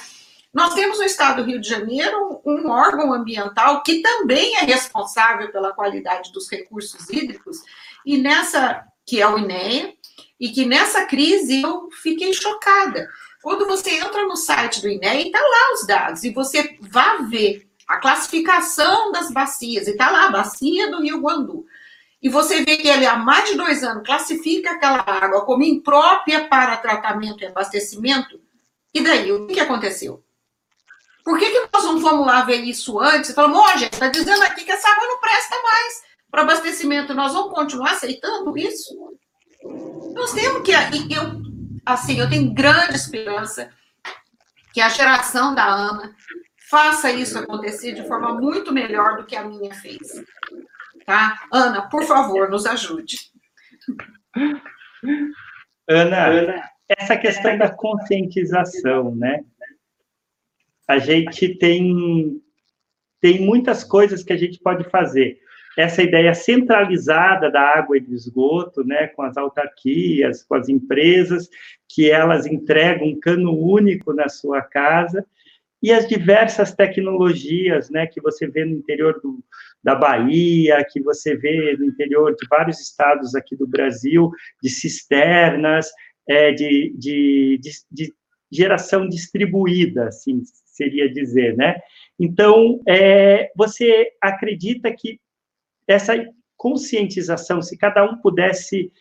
Nós 0.52 0.74
temos 0.74 0.98
no 0.98 1.04
estado 1.04 1.42
do 1.42 1.48
Rio 1.48 1.60
de 1.60 1.68
Janeiro 1.68 2.42
um, 2.44 2.66
um 2.66 2.70
órgão 2.70 3.10
ambiental 3.10 3.82
que 3.82 4.02
também 4.02 4.56
é 4.56 4.64
responsável 4.64 5.50
pela 5.50 5.72
qualidade 5.72 6.30
dos 6.30 6.50
recursos 6.50 7.08
hídricos, 7.08 7.62
e 8.04 8.18
nessa, 8.18 8.84
que 9.06 9.18
é 9.18 9.26
o 9.26 9.38
INEA, 9.38 9.94
e 10.38 10.50
que 10.50 10.66
nessa 10.66 11.06
crise 11.06 11.62
eu 11.62 11.88
fiquei 12.02 12.34
chocada. 12.34 13.08
Quando 13.42 13.66
você 13.66 13.90
entra 13.90 14.24
no 14.24 14.36
site 14.36 14.80
do 14.80 14.88
INEA, 14.88 15.26
está 15.26 15.40
lá 15.40 15.74
os 15.74 15.86
dados, 15.86 16.22
e 16.22 16.30
você 16.30 16.76
vai 16.80 17.24
ver 17.24 17.68
a 17.88 17.98
classificação 17.98 19.10
das 19.10 19.32
bacias, 19.32 19.88
e 19.88 19.90
está 19.90 20.10
lá, 20.10 20.26
a 20.26 20.30
bacia 20.30 20.90
do 20.90 21.02
Rio 21.02 21.20
Guandu. 21.20 21.66
E 22.22 22.28
você 22.28 22.64
vê 22.64 22.76
que 22.76 22.86
ele 22.86 23.04
há 23.04 23.16
mais 23.16 23.50
de 23.50 23.56
dois 23.56 23.82
anos 23.82 24.06
classifica 24.06 24.70
aquela 24.70 25.00
água 25.00 25.44
como 25.44 25.64
imprópria 25.64 26.46
para 26.46 26.76
tratamento 26.76 27.42
e 27.42 27.46
abastecimento. 27.46 28.40
E 28.94 29.02
daí, 29.02 29.32
o 29.32 29.48
que 29.48 29.58
aconteceu? 29.58 30.22
Por 31.24 31.36
que, 31.36 31.50
que 31.50 31.68
nós 31.72 31.84
não 31.84 32.00
fomos 32.00 32.24
lá 32.24 32.42
ver 32.42 32.60
isso 32.60 33.00
antes? 33.00 33.32
Falamos, 33.32 33.58
ó, 33.58 33.76
gente, 33.76 33.92
está 33.92 34.08
dizendo 34.08 34.42
aqui 34.42 34.64
que 34.64 34.70
essa 34.70 34.88
água 34.88 35.06
não 35.06 35.20
presta 35.20 35.56
mais 35.62 36.02
para 36.30 36.42
abastecimento. 36.42 37.12
Nós 37.12 37.32
vamos 37.32 37.52
continuar 37.52 37.92
aceitando 37.92 38.56
isso? 38.56 38.94
Nós 40.14 40.32
temos 40.32 40.62
que. 40.62 40.72
Eu 40.72 41.41
assim, 41.84 42.18
eu 42.18 42.28
tenho 42.28 42.52
grande 42.52 42.94
esperança 42.94 43.70
que 44.72 44.80
a 44.80 44.88
geração 44.88 45.54
da 45.54 45.66
Ana 45.66 46.14
faça 46.70 47.10
isso 47.12 47.38
acontecer 47.38 47.92
de 47.92 48.06
forma 48.06 48.34
muito 48.34 48.72
melhor 48.72 49.16
do 49.16 49.26
que 49.26 49.36
a 49.36 49.44
minha 49.44 49.74
fez. 49.74 50.22
Tá? 51.04 51.46
Ana, 51.52 51.82
por 51.88 52.04
favor, 52.04 52.48
nos 52.48 52.64
ajude. 52.64 53.18
Ana, 55.88 56.26
Ana 56.26 56.72
essa 56.98 57.16
questão 57.16 57.56
da 57.56 57.70
conscientização, 57.70 59.14
né? 59.14 59.44
A 60.86 60.98
gente 60.98 61.56
tem 61.56 62.40
tem 63.20 63.40
muitas 63.40 63.84
coisas 63.84 64.24
que 64.24 64.32
a 64.32 64.36
gente 64.36 64.58
pode 64.58 64.88
fazer 64.90 65.40
essa 65.76 66.02
ideia 66.02 66.34
centralizada 66.34 67.50
da 67.50 67.60
água 67.60 67.96
e 67.96 68.00
do 68.00 68.14
esgoto, 68.14 68.84
né, 68.84 69.08
com 69.08 69.22
as 69.22 69.36
autarquias, 69.36 70.42
com 70.42 70.54
as 70.54 70.68
empresas, 70.68 71.48
que 71.88 72.10
elas 72.10 72.46
entregam 72.46 73.08
um 73.08 73.18
cano 73.18 73.56
único 73.56 74.12
na 74.12 74.28
sua 74.28 74.62
casa, 74.62 75.24
e 75.82 75.90
as 75.90 76.06
diversas 76.06 76.72
tecnologias, 76.74 77.90
né, 77.90 78.06
que 78.06 78.20
você 78.20 78.46
vê 78.46 78.64
no 78.64 78.76
interior 78.76 79.20
do, 79.20 79.42
da 79.82 79.94
Bahia, 79.94 80.84
que 80.88 81.02
você 81.02 81.36
vê 81.36 81.76
no 81.76 81.84
interior 81.84 82.36
de 82.36 82.46
vários 82.48 82.80
estados 82.80 83.34
aqui 83.34 83.56
do 83.56 83.66
Brasil, 83.66 84.30
de 84.62 84.70
cisternas, 84.70 85.90
é, 86.28 86.52
de, 86.52 86.94
de, 86.96 87.58
de, 87.60 87.70
de 87.90 88.14
geração 88.50 89.08
distribuída, 89.08 90.06
assim 90.06 90.42
seria 90.72 91.12
dizer, 91.12 91.56
né? 91.56 91.80
Então, 92.18 92.80
é, 92.88 93.50
você 93.56 94.10
acredita 94.20 94.92
que 94.92 95.20
essa 95.86 96.14
conscientização, 96.56 97.60
se 97.60 97.76
cada 97.76 98.04
um 98.04 98.18
pudesse 98.18 98.92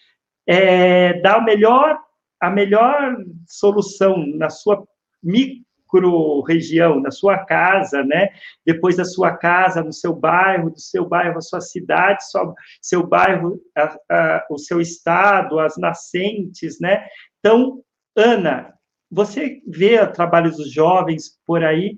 é, 0.47 1.19
dar 1.21 1.37
a 1.37 1.41
melhor, 1.41 1.99
a 2.39 2.49
melhor 2.49 3.17
solução 3.47 4.25
na 4.25 4.49
sua 4.49 4.83
micro-região, 5.23 6.99
na 6.99 7.11
sua 7.11 7.45
casa, 7.45 8.03
né? 8.03 8.29
Depois 8.65 8.97
da 8.97 9.05
sua 9.05 9.37
casa, 9.37 9.83
no 9.83 9.93
seu 9.93 10.13
bairro, 10.15 10.71
do 10.71 10.79
seu 10.79 11.05
bairro, 11.07 11.37
a 11.37 11.41
sua 11.41 11.61
cidade, 11.61 12.27
seu, 12.29 12.53
seu 12.81 13.05
bairro, 13.05 13.59
a, 13.77 13.97
a, 14.09 14.47
o 14.49 14.57
seu 14.57 14.81
estado, 14.81 15.59
as 15.59 15.77
nascentes, 15.77 16.79
né? 16.79 17.05
Então, 17.39 17.83
Ana, 18.15 18.73
você 19.09 19.61
vê 19.67 19.99
o 19.99 20.11
trabalho 20.11 20.51
dos 20.51 20.71
jovens 20.71 21.39
por 21.45 21.63
aí, 21.63 21.97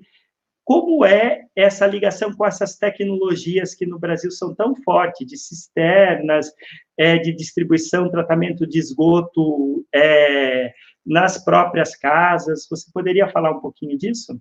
como 0.64 1.04
é 1.04 1.42
essa 1.54 1.86
ligação 1.86 2.32
com 2.32 2.46
essas 2.46 2.76
tecnologias 2.76 3.74
que 3.74 3.84
no 3.84 3.98
Brasil 3.98 4.30
são 4.30 4.54
tão 4.54 4.74
fortes, 4.76 5.26
de 5.26 5.36
cisternas, 5.36 6.50
é, 6.98 7.18
de 7.18 7.34
distribuição, 7.34 8.10
tratamento 8.10 8.66
de 8.66 8.78
esgoto 8.78 9.84
é, 9.94 10.72
nas 11.04 11.44
próprias 11.44 11.94
casas? 11.96 12.66
Você 12.70 12.90
poderia 12.92 13.28
falar 13.28 13.50
um 13.50 13.60
pouquinho 13.60 13.98
disso? 13.98 14.40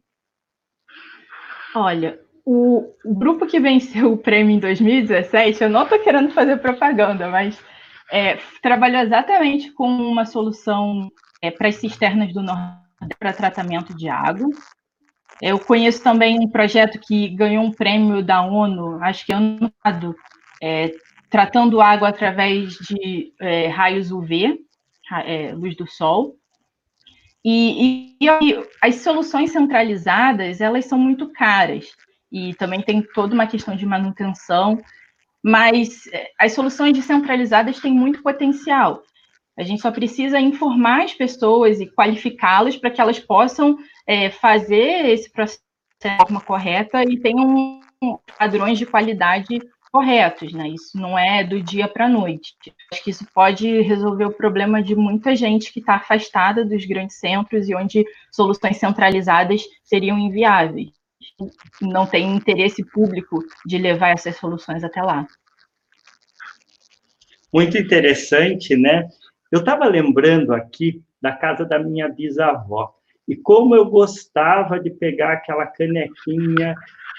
Olha, 1.75 2.19
o, 2.45 2.93
o 3.03 3.13
grupo 3.13 3.45
que 3.45 3.59
venceu 3.59 4.13
o 4.13 4.17
prêmio 4.17 4.55
em 4.55 4.59
2017, 4.59 5.63
eu 5.63 5.69
não 5.69 5.83
estou 5.83 5.99
querendo 5.99 6.31
fazer 6.31 6.57
propaganda, 6.57 7.27
mas 7.27 7.59
é, 8.11 8.37
trabalhou 8.61 9.01
exatamente 9.01 9.71
com 9.71 9.87
uma 9.87 10.25
solução 10.25 11.11
é, 11.41 11.51
para 11.51 11.67
as 11.67 11.75
cisternas 11.75 12.33
do 12.33 12.41
Nordeste 12.41 12.83
para 13.19 13.33
tratamento 13.33 13.93
de 13.93 14.07
água. 14.07 14.47
Eu 15.41 15.59
conheço 15.59 16.01
também 16.03 16.39
um 16.39 16.49
projeto 16.49 16.99
que 16.99 17.29
ganhou 17.29 17.63
um 17.63 17.71
prêmio 17.71 18.23
da 18.23 18.41
ONU, 18.41 19.03
acho 19.03 19.25
que 19.25 19.33
ano 19.33 19.71
passado, 19.81 20.15
é, 20.61 20.93
tratando 21.29 21.81
água 21.81 22.09
através 22.09 22.73
de 22.73 23.33
é, 23.41 23.67
raios 23.67 24.11
UV, 24.11 24.59
é, 25.25 25.53
luz 25.53 25.75
do 25.75 25.87
sol. 25.87 26.37
E, 27.43 28.15
e, 28.21 28.25
e, 28.25 28.63
as 28.81 28.95
soluções 28.95 29.51
centralizadas, 29.51 30.61
elas 30.61 30.85
são 30.85 30.97
muito 30.97 31.29
caras. 31.33 31.89
E 32.31 32.53
também 32.55 32.81
tem 32.81 33.01
toda 33.01 33.33
uma 33.33 33.47
questão 33.47 33.75
de 33.75 33.85
manutenção. 33.85 34.81
Mas 35.43 36.07
é, 36.07 36.31
as 36.39 36.53
soluções 36.53 36.93
descentralizadas 36.93 37.79
têm 37.79 37.93
muito 37.93 38.23
potencial. 38.23 39.03
A 39.57 39.63
gente 39.63 39.81
só 39.81 39.91
precisa 39.91 40.39
informar 40.39 41.03
as 41.03 41.13
pessoas 41.13 41.79
e 41.79 41.87
qualificá-las 41.87 42.75
para 42.75 42.89
que 42.89 42.99
elas 42.99 43.19
possam 43.19 43.77
é, 44.07 44.29
fazer 44.29 45.09
esse 45.09 45.31
processo 45.31 45.61
de 46.01 46.17
forma 46.17 46.41
correta 46.41 47.03
e 47.03 47.19
tenham 47.19 47.79
padrões 48.37 48.77
de 48.77 48.85
qualidade 48.85 49.61
corretos, 49.93 50.51
né? 50.51 50.69
Isso 50.69 50.97
não 50.97 51.17
é 51.17 51.43
do 51.43 51.61
dia 51.61 51.87
para 51.87 52.05
a 52.05 52.09
noite. 52.09 52.55
Acho 52.91 53.03
que 53.03 53.11
isso 53.11 53.27
pode 53.31 53.81
resolver 53.81 54.25
o 54.25 54.33
problema 54.33 54.81
de 54.81 54.95
muita 54.95 55.35
gente 55.35 55.71
que 55.71 55.79
está 55.79 55.95
afastada 55.95 56.65
dos 56.65 56.83
grandes 56.83 57.19
centros 57.19 57.69
e 57.69 57.75
onde 57.75 58.03
soluções 58.31 58.77
centralizadas 58.77 59.61
seriam 59.83 60.17
inviáveis. 60.17 60.89
Não 61.79 62.07
tem 62.07 62.35
interesse 62.35 62.83
público 62.83 63.37
de 63.67 63.77
levar 63.77 64.09
essas 64.09 64.35
soluções 64.37 64.83
até 64.83 64.99
lá. 64.99 65.27
Muito 67.53 67.77
interessante, 67.77 68.75
né? 68.75 69.07
Eu 69.53 69.59
estava 69.59 69.85
lembrando 69.85 70.51
aqui 70.51 71.03
da 71.21 71.31
casa 71.31 71.63
da 71.63 71.77
minha 71.77 72.09
bisavó 72.09 72.91
e 73.27 73.35
como 73.35 73.75
eu 73.75 73.85
gostava 73.85 74.79
de 74.79 74.89
pegar 74.89 75.33
aquela 75.33 75.67
canequinha 75.67 76.73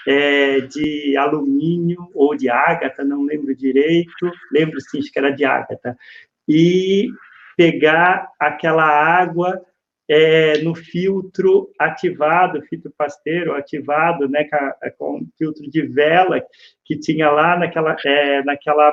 é, 0.05 0.59
de 0.59 1.15
alumínio 1.15 2.09
ou 2.13 2.35
de 2.35 2.49
ágata, 2.49 3.05
não 3.05 3.23
lembro 3.23 3.55
direito, 3.55 4.29
lembro 4.51 4.81
sim, 4.81 4.99
que 4.99 5.17
era 5.17 5.31
de 5.31 5.45
ágata, 5.45 5.97
e 6.45 7.07
pegar 7.55 8.27
aquela 8.37 8.83
água 8.83 9.61
é, 10.05 10.57
no 10.57 10.75
filtro 10.75 11.71
ativado, 11.79 12.61
filtro 12.63 12.93
pasteiro 12.97 13.55
ativado, 13.55 14.27
né, 14.27 14.43
com, 14.43 14.89
com 14.97 15.27
filtro 15.37 15.63
de 15.71 15.83
vela 15.83 16.43
que 16.83 16.99
tinha 16.99 17.31
lá 17.31 17.57
naquela, 17.57 17.95
é, 18.05 18.43
naquela 18.43 18.91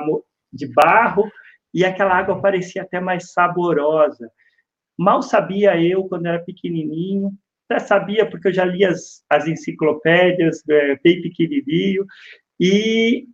de 0.53 0.65
barro, 0.65 1.29
e 1.73 1.83
aquela 1.83 2.15
água 2.15 2.41
parecia 2.41 2.83
até 2.83 2.99
mais 2.99 3.31
saborosa. 3.31 4.29
Mal 4.97 5.21
sabia 5.21 5.81
eu, 5.81 6.03
quando 6.05 6.27
era 6.27 6.39
pequenininho, 6.39 7.31
até 7.69 7.79
sabia, 7.79 8.29
porque 8.29 8.49
eu 8.49 8.53
já 8.53 8.65
li 8.65 8.85
as, 8.85 9.23
as 9.29 9.47
enciclopédias, 9.47 10.61
é, 10.69 10.97
bem 11.03 11.21
pequenininho, 11.21 12.05
e 12.59 13.25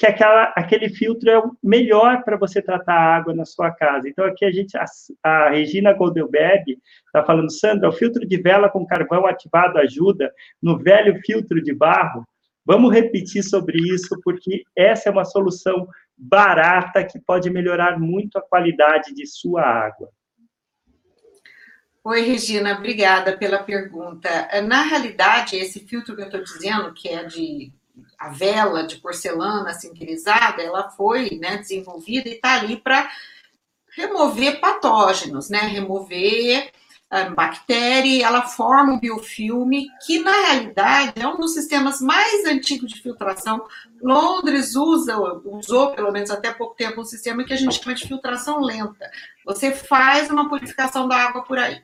que 0.00 0.06
aquela, 0.06 0.44
aquele 0.56 0.88
filtro 0.88 1.28
é 1.28 1.38
o 1.38 1.52
melhor 1.62 2.24
para 2.24 2.38
você 2.38 2.62
tratar 2.62 2.94
a 2.94 3.16
água 3.16 3.34
na 3.34 3.44
sua 3.44 3.70
casa. 3.70 4.08
Então, 4.08 4.24
aqui 4.24 4.46
a 4.46 4.50
gente, 4.50 4.74
a, 4.74 4.84
a 5.22 5.50
Regina 5.50 5.92
Goldelberg 5.92 6.78
está 7.04 7.22
falando, 7.22 7.52
Sandra, 7.52 7.90
o 7.90 7.92
filtro 7.92 8.26
de 8.26 8.40
vela 8.40 8.70
com 8.70 8.86
carvão 8.86 9.26
ativado 9.26 9.78
ajuda 9.78 10.32
no 10.62 10.78
velho 10.78 11.20
filtro 11.26 11.62
de 11.62 11.74
barro? 11.74 12.24
Vamos 12.64 12.94
repetir 12.94 13.42
sobre 13.42 13.78
isso, 13.78 14.18
porque 14.22 14.62
essa 14.74 15.10
é 15.10 15.12
uma 15.12 15.24
solução 15.24 15.86
barata 16.20 17.02
que 17.02 17.18
pode 17.18 17.48
melhorar 17.48 17.98
muito 17.98 18.36
a 18.36 18.42
qualidade 18.42 19.14
de 19.14 19.26
sua 19.26 19.62
água. 19.62 20.10
Oi, 22.04 22.20
Regina, 22.22 22.76
obrigada 22.76 23.36
pela 23.36 23.62
pergunta. 23.62 24.28
Na 24.66 24.82
realidade, 24.82 25.56
esse 25.56 25.80
filtro 25.80 26.14
que 26.14 26.22
eu 26.22 26.26
estou 26.26 26.42
dizendo, 26.42 26.92
que 26.92 27.08
é 27.08 27.24
de 27.24 27.72
a 28.18 28.30
vela 28.30 28.86
de 28.86 28.96
porcelana 28.96 29.72
sinterizada, 29.74 30.62
ela 30.62 30.90
foi 30.90 31.38
né, 31.38 31.58
desenvolvida 31.58 32.28
e 32.28 32.32
está 32.32 32.54
ali 32.54 32.76
para 32.76 33.10
remover 33.94 34.60
patógenos, 34.60 35.50
né? 35.50 35.60
Remover 35.60 36.70
bactéria, 37.34 38.24
ela 38.24 38.42
forma 38.42 38.92
um 38.92 39.00
biofilme 39.00 39.88
que, 40.06 40.20
na 40.20 40.30
realidade, 40.30 41.12
é 41.16 41.26
um 41.26 41.36
dos 41.36 41.54
sistemas 41.54 42.00
mais 42.00 42.44
antigos 42.44 42.92
de 42.92 43.02
filtração. 43.02 43.66
Londres 44.00 44.76
usa, 44.76 45.18
usou, 45.44 45.90
pelo 45.90 46.12
menos 46.12 46.30
até 46.30 46.52
pouco 46.52 46.76
tempo, 46.76 47.00
um 47.00 47.04
sistema 47.04 47.42
que 47.42 47.52
a 47.52 47.56
gente 47.56 47.82
chama 47.82 47.96
de 47.96 48.06
filtração 48.06 48.60
lenta. 48.60 49.10
Você 49.44 49.72
faz 49.72 50.30
uma 50.30 50.48
purificação 50.48 51.08
da 51.08 51.16
água 51.16 51.42
por 51.42 51.58
aí. 51.58 51.82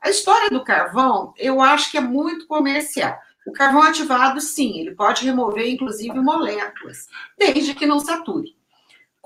A 0.00 0.10
história 0.10 0.50
do 0.50 0.64
carvão, 0.64 1.32
eu 1.38 1.60
acho 1.60 1.90
que 1.90 1.98
é 1.98 2.00
muito 2.00 2.46
comercial. 2.46 3.16
O 3.46 3.52
carvão 3.52 3.82
ativado, 3.82 4.40
sim, 4.40 4.80
ele 4.80 4.96
pode 4.96 5.24
remover, 5.24 5.68
inclusive, 5.68 6.18
moléculas, 6.18 7.08
desde 7.38 7.72
que 7.72 7.86
não 7.86 8.00
sature. 8.00 8.56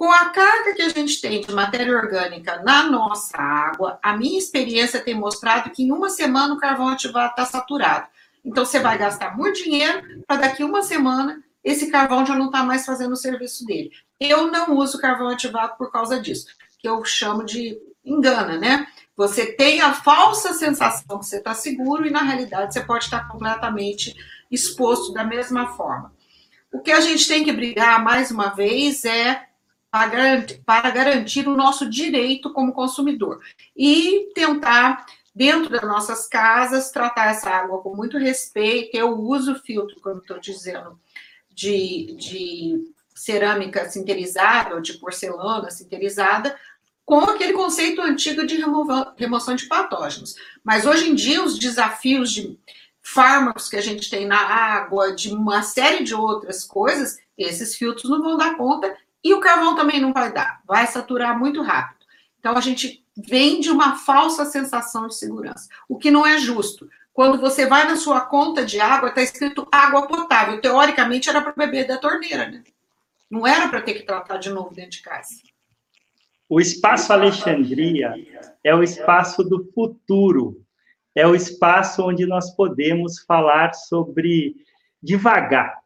Com 0.01 0.11
a 0.11 0.31
carga 0.31 0.73
que 0.73 0.81
a 0.81 0.89
gente 0.89 1.21
tem 1.21 1.43
de 1.43 1.53
matéria 1.53 1.95
orgânica 1.95 2.63
na 2.63 2.85
nossa 2.85 3.37
água, 3.37 3.99
a 4.03 4.17
minha 4.17 4.39
experiência 4.39 4.99
tem 4.99 5.13
mostrado 5.13 5.69
que 5.69 5.83
em 5.83 5.93
uma 5.93 6.09
semana 6.09 6.55
o 6.55 6.59
carvão 6.59 6.89
ativado 6.89 7.33
está 7.33 7.45
saturado. 7.45 8.07
Então, 8.43 8.65
você 8.65 8.81
vai 8.81 8.97
gastar 8.97 9.37
muito 9.37 9.63
dinheiro 9.63 10.25
para 10.27 10.41
daqui 10.41 10.65
uma 10.65 10.83
semana 10.83 11.45
esse 11.63 11.91
carvão 11.91 12.25
já 12.25 12.35
não 12.35 12.47
está 12.47 12.63
mais 12.63 12.87
fazendo 12.87 13.13
o 13.13 13.17
serviço 13.17 13.67
dele. 13.67 13.91
Eu 14.19 14.51
não 14.51 14.75
uso 14.79 14.99
carvão 14.99 15.29
ativado 15.29 15.77
por 15.77 15.93
causa 15.93 16.19
disso, 16.19 16.47
que 16.79 16.89
eu 16.89 17.05
chamo 17.05 17.45
de 17.45 17.79
engana, 18.03 18.57
né? 18.57 18.87
Você 19.15 19.53
tem 19.53 19.83
a 19.83 19.93
falsa 19.93 20.55
sensação 20.55 21.19
que 21.19 21.27
você 21.27 21.37
está 21.37 21.53
seguro 21.53 22.07
e, 22.07 22.11
na 22.11 22.23
realidade, 22.23 22.73
você 22.73 22.81
pode 22.81 23.05
estar 23.05 23.29
completamente 23.29 24.17
exposto 24.51 25.13
da 25.13 25.25
mesma 25.25 25.75
forma. 25.75 26.11
O 26.73 26.81
que 26.81 26.91
a 26.91 27.03
gente 27.03 27.29
tem 27.29 27.45
que 27.45 27.53
brigar, 27.53 28.03
mais 28.03 28.31
uma 28.31 28.49
vez, 28.49 29.05
é 29.05 29.50
para 29.91 30.91
garantir 30.91 31.49
o 31.49 31.57
nosso 31.57 31.89
direito 31.89 32.53
como 32.53 32.73
consumidor 32.73 33.41
e 33.77 34.31
tentar, 34.35 35.05
dentro 35.35 35.69
das 35.69 35.83
nossas 35.83 36.29
casas, 36.29 36.91
tratar 36.91 37.31
essa 37.31 37.51
água 37.51 37.83
com 37.83 37.97
muito 37.97 38.17
respeito. 38.17 38.97
Eu 38.97 39.19
uso 39.19 39.57
filtro, 39.57 40.01
como 40.01 40.21
estou 40.21 40.39
dizendo, 40.39 40.99
de, 41.51 42.15
de 42.17 42.93
cerâmica 43.15 43.89
sinterizada 43.89 44.77
ou 44.77 44.81
de 44.81 44.95
porcelana 44.95 45.71
sinterizada, 45.71 46.57
com 47.05 47.19
aquele 47.21 47.53
conceito 47.53 48.01
antigo 48.01 48.47
de 48.47 48.63
remoção 49.17 49.57
de 49.57 49.67
patógenos. 49.67 50.37
Mas 50.63 50.87
hoje 50.87 51.11
em 51.11 51.15
dia, 51.17 51.43
os 51.43 51.59
desafios 51.59 52.33
de 52.33 52.57
fármacos 53.03 53.69
que 53.69 53.77
a 53.77 53.81
gente 53.81 54.09
tem 54.09 54.27
na 54.27 54.39
água, 54.39 55.13
de 55.13 55.33
uma 55.33 55.63
série 55.63 56.05
de 56.05 56.15
outras 56.15 56.65
coisas, 56.65 57.19
esses 57.37 57.75
filtros 57.75 58.09
não 58.09 58.23
vão 58.23 58.37
dar 58.37 58.57
conta 58.57 58.97
e 59.23 59.35
o 59.35 59.41
carvão 59.41 59.77
também 59.77 60.01
não 60.01 60.13
vai 60.13 60.33
dar, 60.33 60.61
vai 60.67 60.87
saturar 60.87 61.39
muito 61.39 61.63
rápido. 61.63 62.07
Então 62.39 62.57
a 62.57 62.61
gente 62.61 63.05
vende 63.17 63.71
uma 63.71 63.97
falsa 63.97 64.45
sensação 64.45 65.07
de 65.07 65.15
segurança, 65.15 65.69
o 65.89 65.99
que 65.99 66.11
não 66.11 66.27
é 66.27 66.39
justo. 66.39 66.89
Quando 67.13 67.39
você 67.39 67.67
vai 67.67 67.87
na 67.87 67.97
sua 67.97 68.23
conta 68.23 68.65
de 68.65 68.81
água, 68.81 69.11
está 69.11 69.21
escrito 69.21 69.67
água 69.71 70.07
potável. 70.07 70.61
Teoricamente 70.61 71.29
era 71.29 71.43
para 71.43 71.53
beber 71.53 71.87
da 71.87 71.99
torneira, 71.99 72.49
né? 72.49 72.63
Não 73.31 73.47
era 73.47 73.69
para 73.69 73.83
ter 73.83 73.95
que 73.95 74.05
tratar 74.05 74.39
de 74.39 74.49
novo 74.49 74.75
dentro 74.75 74.93
de 74.93 75.03
casa. 75.03 75.29
O 76.49 76.61
espaço 76.61 77.13
Alexandria 77.13 78.15
é 78.65 78.75
o 78.75 78.83
espaço 78.83 79.45
do 79.45 79.71
futuro, 79.73 80.65
é 81.15 81.27
o 81.27 81.35
espaço 81.35 82.03
onde 82.03 82.27
nós 82.27 82.51
podemos 82.51 83.21
falar 83.21 83.75
sobre 83.75 84.57
devagar. 85.03 85.80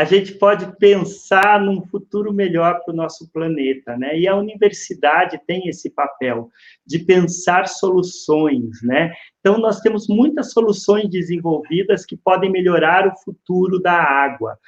A 0.00 0.04
gente 0.04 0.32
pode 0.32 0.78
pensar 0.78 1.60
num 1.60 1.86
futuro 1.86 2.32
melhor 2.32 2.82
para 2.82 2.90
o 2.90 2.96
nosso 2.96 3.30
planeta, 3.30 3.98
né? 3.98 4.18
E 4.18 4.26
a 4.26 4.34
universidade 4.34 5.38
tem 5.46 5.68
esse 5.68 5.90
papel 5.90 6.48
de 6.86 7.00
pensar 7.00 7.68
soluções, 7.68 8.82
né? 8.82 9.12
Então, 9.40 9.58
nós 9.58 9.80
temos 9.80 10.08
muitas 10.08 10.52
soluções 10.52 11.10
desenvolvidas 11.10 12.06
que 12.06 12.16
podem 12.16 12.50
melhorar 12.50 13.06
o 13.06 13.16
futuro 13.18 13.78
da 13.78 13.92
água. 13.92 14.58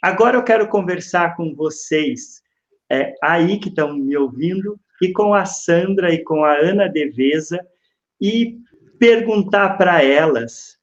Agora 0.00 0.38
eu 0.38 0.42
quero 0.42 0.66
conversar 0.66 1.36
com 1.36 1.54
vocês 1.54 2.40
é, 2.90 3.12
aí 3.22 3.58
que 3.58 3.68
estão 3.68 3.92
me 3.92 4.16
ouvindo, 4.16 4.80
e 5.02 5.12
com 5.12 5.34
a 5.34 5.44
Sandra 5.44 6.14
e 6.14 6.24
com 6.24 6.46
a 6.46 6.56
Ana 6.56 6.88
Deveza, 6.88 7.60
e 8.18 8.56
perguntar 8.98 9.76
para 9.76 10.02
elas 10.02 10.78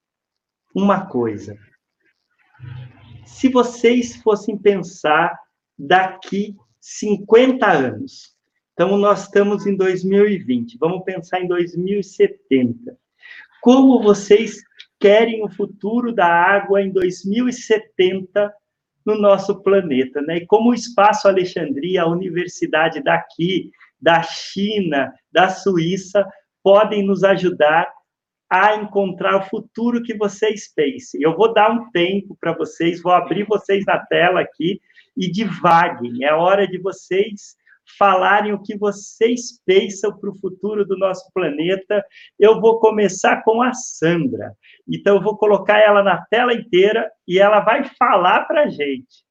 uma 0.76 1.08
coisa. 1.08 1.58
Se 3.34 3.48
vocês 3.50 4.18
fossem 4.18 4.58
pensar 4.58 5.34
daqui 5.78 6.56
50 6.82 7.66
anos, 7.66 8.36
então 8.74 8.98
nós 8.98 9.24
estamos 9.24 9.66
em 9.66 9.76
2020, 9.76 10.78
vamos 10.78 11.04
pensar 11.04 11.42
em 11.42 11.48
2070. 11.48 12.98
Como 13.62 14.02
vocês 14.02 14.62
querem 15.00 15.44
o 15.44 15.50
futuro 15.50 16.14
da 16.14 16.28
água 16.28 16.82
em 16.82 16.92
2070 16.92 18.54
no 19.06 19.18
nosso 19.18 19.62
planeta, 19.62 20.22
né? 20.22 20.38
E 20.38 20.46
como 20.46 20.72
o 20.72 20.74
Espaço 20.74 21.28
Alexandria, 21.28 22.04
a 22.04 22.10
universidade 22.10 23.02
daqui, 23.02 23.72
da 24.02 24.22
China, 24.22 25.14
da 25.32 25.50
Suíça, 25.50 26.26
podem 26.62 27.06
nos 27.06 27.24
ajudar 27.24 27.90
a 28.50 28.76
encontrar 28.76 29.38
o 29.38 29.50
futuro 29.50 30.02
que 30.02 30.18
vocês 30.18 30.74
pensem. 30.74 31.22
Eu 31.22 31.36
vou 31.36 31.54
dar 31.54 31.72
um 31.72 31.92
tempo 31.92 32.36
para 32.40 32.54
vocês, 32.54 33.02
vou 33.02 33.12
abrir 33.12 33.44
vocês 33.44 33.86
na 33.86 34.00
tela 34.06 34.42
aqui 34.42 34.80
e 35.16 35.32
divaguem. 35.32 36.24
É 36.24 36.34
hora 36.34 36.68
de 36.68 36.80
vocês 36.80 37.56
falarem 37.98 38.54
o 38.54 38.62
que 38.62 38.78
vocês 38.78 39.60
pensam 39.66 40.18
para 40.18 40.30
o 40.30 40.38
futuro 40.40 40.86
do 40.86 40.98
nosso 40.98 41.30
planeta. 41.34 42.04
Eu 42.40 42.60
vou 42.60 42.80
começar 42.80 43.44
com 43.44 43.62
a 43.62 43.74
Sandra. 43.74 44.54
Então, 44.88 45.18
eu 45.18 45.22
vou 45.22 45.38
colocar 45.38 45.80
ela 45.80 46.04
na 46.04 46.24
tela 46.30 46.54
inteira 46.54 47.10
e 47.28 47.40
ela 47.40 47.60
vai 47.60 47.84
falar 47.98 48.46
para 48.46 48.64
a 48.64 48.70
gente. 48.70 49.29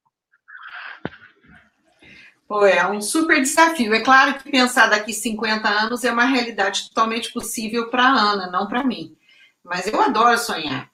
Pô, 2.49 2.64
é 2.64 2.90
um 2.90 3.03
super 3.03 3.42
desafio. 3.42 3.92
É 3.92 4.01
claro 4.01 4.38
que 4.38 4.51
pensar 4.51 4.86
daqui 4.86 5.12
50 5.12 5.68
anos 5.68 6.03
é 6.03 6.11
uma 6.11 6.24
realidade 6.24 6.88
totalmente 6.88 7.30
possível 7.30 7.90
para 7.90 8.05
a 8.05 8.18
Ana, 8.18 8.51
não 8.51 8.66
para 8.66 8.82
mim. 8.82 9.14
Mas 9.62 9.86
eu 9.86 10.01
adoro 10.01 10.38
sonhar. 10.38 10.90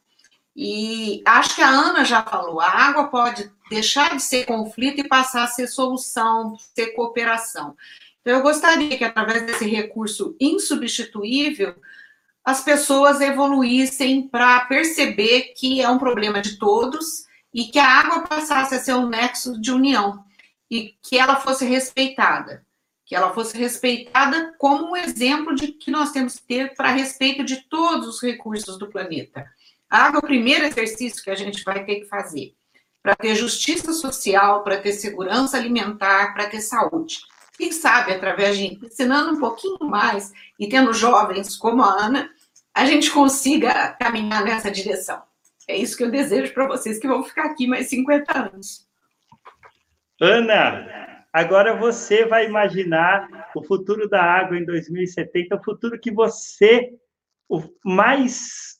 E 0.57 1.23
acho 1.25 1.55
que 1.55 1.63
a 1.63 1.69
Ana 1.69 2.05
já 2.05 2.23
falou, 2.23 2.61
a 2.61 2.69
água 2.69 3.05
pode 3.05 3.49
deixar 3.71 4.17
de 4.17 4.23
ser 4.23 4.47
conflito 4.47 5.01
e 5.01 5.09
passar 5.09 5.45
a 5.45 5.49
ser 5.49 5.69
solução, 5.69 6.57
ser 6.75 6.89
cooperação. 6.89 7.77
Então, 8.21 8.35
eu 8.35 8.43
gostaria 8.43 8.99
que, 8.99 9.05
através 9.05 9.47
desse 9.47 9.67
recurso 9.67 10.37
insubstituível, 10.41 11.77
as 12.45 12.65
pessoas 12.65 13.21
evoluíssem 13.21 14.27
para 14.27 14.61
perceber 14.67 15.53
que 15.57 15.81
é 15.81 15.89
um 15.89 15.99
problema 15.99 16.41
de 16.41 16.57
todos 16.57 17.27
e 17.53 17.65
que 17.67 17.79
a 17.79 17.87
água 17.87 18.23
passasse 18.23 18.75
a 18.75 18.81
ser 18.81 18.95
um 18.95 19.09
nexo 19.09 19.61
de 19.61 19.71
união 19.71 20.24
e 20.71 20.95
que 21.03 21.19
ela 21.19 21.37
fosse 21.37 21.65
respeitada. 21.65 22.65
Que 23.05 23.15
ela 23.15 23.33
fosse 23.33 23.57
respeitada 23.57 24.55
como 24.59 24.91
um 24.91 24.97
exemplo 24.97 25.55
de 25.55 25.69
que 25.69 25.91
nós 25.91 26.11
temos 26.11 26.37
que 26.37 26.47
ter 26.47 26.75
para 26.75 26.91
respeito 26.91 27.45
de 27.45 27.63
todos 27.69 28.09
os 28.09 28.23
recursos 28.23 28.79
do 28.79 28.89
planeta. 28.89 29.47
A 29.91 30.07
água 30.07 30.19
é 30.19 30.25
o 30.25 30.27
primeiro 30.27 30.65
exercício 30.65 31.23
que 31.23 31.31
a 31.31 31.35
gente 31.35 31.63
vai 31.63 31.85
ter 31.85 31.97
que 31.97 32.07
fazer 32.07 32.55
para 33.05 33.15
ter 33.15 33.35
justiça 33.35 33.93
social, 33.93 34.65
para 34.65 34.81
ter 34.81 34.95
segurança 34.95 35.59
alimentar, 35.59 36.33
para 36.33 36.49
ter 36.49 36.63
saúde. 36.63 37.19
Quem 37.59 37.71
sabe, 37.71 38.13
através 38.13 38.57
de 38.57 38.79
ensinando 38.83 39.35
um 39.35 39.39
pouquinho 39.39 39.79
mais 39.83 40.33
e 40.59 40.67
tendo 40.67 40.93
jovens 40.95 41.55
como 41.55 41.83
a 41.83 42.07
Ana, 42.07 42.31
a 42.73 42.87
gente 42.87 43.11
consiga 43.11 43.91
caminhar 44.01 44.43
nessa 44.43 44.71
direção. 44.71 45.23
É 45.69 45.77
isso 45.77 45.97
que 45.99 46.03
eu 46.03 46.11
desejo 46.11 46.55
para 46.55 46.67
vocês 46.67 46.99
que 46.99 47.07
vão 47.07 47.23
ficar 47.23 47.45
aqui 47.45 47.67
mais 47.67 47.89
50 47.91 48.39
anos. 48.39 48.87
Ana, 50.21 51.27
agora 51.33 51.77
você 51.77 52.25
vai 52.25 52.47
imaginar 52.47 53.51
o 53.55 53.63
futuro 53.65 54.09
da 54.09 54.23
água 54.23 54.57
em 54.57 54.65
2070, 54.65 55.57
o 55.57 55.65
futuro 55.65 55.99
que 55.99 56.11
você 56.11 56.91
mais 57.85 58.79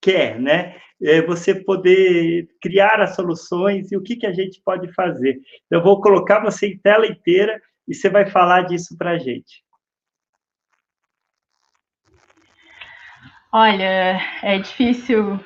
quer, 0.00 0.40
né? 0.40 0.76
É 1.00 1.22
você 1.22 1.54
poder 1.54 2.48
criar 2.60 3.00
as 3.00 3.14
soluções 3.14 3.92
e 3.92 3.96
o 3.96 4.02
que, 4.02 4.16
que 4.16 4.26
a 4.26 4.32
gente 4.32 4.60
pode 4.64 4.92
fazer. 4.94 5.38
Eu 5.70 5.82
vou 5.82 6.00
colocar 6.00 6.40
você 6.40 6.68
em 6.68 6.78
tela 6.78 7.06
inteira 7.06 7.60
e 7.86 7.94
você 7.94 8.08
vai 8.08 8.28
falar 8.30 8.62
disso 8.62 8.96
para 8.96 9.12
a 9.12 9.18
gente. 9.18 9.62
Olha, 13.52 14.20
é 14.42 14.58
difícil 14.58 15.40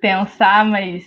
pensar, 0.00 0.64
mas 0.64 1.04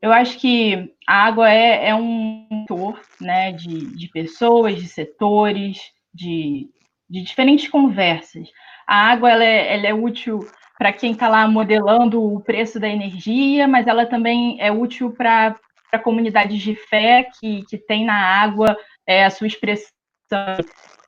eu 0.00 0.12
acho 0.12 0.38
que 0.38 0.94
a 1.06 1.26
água 1.26 1.50
é, 1.50 1.88
é 1.88 1.94
um 1.94 2.46
motor 2.50 3.00
né, 3.20 3.52
de, 3.52 3.96
de 3.96 4.08
pessoas, 4.08 4.76
de 4.76 4.86
setores, 4.86 5.80
de, 6.14 6.68
de 7.08 7.22
diferentes 7.22 7.68
conversas. 7.68 8.48
A 8.86 9.10
água 9.10 9.30
ela 9.30 9.44
é, 9.44 9.74
ela 9.74 9.86
é 9.88 9.94
útil 9.94 10.40
para 10.78 10.92
quem 10.92 11.12
está 11.12 11.28
lá 11.28 11.48
modelando 11.48 12.22
o 12.22 12.40
preço 12.40 12.78
da 12.78 12.88
energia, 12.88 13.66
mas 13.66 13.86
ela 13.88 14.06
também 14.06 14.60
é 14.60 14.70
útil 14.70 15.10
para 15.10 15.56
comunidades 16.04 16.62
de 16.62 16.76
fé 16.76 17.28
que, 17.38 17.64
que 17.66 17.76
tem 17.76 18.04
na 18.04 18.14
água 18.14 18.76
é, 19.04 19.24
a 19.24 19.30
sua 19.30 19.48
expressão 19.48 19.90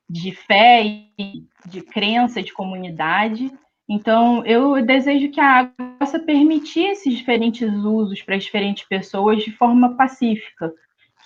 de 0.09 0.32
fé 0.32 0.82
e 0.84 1.45
de 1.66 1.82
crença 1.82 2.43
de 2.43 2.53
comunidade. 2.53 3.53
Então, 3.93 4.47
eu 4.47 4.80
desejo 4.86 5.32
que 5.32 5.41
a 5.41 5.59
água 5.59 5.74
possa 5.99 6.20
permitir 6.20 6.86
esses 6.91 7.12
diferentes 7.12 7.68
usos 7.68 8.22
para 8.22 8.36
diferentes 8.36 8.86
pessoas 8.86 9.43
de 9.43 9.51
forma 9.51 9.97
pacífica. 9.97 10.72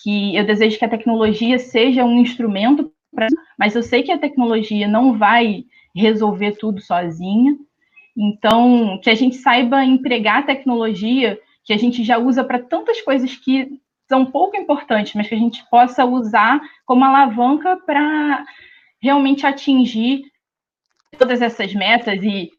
Que 0.03 0.35
eu 0.35 0.47
desejo 0.47 0.79
que 0.79 0.85
a 0.87 0.89
tecnologia 0.89 1.59
seja 1.59 2.07
um 2.07 2.21
instrumento, 2.21 2.91
mas 3.59 3.77
eu 3.77 3.83
sei 3.83 4.03
que 4.03 4.11
a 4.11 4.19
tecnologia 4.19 4.89
não 4.89 5.13
vai 5.13 5.67
resolver 5.95 6.53
tudo 6.53 6.81
sozinha. 6.81 7.55
Então, 8.17 8.99
que 9.03 9.11
a 9.11 9.15
gente 9.15 9.37
saiba 9.37 9.85
empregar 9.85 10.39
a 10.39 10.47
tecnologia 10.47 11.39
que 11.67 11.73
a 11.75 11.77
gente 11.77 12.03
já 12.03 12.17
usa 12.17 12.43
para 12.43 12.63
tantas 12.63 12.99
coisas 13.03 13.37
que 13.37 13.79
são 14.09 14.25
pouco 14.25 14.57
importantes, 14.57 15.13
mas 15.15 15.29
que 15.29 15.35
a 15.35 15.39
gente 15.39 15.63
possa 15.71 16.07
usar 16.07 16.63
como 16.87 17.05
alavanca 17.05 17.77
para 17.85 18.43
realmente 19.03 19.45
atingir 19.47 20.23
todas 21.15 21.41
essas 21.43 21.73
metas 21.75 22.23
e 22.23 22.51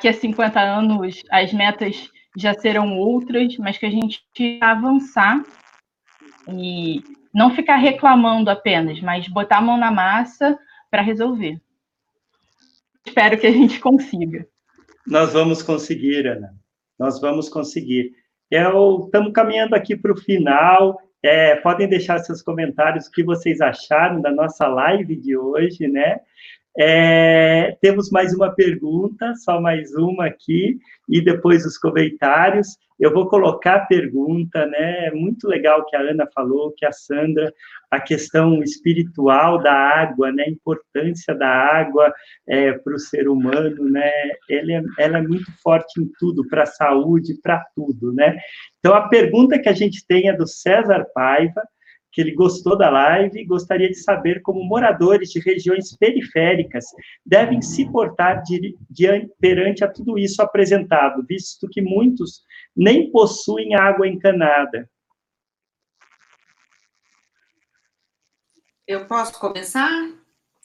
que 0.00 0.08
há 0.08 0.12
50 0.12 0.60
anos 0.60 1.22
as 1.30 1.52
metas 1.52 2.10
já 2.36 2.52
serão 2.54 2.98
outras, 2.98 3.56
mas 3.56 3.78
que 3.78 3.86
a 3.86 3.90
gente 3.90 4.20
avançar 4.60 5.42
e 6.48 7.02
não 7.32 7.54
ficar 7.54 7.76
reclamando 7.76 8.50
apenas, 8.50 9.00
mas 9.00 9.26
botar 9.28 9.58
a 9.58 9.62
mão 9.62 9.76
na 9.76 9.90
massa 9.90 10.58
para 10.90 11.02
resolver. 11.02 11.60
Espero 13.06 13.38
que 13.38 13.46
a 13.46 13.52
gente 13.52 13.80
consiga. 13.80 14.46
Nós 15.06 15.32
vamos 15.32 15.62
conseguir, 15.62 16.26
Ana. 16.26 16.54
Nós 16.98 17.20
vamos 17.20 17.48
conseguir. 17.48 18.12
Estamos 18.50 19.32
caminhando 19.32 19.74
aqui 19.74 19.96
para 19.96 20.12
o 20.12 20.16
final. 20.16 21.00
É, 21.22 21.56
podem 21.56 21.88
deixar 21.88 22.18
seus 22.18 22.42
comentários 22.42 23.06
o 23.06 23.10
que 23.10 23.22
vocês 23.22 23.60
acharam 23.60 24.20
da 24.20 24.30
nossa 24.30 24.66
live 24.66 25.16
de 25.16 25.36
hoje, 25.36 25.88
né? 25.88 26.20
É, 26.78 27.76
temos 27.80 28.10
mais 28.10 28.34
uma 28.34 28.54
pergunta, 28.54 29.34
só 29.36 29.60
mais 29.60 29.94
uma 29.94 30.26
aqui, 30.26 30.78
e 31.08 31.22
depois 31.22 31.64
os 31.64 31.78
comentários. 31.78 32.76
Eu 32.98 33.12
vou 33.12 33.28
colocar 33.28 33.76
a 33.76 33.86
pergunta, 33.86 34.66
né? 34.66 35.06
É 35.06 35.10
muito 35.10 35.46
legal 35.48 35.84
que 35.86 35.96
a 35.96 36.00
Ana 36.00 36.26
falou, 36.34 36.72
que 36.76 36.84
a 36.84 36.92
Sandra, 36.92 37.52
a 37.90 38.00
questão 38.00 38.62
espiritual 38.62 39.62
da 39.62 39.72
água, 39.72 40.30
né? 40.32 40.44
A 40.44 40.50
importância 40.50 41.34
da 41.34 41.48
água 41.48 42.12
é, 42.46 42.72
para 42.72 42.94
o 42.94 42.98
ser 42.98 43.28
humano, 43.28 43.88
né? 43.88 44.10
Ela 44.50 44.72
é, 44.72 44.82
ela 44.98 45.18
é 45.18 45.22
muito 45.22 45.50
forte 45.62 46.00
em 46.00 46.10
tudo, 46.18 46.46
para 46.48 46.64
a 46.64 46.66
saúde, 46.66 47.38
para 47.42 47.64
tudo, 47.74 48.12
né? 48.12 48.36
Então, 48.78 48.94
a 48.94 49.08
pergunta 49.08 49.58
que 49.58 49.68
a 49.68 49.74
gente 49.74 50.06
tem 50.06 50.28
é 50.28 50.36
do 50.36 50.46
César 50.46 51.06
Paiva, 51.14 51.62
que 52.16 52.22
ele 52.22 52.32
gostou 52.32 52.78
da 52.78 52.88
live 52.88 53.38
e 53.38 53.44
gostaria 53.44 53.90
de 53.90 54.02
saber 54.02 54.40
como 54.40 54.64
moradores 54.64 55.28
de 55.28 55.38
regiões 55.38 55.94
periféricas 55.98 56.86
devem 57.26 57.60
se 57.60 57.84
portar 57.92 58.42
de, 58.42 58.74
de, 58.88 59.28
perante 59.38 59.84
a 59.84 59.92
tudo 59.92 60.16
isso 60.16 60.40
apresentado, 60.40 61.22
visto 61.28 61.68
que 61.68 61.82
muitos 61.82 62.40
nem 62.74 63.10
possuem 63.10 63.74
água 63.74 64.08
encanada. 64.08 64.88
Eu 68.86 69.04
posso 69.04 69.38
começar? 69.38 69.90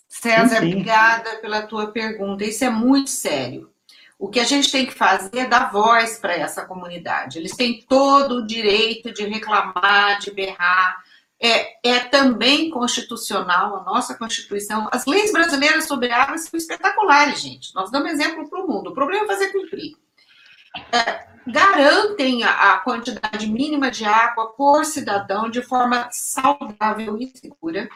César, 0.07 0.61
sim, 0.61 0.67
sim. 0.67 0.71
obrigada 0.71 1.35
pela 1.41 1.63
tua 1.63 1.91
pergunta. 1.91 2.45
Isso 2.45 2.63
é 2.63 2.69
muito 2.69 3.09
sério. 3.09 3.69
O 4.17 4.29
que 4.29 4.39
a 4.39 4.45
gente 4.45 4.71
tem 4.71 4.85
que 4.85 4.93
fazer 4.93 5.37
é 5.37 5.47
dar 5.47 5.69
voz 5.69 6.17
para 6.17 6.33
essa 6.33 6.65
comunidade. 6.65 7.39
Eles 7.39 7.57
têm 7.57 7.81
todo 7.81 8.35
o 8.35 8.47
direito 8.47 9.11
de 9.13 9.25
reclamar, 9.25 10.19
de 10.19 10.31
berrar, 10.31 11.03
é, 11.41 11.89
é 11.89 11.99
também 12.01 12.69
constitucional, 12.69 13.77
a 13.77 13.83
nossa 13.83 14.13
Constituição. 14.15 14.87
As 14.91 15.07
leis 15.07 15.31
brasileiras 15.31 15.87
sobre 15.87 16.11
água 16.11 16.37
são 16.37 16.55
espetaculares, 16.57 17.41
gente. 17.41 17.73
Nós 17.73 17.89
damos 17.89 18.11
exemplo 18.11 18.47
para 18.47 18.63
o 18.63 18.67
mundo. 18.67 18.91
O 18.91 18.93
problema 18.93 19.25
é 19.25 19.27
fazer 19.27 19.51
cumprir. 19.51 19.97
É, 20.91 21.27
garantem 21.47 22.43
a, 22.43 22.73
a 22.73 22.77
quantidade 22.77 23.47
mínima 23.47 23.89
de 23.89 24.05
água 24.05 24.53
por 24.53 24.85
cidadão 24.85 25.49
de 25.49 25.63
forma 25.63 26.07
saudável 26.11 27.17
e 27.17 27.27
segura. 27.35 27.89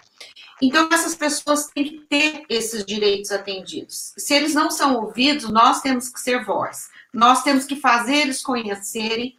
Então, 0.60 0.90
essas 0.92 1.14
pessoas 1.14 1.68
têm 1.68 1.84
que 1.84 1.98
ter 2.10 2.46
esses 2.50 2.84
direitos 2.84 3.32
atendidos. 3.32 4.14
Se 4.18 4.34
eles 4.34 4.56
não 4.56 4.72
são 4.72 4.96
ouvidos, 4.96 5.50
nós 5.52 5.82
temos 5.82 6.10
que 6.10 6.20
ser 6.20 6.44
voz. 6.44 6.90
Nós 7.14 7.44
temos 7.44 7.66
que 7.66 7.76
fazer 7.76 8.16
eles 8.16 8.42
conhecerem 8.42 9.38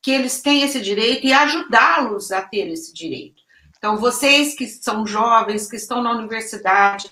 que 0.00 0.12
eles 0.12 0.40
têm 0.40 0.62
esse 0.62 0.80
direito 0.80 1.26
e 1.26 1.32
ajudá-los 1.32 2.30
a 2.30 2.40
ter 2.42 2.68
esse 2.68 2.94
direito. 2.94 3.47
Então, 3.78 3.96
vocês 3.96 4.54
que 4.54 4.66
são 4.66 5.06
jovens, 5.06 5.68
que 5.68 5.76
estão 5.76 6.02
na 6.02 6.12
universidade, 6.12 7.10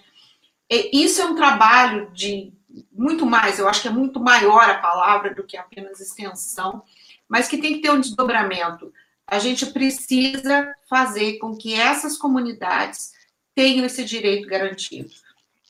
isso 0.92 1.22
é 1.22 1.26
um 1.26 1.36
trabalho 1.36 2.10
de 2.12 2.52
muito 2.92 3.24
mais, 3.24 3.58
eu 3.58 3.68
acho 3.68 3.82
que 3.82 3.88
é 3.88 3.90
muito 3.90 4.20
maior 4.20 4.68
a 4.68 4.78
palavra 4.78 5.34
do 5.34 5.44
que 5.44 5.56
apenas 5.56 6.00
extensão, 6.00 6.82
mas 7.28 7.48
que 7.48 7.56
tem 7.56 7.74
que 7.74 7.80
ter 7.80 7.90
um 7.90 8.00
desdobramento. 8.00 8.92
A 9.26 9.38
gente 9.38 9.66
precisa 9.66 10.74
fazer 10.88 11.38
com 11.38 11.56
que 11.56 11.74
essas 11.74 12.18
comunidades 12.18 13.12
tenham 13.54 13.86
esse 13.86 14.04
direito 14.04 14.46
garantido. 14.46 15.10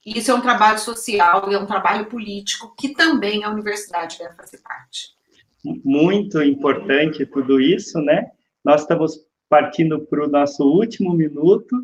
Isso 0.05 0.31
é 0.31 0.35
um 0.35 0.41
trabalho 0.41 0.79
social 0.79 1.51
e 1.51 1.55
é 1.55 1.59
um 1.59 1.67
trabalho 1.67 2.07
político 2.07 2.75
que 2.77 2.91
também 2.91 3.45
a 3.45 3.51
universidade 3.51 4.19
deve 4.19 4.35
fazer 4.35 4.59
parte. 4.59 5.15
Muito 5.63 6.43
importante 6.43 7.25
tudo 7.27 7.61
isso, 7.61 8.01
né? 8.01 8.31
Nós 8.65 8.83
estamos 8.83 9.25
partindo 9.49 10.01
para 10.07 10.25
o 10.25 10.29
nosso 10.29 10.65
último 10.65 11.15
minuto, 11.15 11.77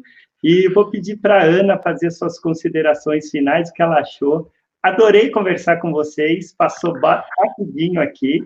e 0.42 0.68
vou 0.68 0.90
pedir 0.90 1.18
para 1.18 1.42
a 1.42 1.44
Ana 1.44 1.78
fazer 1.78 2.10
suas 2.10 2.38
considerações 2.38 3.30
finais, 3.30 3.70
o 3.70 3.72
que 3.72 3.82
ela 3.82 4.00
achou. 4.00 4.50
Adorei 4.82 5.30
conversar 5.30 5.76
com 5.76 5.92
vocês, 5.92 6.52
passou 6.52 6.94
rapidinho 7.38 8.00
aqui, 8.00 8.44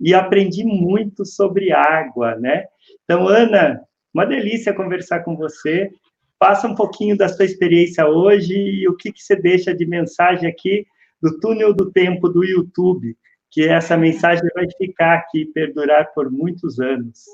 e 0.00 0.14
aprendi 0.14 0.64
muito 0.64 1.24
sobre 1.24 1.72
água, 1.72 2.36
né? 2.36 2.64
Então, 3.04 3.26
Ana, 3.26 3.80
uma 4.12 4.24
delícia 4.24 4.72
conversar 4.72 5.20
com 5.20 5.36
você. 5.36 5.90
Passa 6.38 6.68
um 6.68 6.74
pouquinho 6.74 7.16
da 7.16 7.28
sua 7.28 7.44
experiência 7.44 8.06
hoje 8.06 8.54
e 8.54 8.88
o 8.88 8.96
que, 8.96 9.12
que 9.12 9.22
você 9.22 9.34
deixa 9.34 9.74
de 9.74 9.84
mensagem 9.84 10.48
aqui 10.48 10.86
do 11.20 11.40
túnel 11.40 11.74
do 11.74 11.90
tempo 11.90 12.28
do 12.28 12.44
YouTube, 12.44 13.16
que 13.50 13.66
essa 13.66 13.96
mensagem 13.96 14.48
vai 14.54 14.66
ficar 14.76 15.14
aqui, 15.14 15.46
perdurar 15.46 16.12
por 16.14 16.30
muitos 16.30 16.78
anos. 16.78 17.24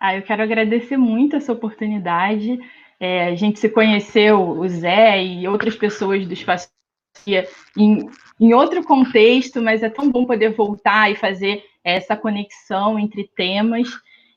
Ah, 0.00 0.16
eu 0.16 0.22
quero 0.22 0.42
agradecer 0.42 0.96
muito 0.96 1.36
essa 1.36 1.52
oportunidade. 1.52 2.58
É, 2.98 3.26
a 3.26 3.34
gente 3.34 3.58
se 3.58 3.68
conheceu, 3.68 4.40
o 4.40 4.68
Zé 4.68 5.22
e 5.22 5.46
outras 5.48 5.76
pessoas 5.76 6.26
do 6.26 6.32
Espaço 6.32 6.68
em, 7.76 8.08
em 8.40 8.54
outro 8.54 8.82
contexto, 8.84 9.62
mas 9.62 9.82
é 9.82 9.88
tão 9.88 10.10
bom 10.10 10.24
poder 10.26 10.50
voltar 10.50 11.10
e 11.10 11.16
fazer 11.16 11.64
essa 11.82 12.16
conexão 12.16 12.98
entre 12.98 13.30
temas. 13.36 13.88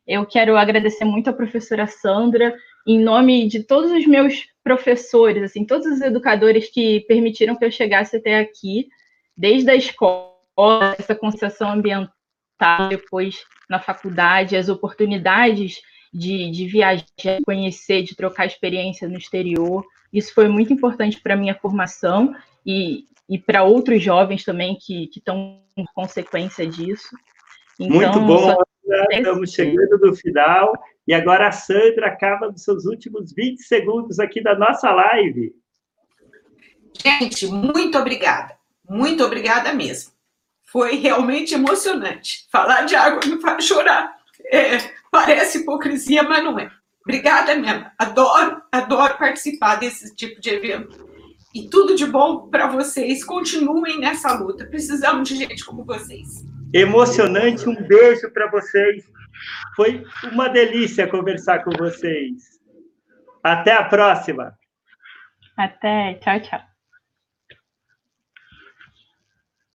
Eu 0.07 0.26
quero 0.26 0.55
agradecer 0.57 1.05
muito 1.05 1.30
à 1.30 1.34
professora 1.34 1.88
Sandra, 1.88 2.55
em 2.88 2.99
nome 2.99 3.47
de 3.47 3.64
todos 3.64 3.91
os 3.91 4.05
meus 4.07 4.47
professores, 4.64 5.43
assim, 5.43 5.66
todos 5.66 5.86
os 5.88 6.01
educadores 6.01 6.70
que 6.70 7.01
permitiram 7.01 7.55
que 7.55 7.66
eu 7.66 7.72
chegasse 7.72 8.18
até 8.18 8.39
aqui, 8.39 8.88
desde 9.36 9.70
a 9.70 9.76
escola, 9.76 10.95
essa 10.97 11.16
concessão 11.16 11.72
ambiental, 11.72 12.14
depois 12.89 13.43
na 13.70 13.80
faculdade, 13.80 14.55
as 14.55 14.70
oportunidades 14.70 15.82
de, 16.14 16.49
de 16.51 16.68
viajar, 16.68 17.05
de 17.18 17.41
conhecer, 17.43 18.03
de 18.03 18.16
trocar 18.16 18.45
experiência 18.45 19.07
no 19.07 19.18
exterior. 19.18 19.86
Isso 20.12 20.34
foi 20.34 20.47
muito 20.47 20.74
importante 20.74 21.20
para 21.22 21.36
a 21.36 21.38
minha 21.38 21.55
formação 21.55 22.36
e, 22.66 23.05
e 23.30 23.38
para 23.38 23.64
outros 23.64 24.01
jovens 24.01 24.43
também 24.43 24.76
que, 24.76 25.07
que 25.07 25.20
estão 25.20 25.62
com 25.76 25.86
consequência 25.93 26.66
disso. 26.66 27.16
Então, 27.80 27.95
muito 27.95 28.20
bom, 28.22 28.55
estamos 29.12 29.51
chegando 29.51 29.97
no 29.99 30.16
final. 30.16 30.74
E 31.07 31.14
agora 31.14 31.47
a 31.47 31.51
Sandra 31.51 32.07
acaba 32.07 32.51
dos 32.51 32.64
seus 32.64 32.86
últimos 32.86 33.34
20 33.34 33.62
segundos 33.64 34.20
aqui 34.20 34.41
da 34.41 34.57
nossa 34.57 34.91
live. 34.91 35.53
Gente, 37.01 37.47
muito 37.47 37.97
obrigada. 37.97 38.57
Muito 38.88 39.24
obrigada 39.24 39.72
mesmo. 39.74 40.18
Foi 40.72 40.95
realmente 40.95 41.53
emocionante. 41.55 42.47
Falar 42.51 42.84
de 42.84 42.95
água 42.95 43.20
me 43.26 43.41
faz 43.41 43.65
chorar. 43.65 44.13
É, 44.51 44.78
parece 45.11 45.59
hipocrisia, 45.59 46.24
mas 46.24 46.43
não 46.43 46.59
é. 46.59 46.70
Obrigada 47.03 47.55
mesmo. 47.55 47.86
Adoro, 47.97 48.61
adoro 48.72 49.17
participar 49.17 49.76
desse 49.76 50.15
tipo 50.15 50.39
de 50.39 50.49
evento. 50.49 51.09
E 51.55 51.67
tudo 51.67 51.95
de 51.95 52.05
bom 52.05 52.47
para 52.49 52.67
vocês. 52.67 53.24
Continuem 53.24 53.99
nessa 53.99 54.32
luta. 54.34 54.65
Precisamos 54.65 55.28
de 55.28 55.36
gente 55.36 55.65
como 55.65 55.84
vocês. 55.84 56.45
Emocionante. 56.72 57.67
Um 57.67 57.76
beijo 57.76 58.30
para 58.32 58.49
vocês. 58.51 59.03
Foi 59.76 60.03
uma 60.32 60.47
delícia 60.49 61.07
conversar 61.07 61.63
com 61.63 61.72
vocês. 61.72 62.59
Até 63.43 63.74
a 63.74 63.86
próxima. 63.86 64.53
Até. 65.57 66.13
Tchau, 66.15 66.39
tchau. 66.41 66.68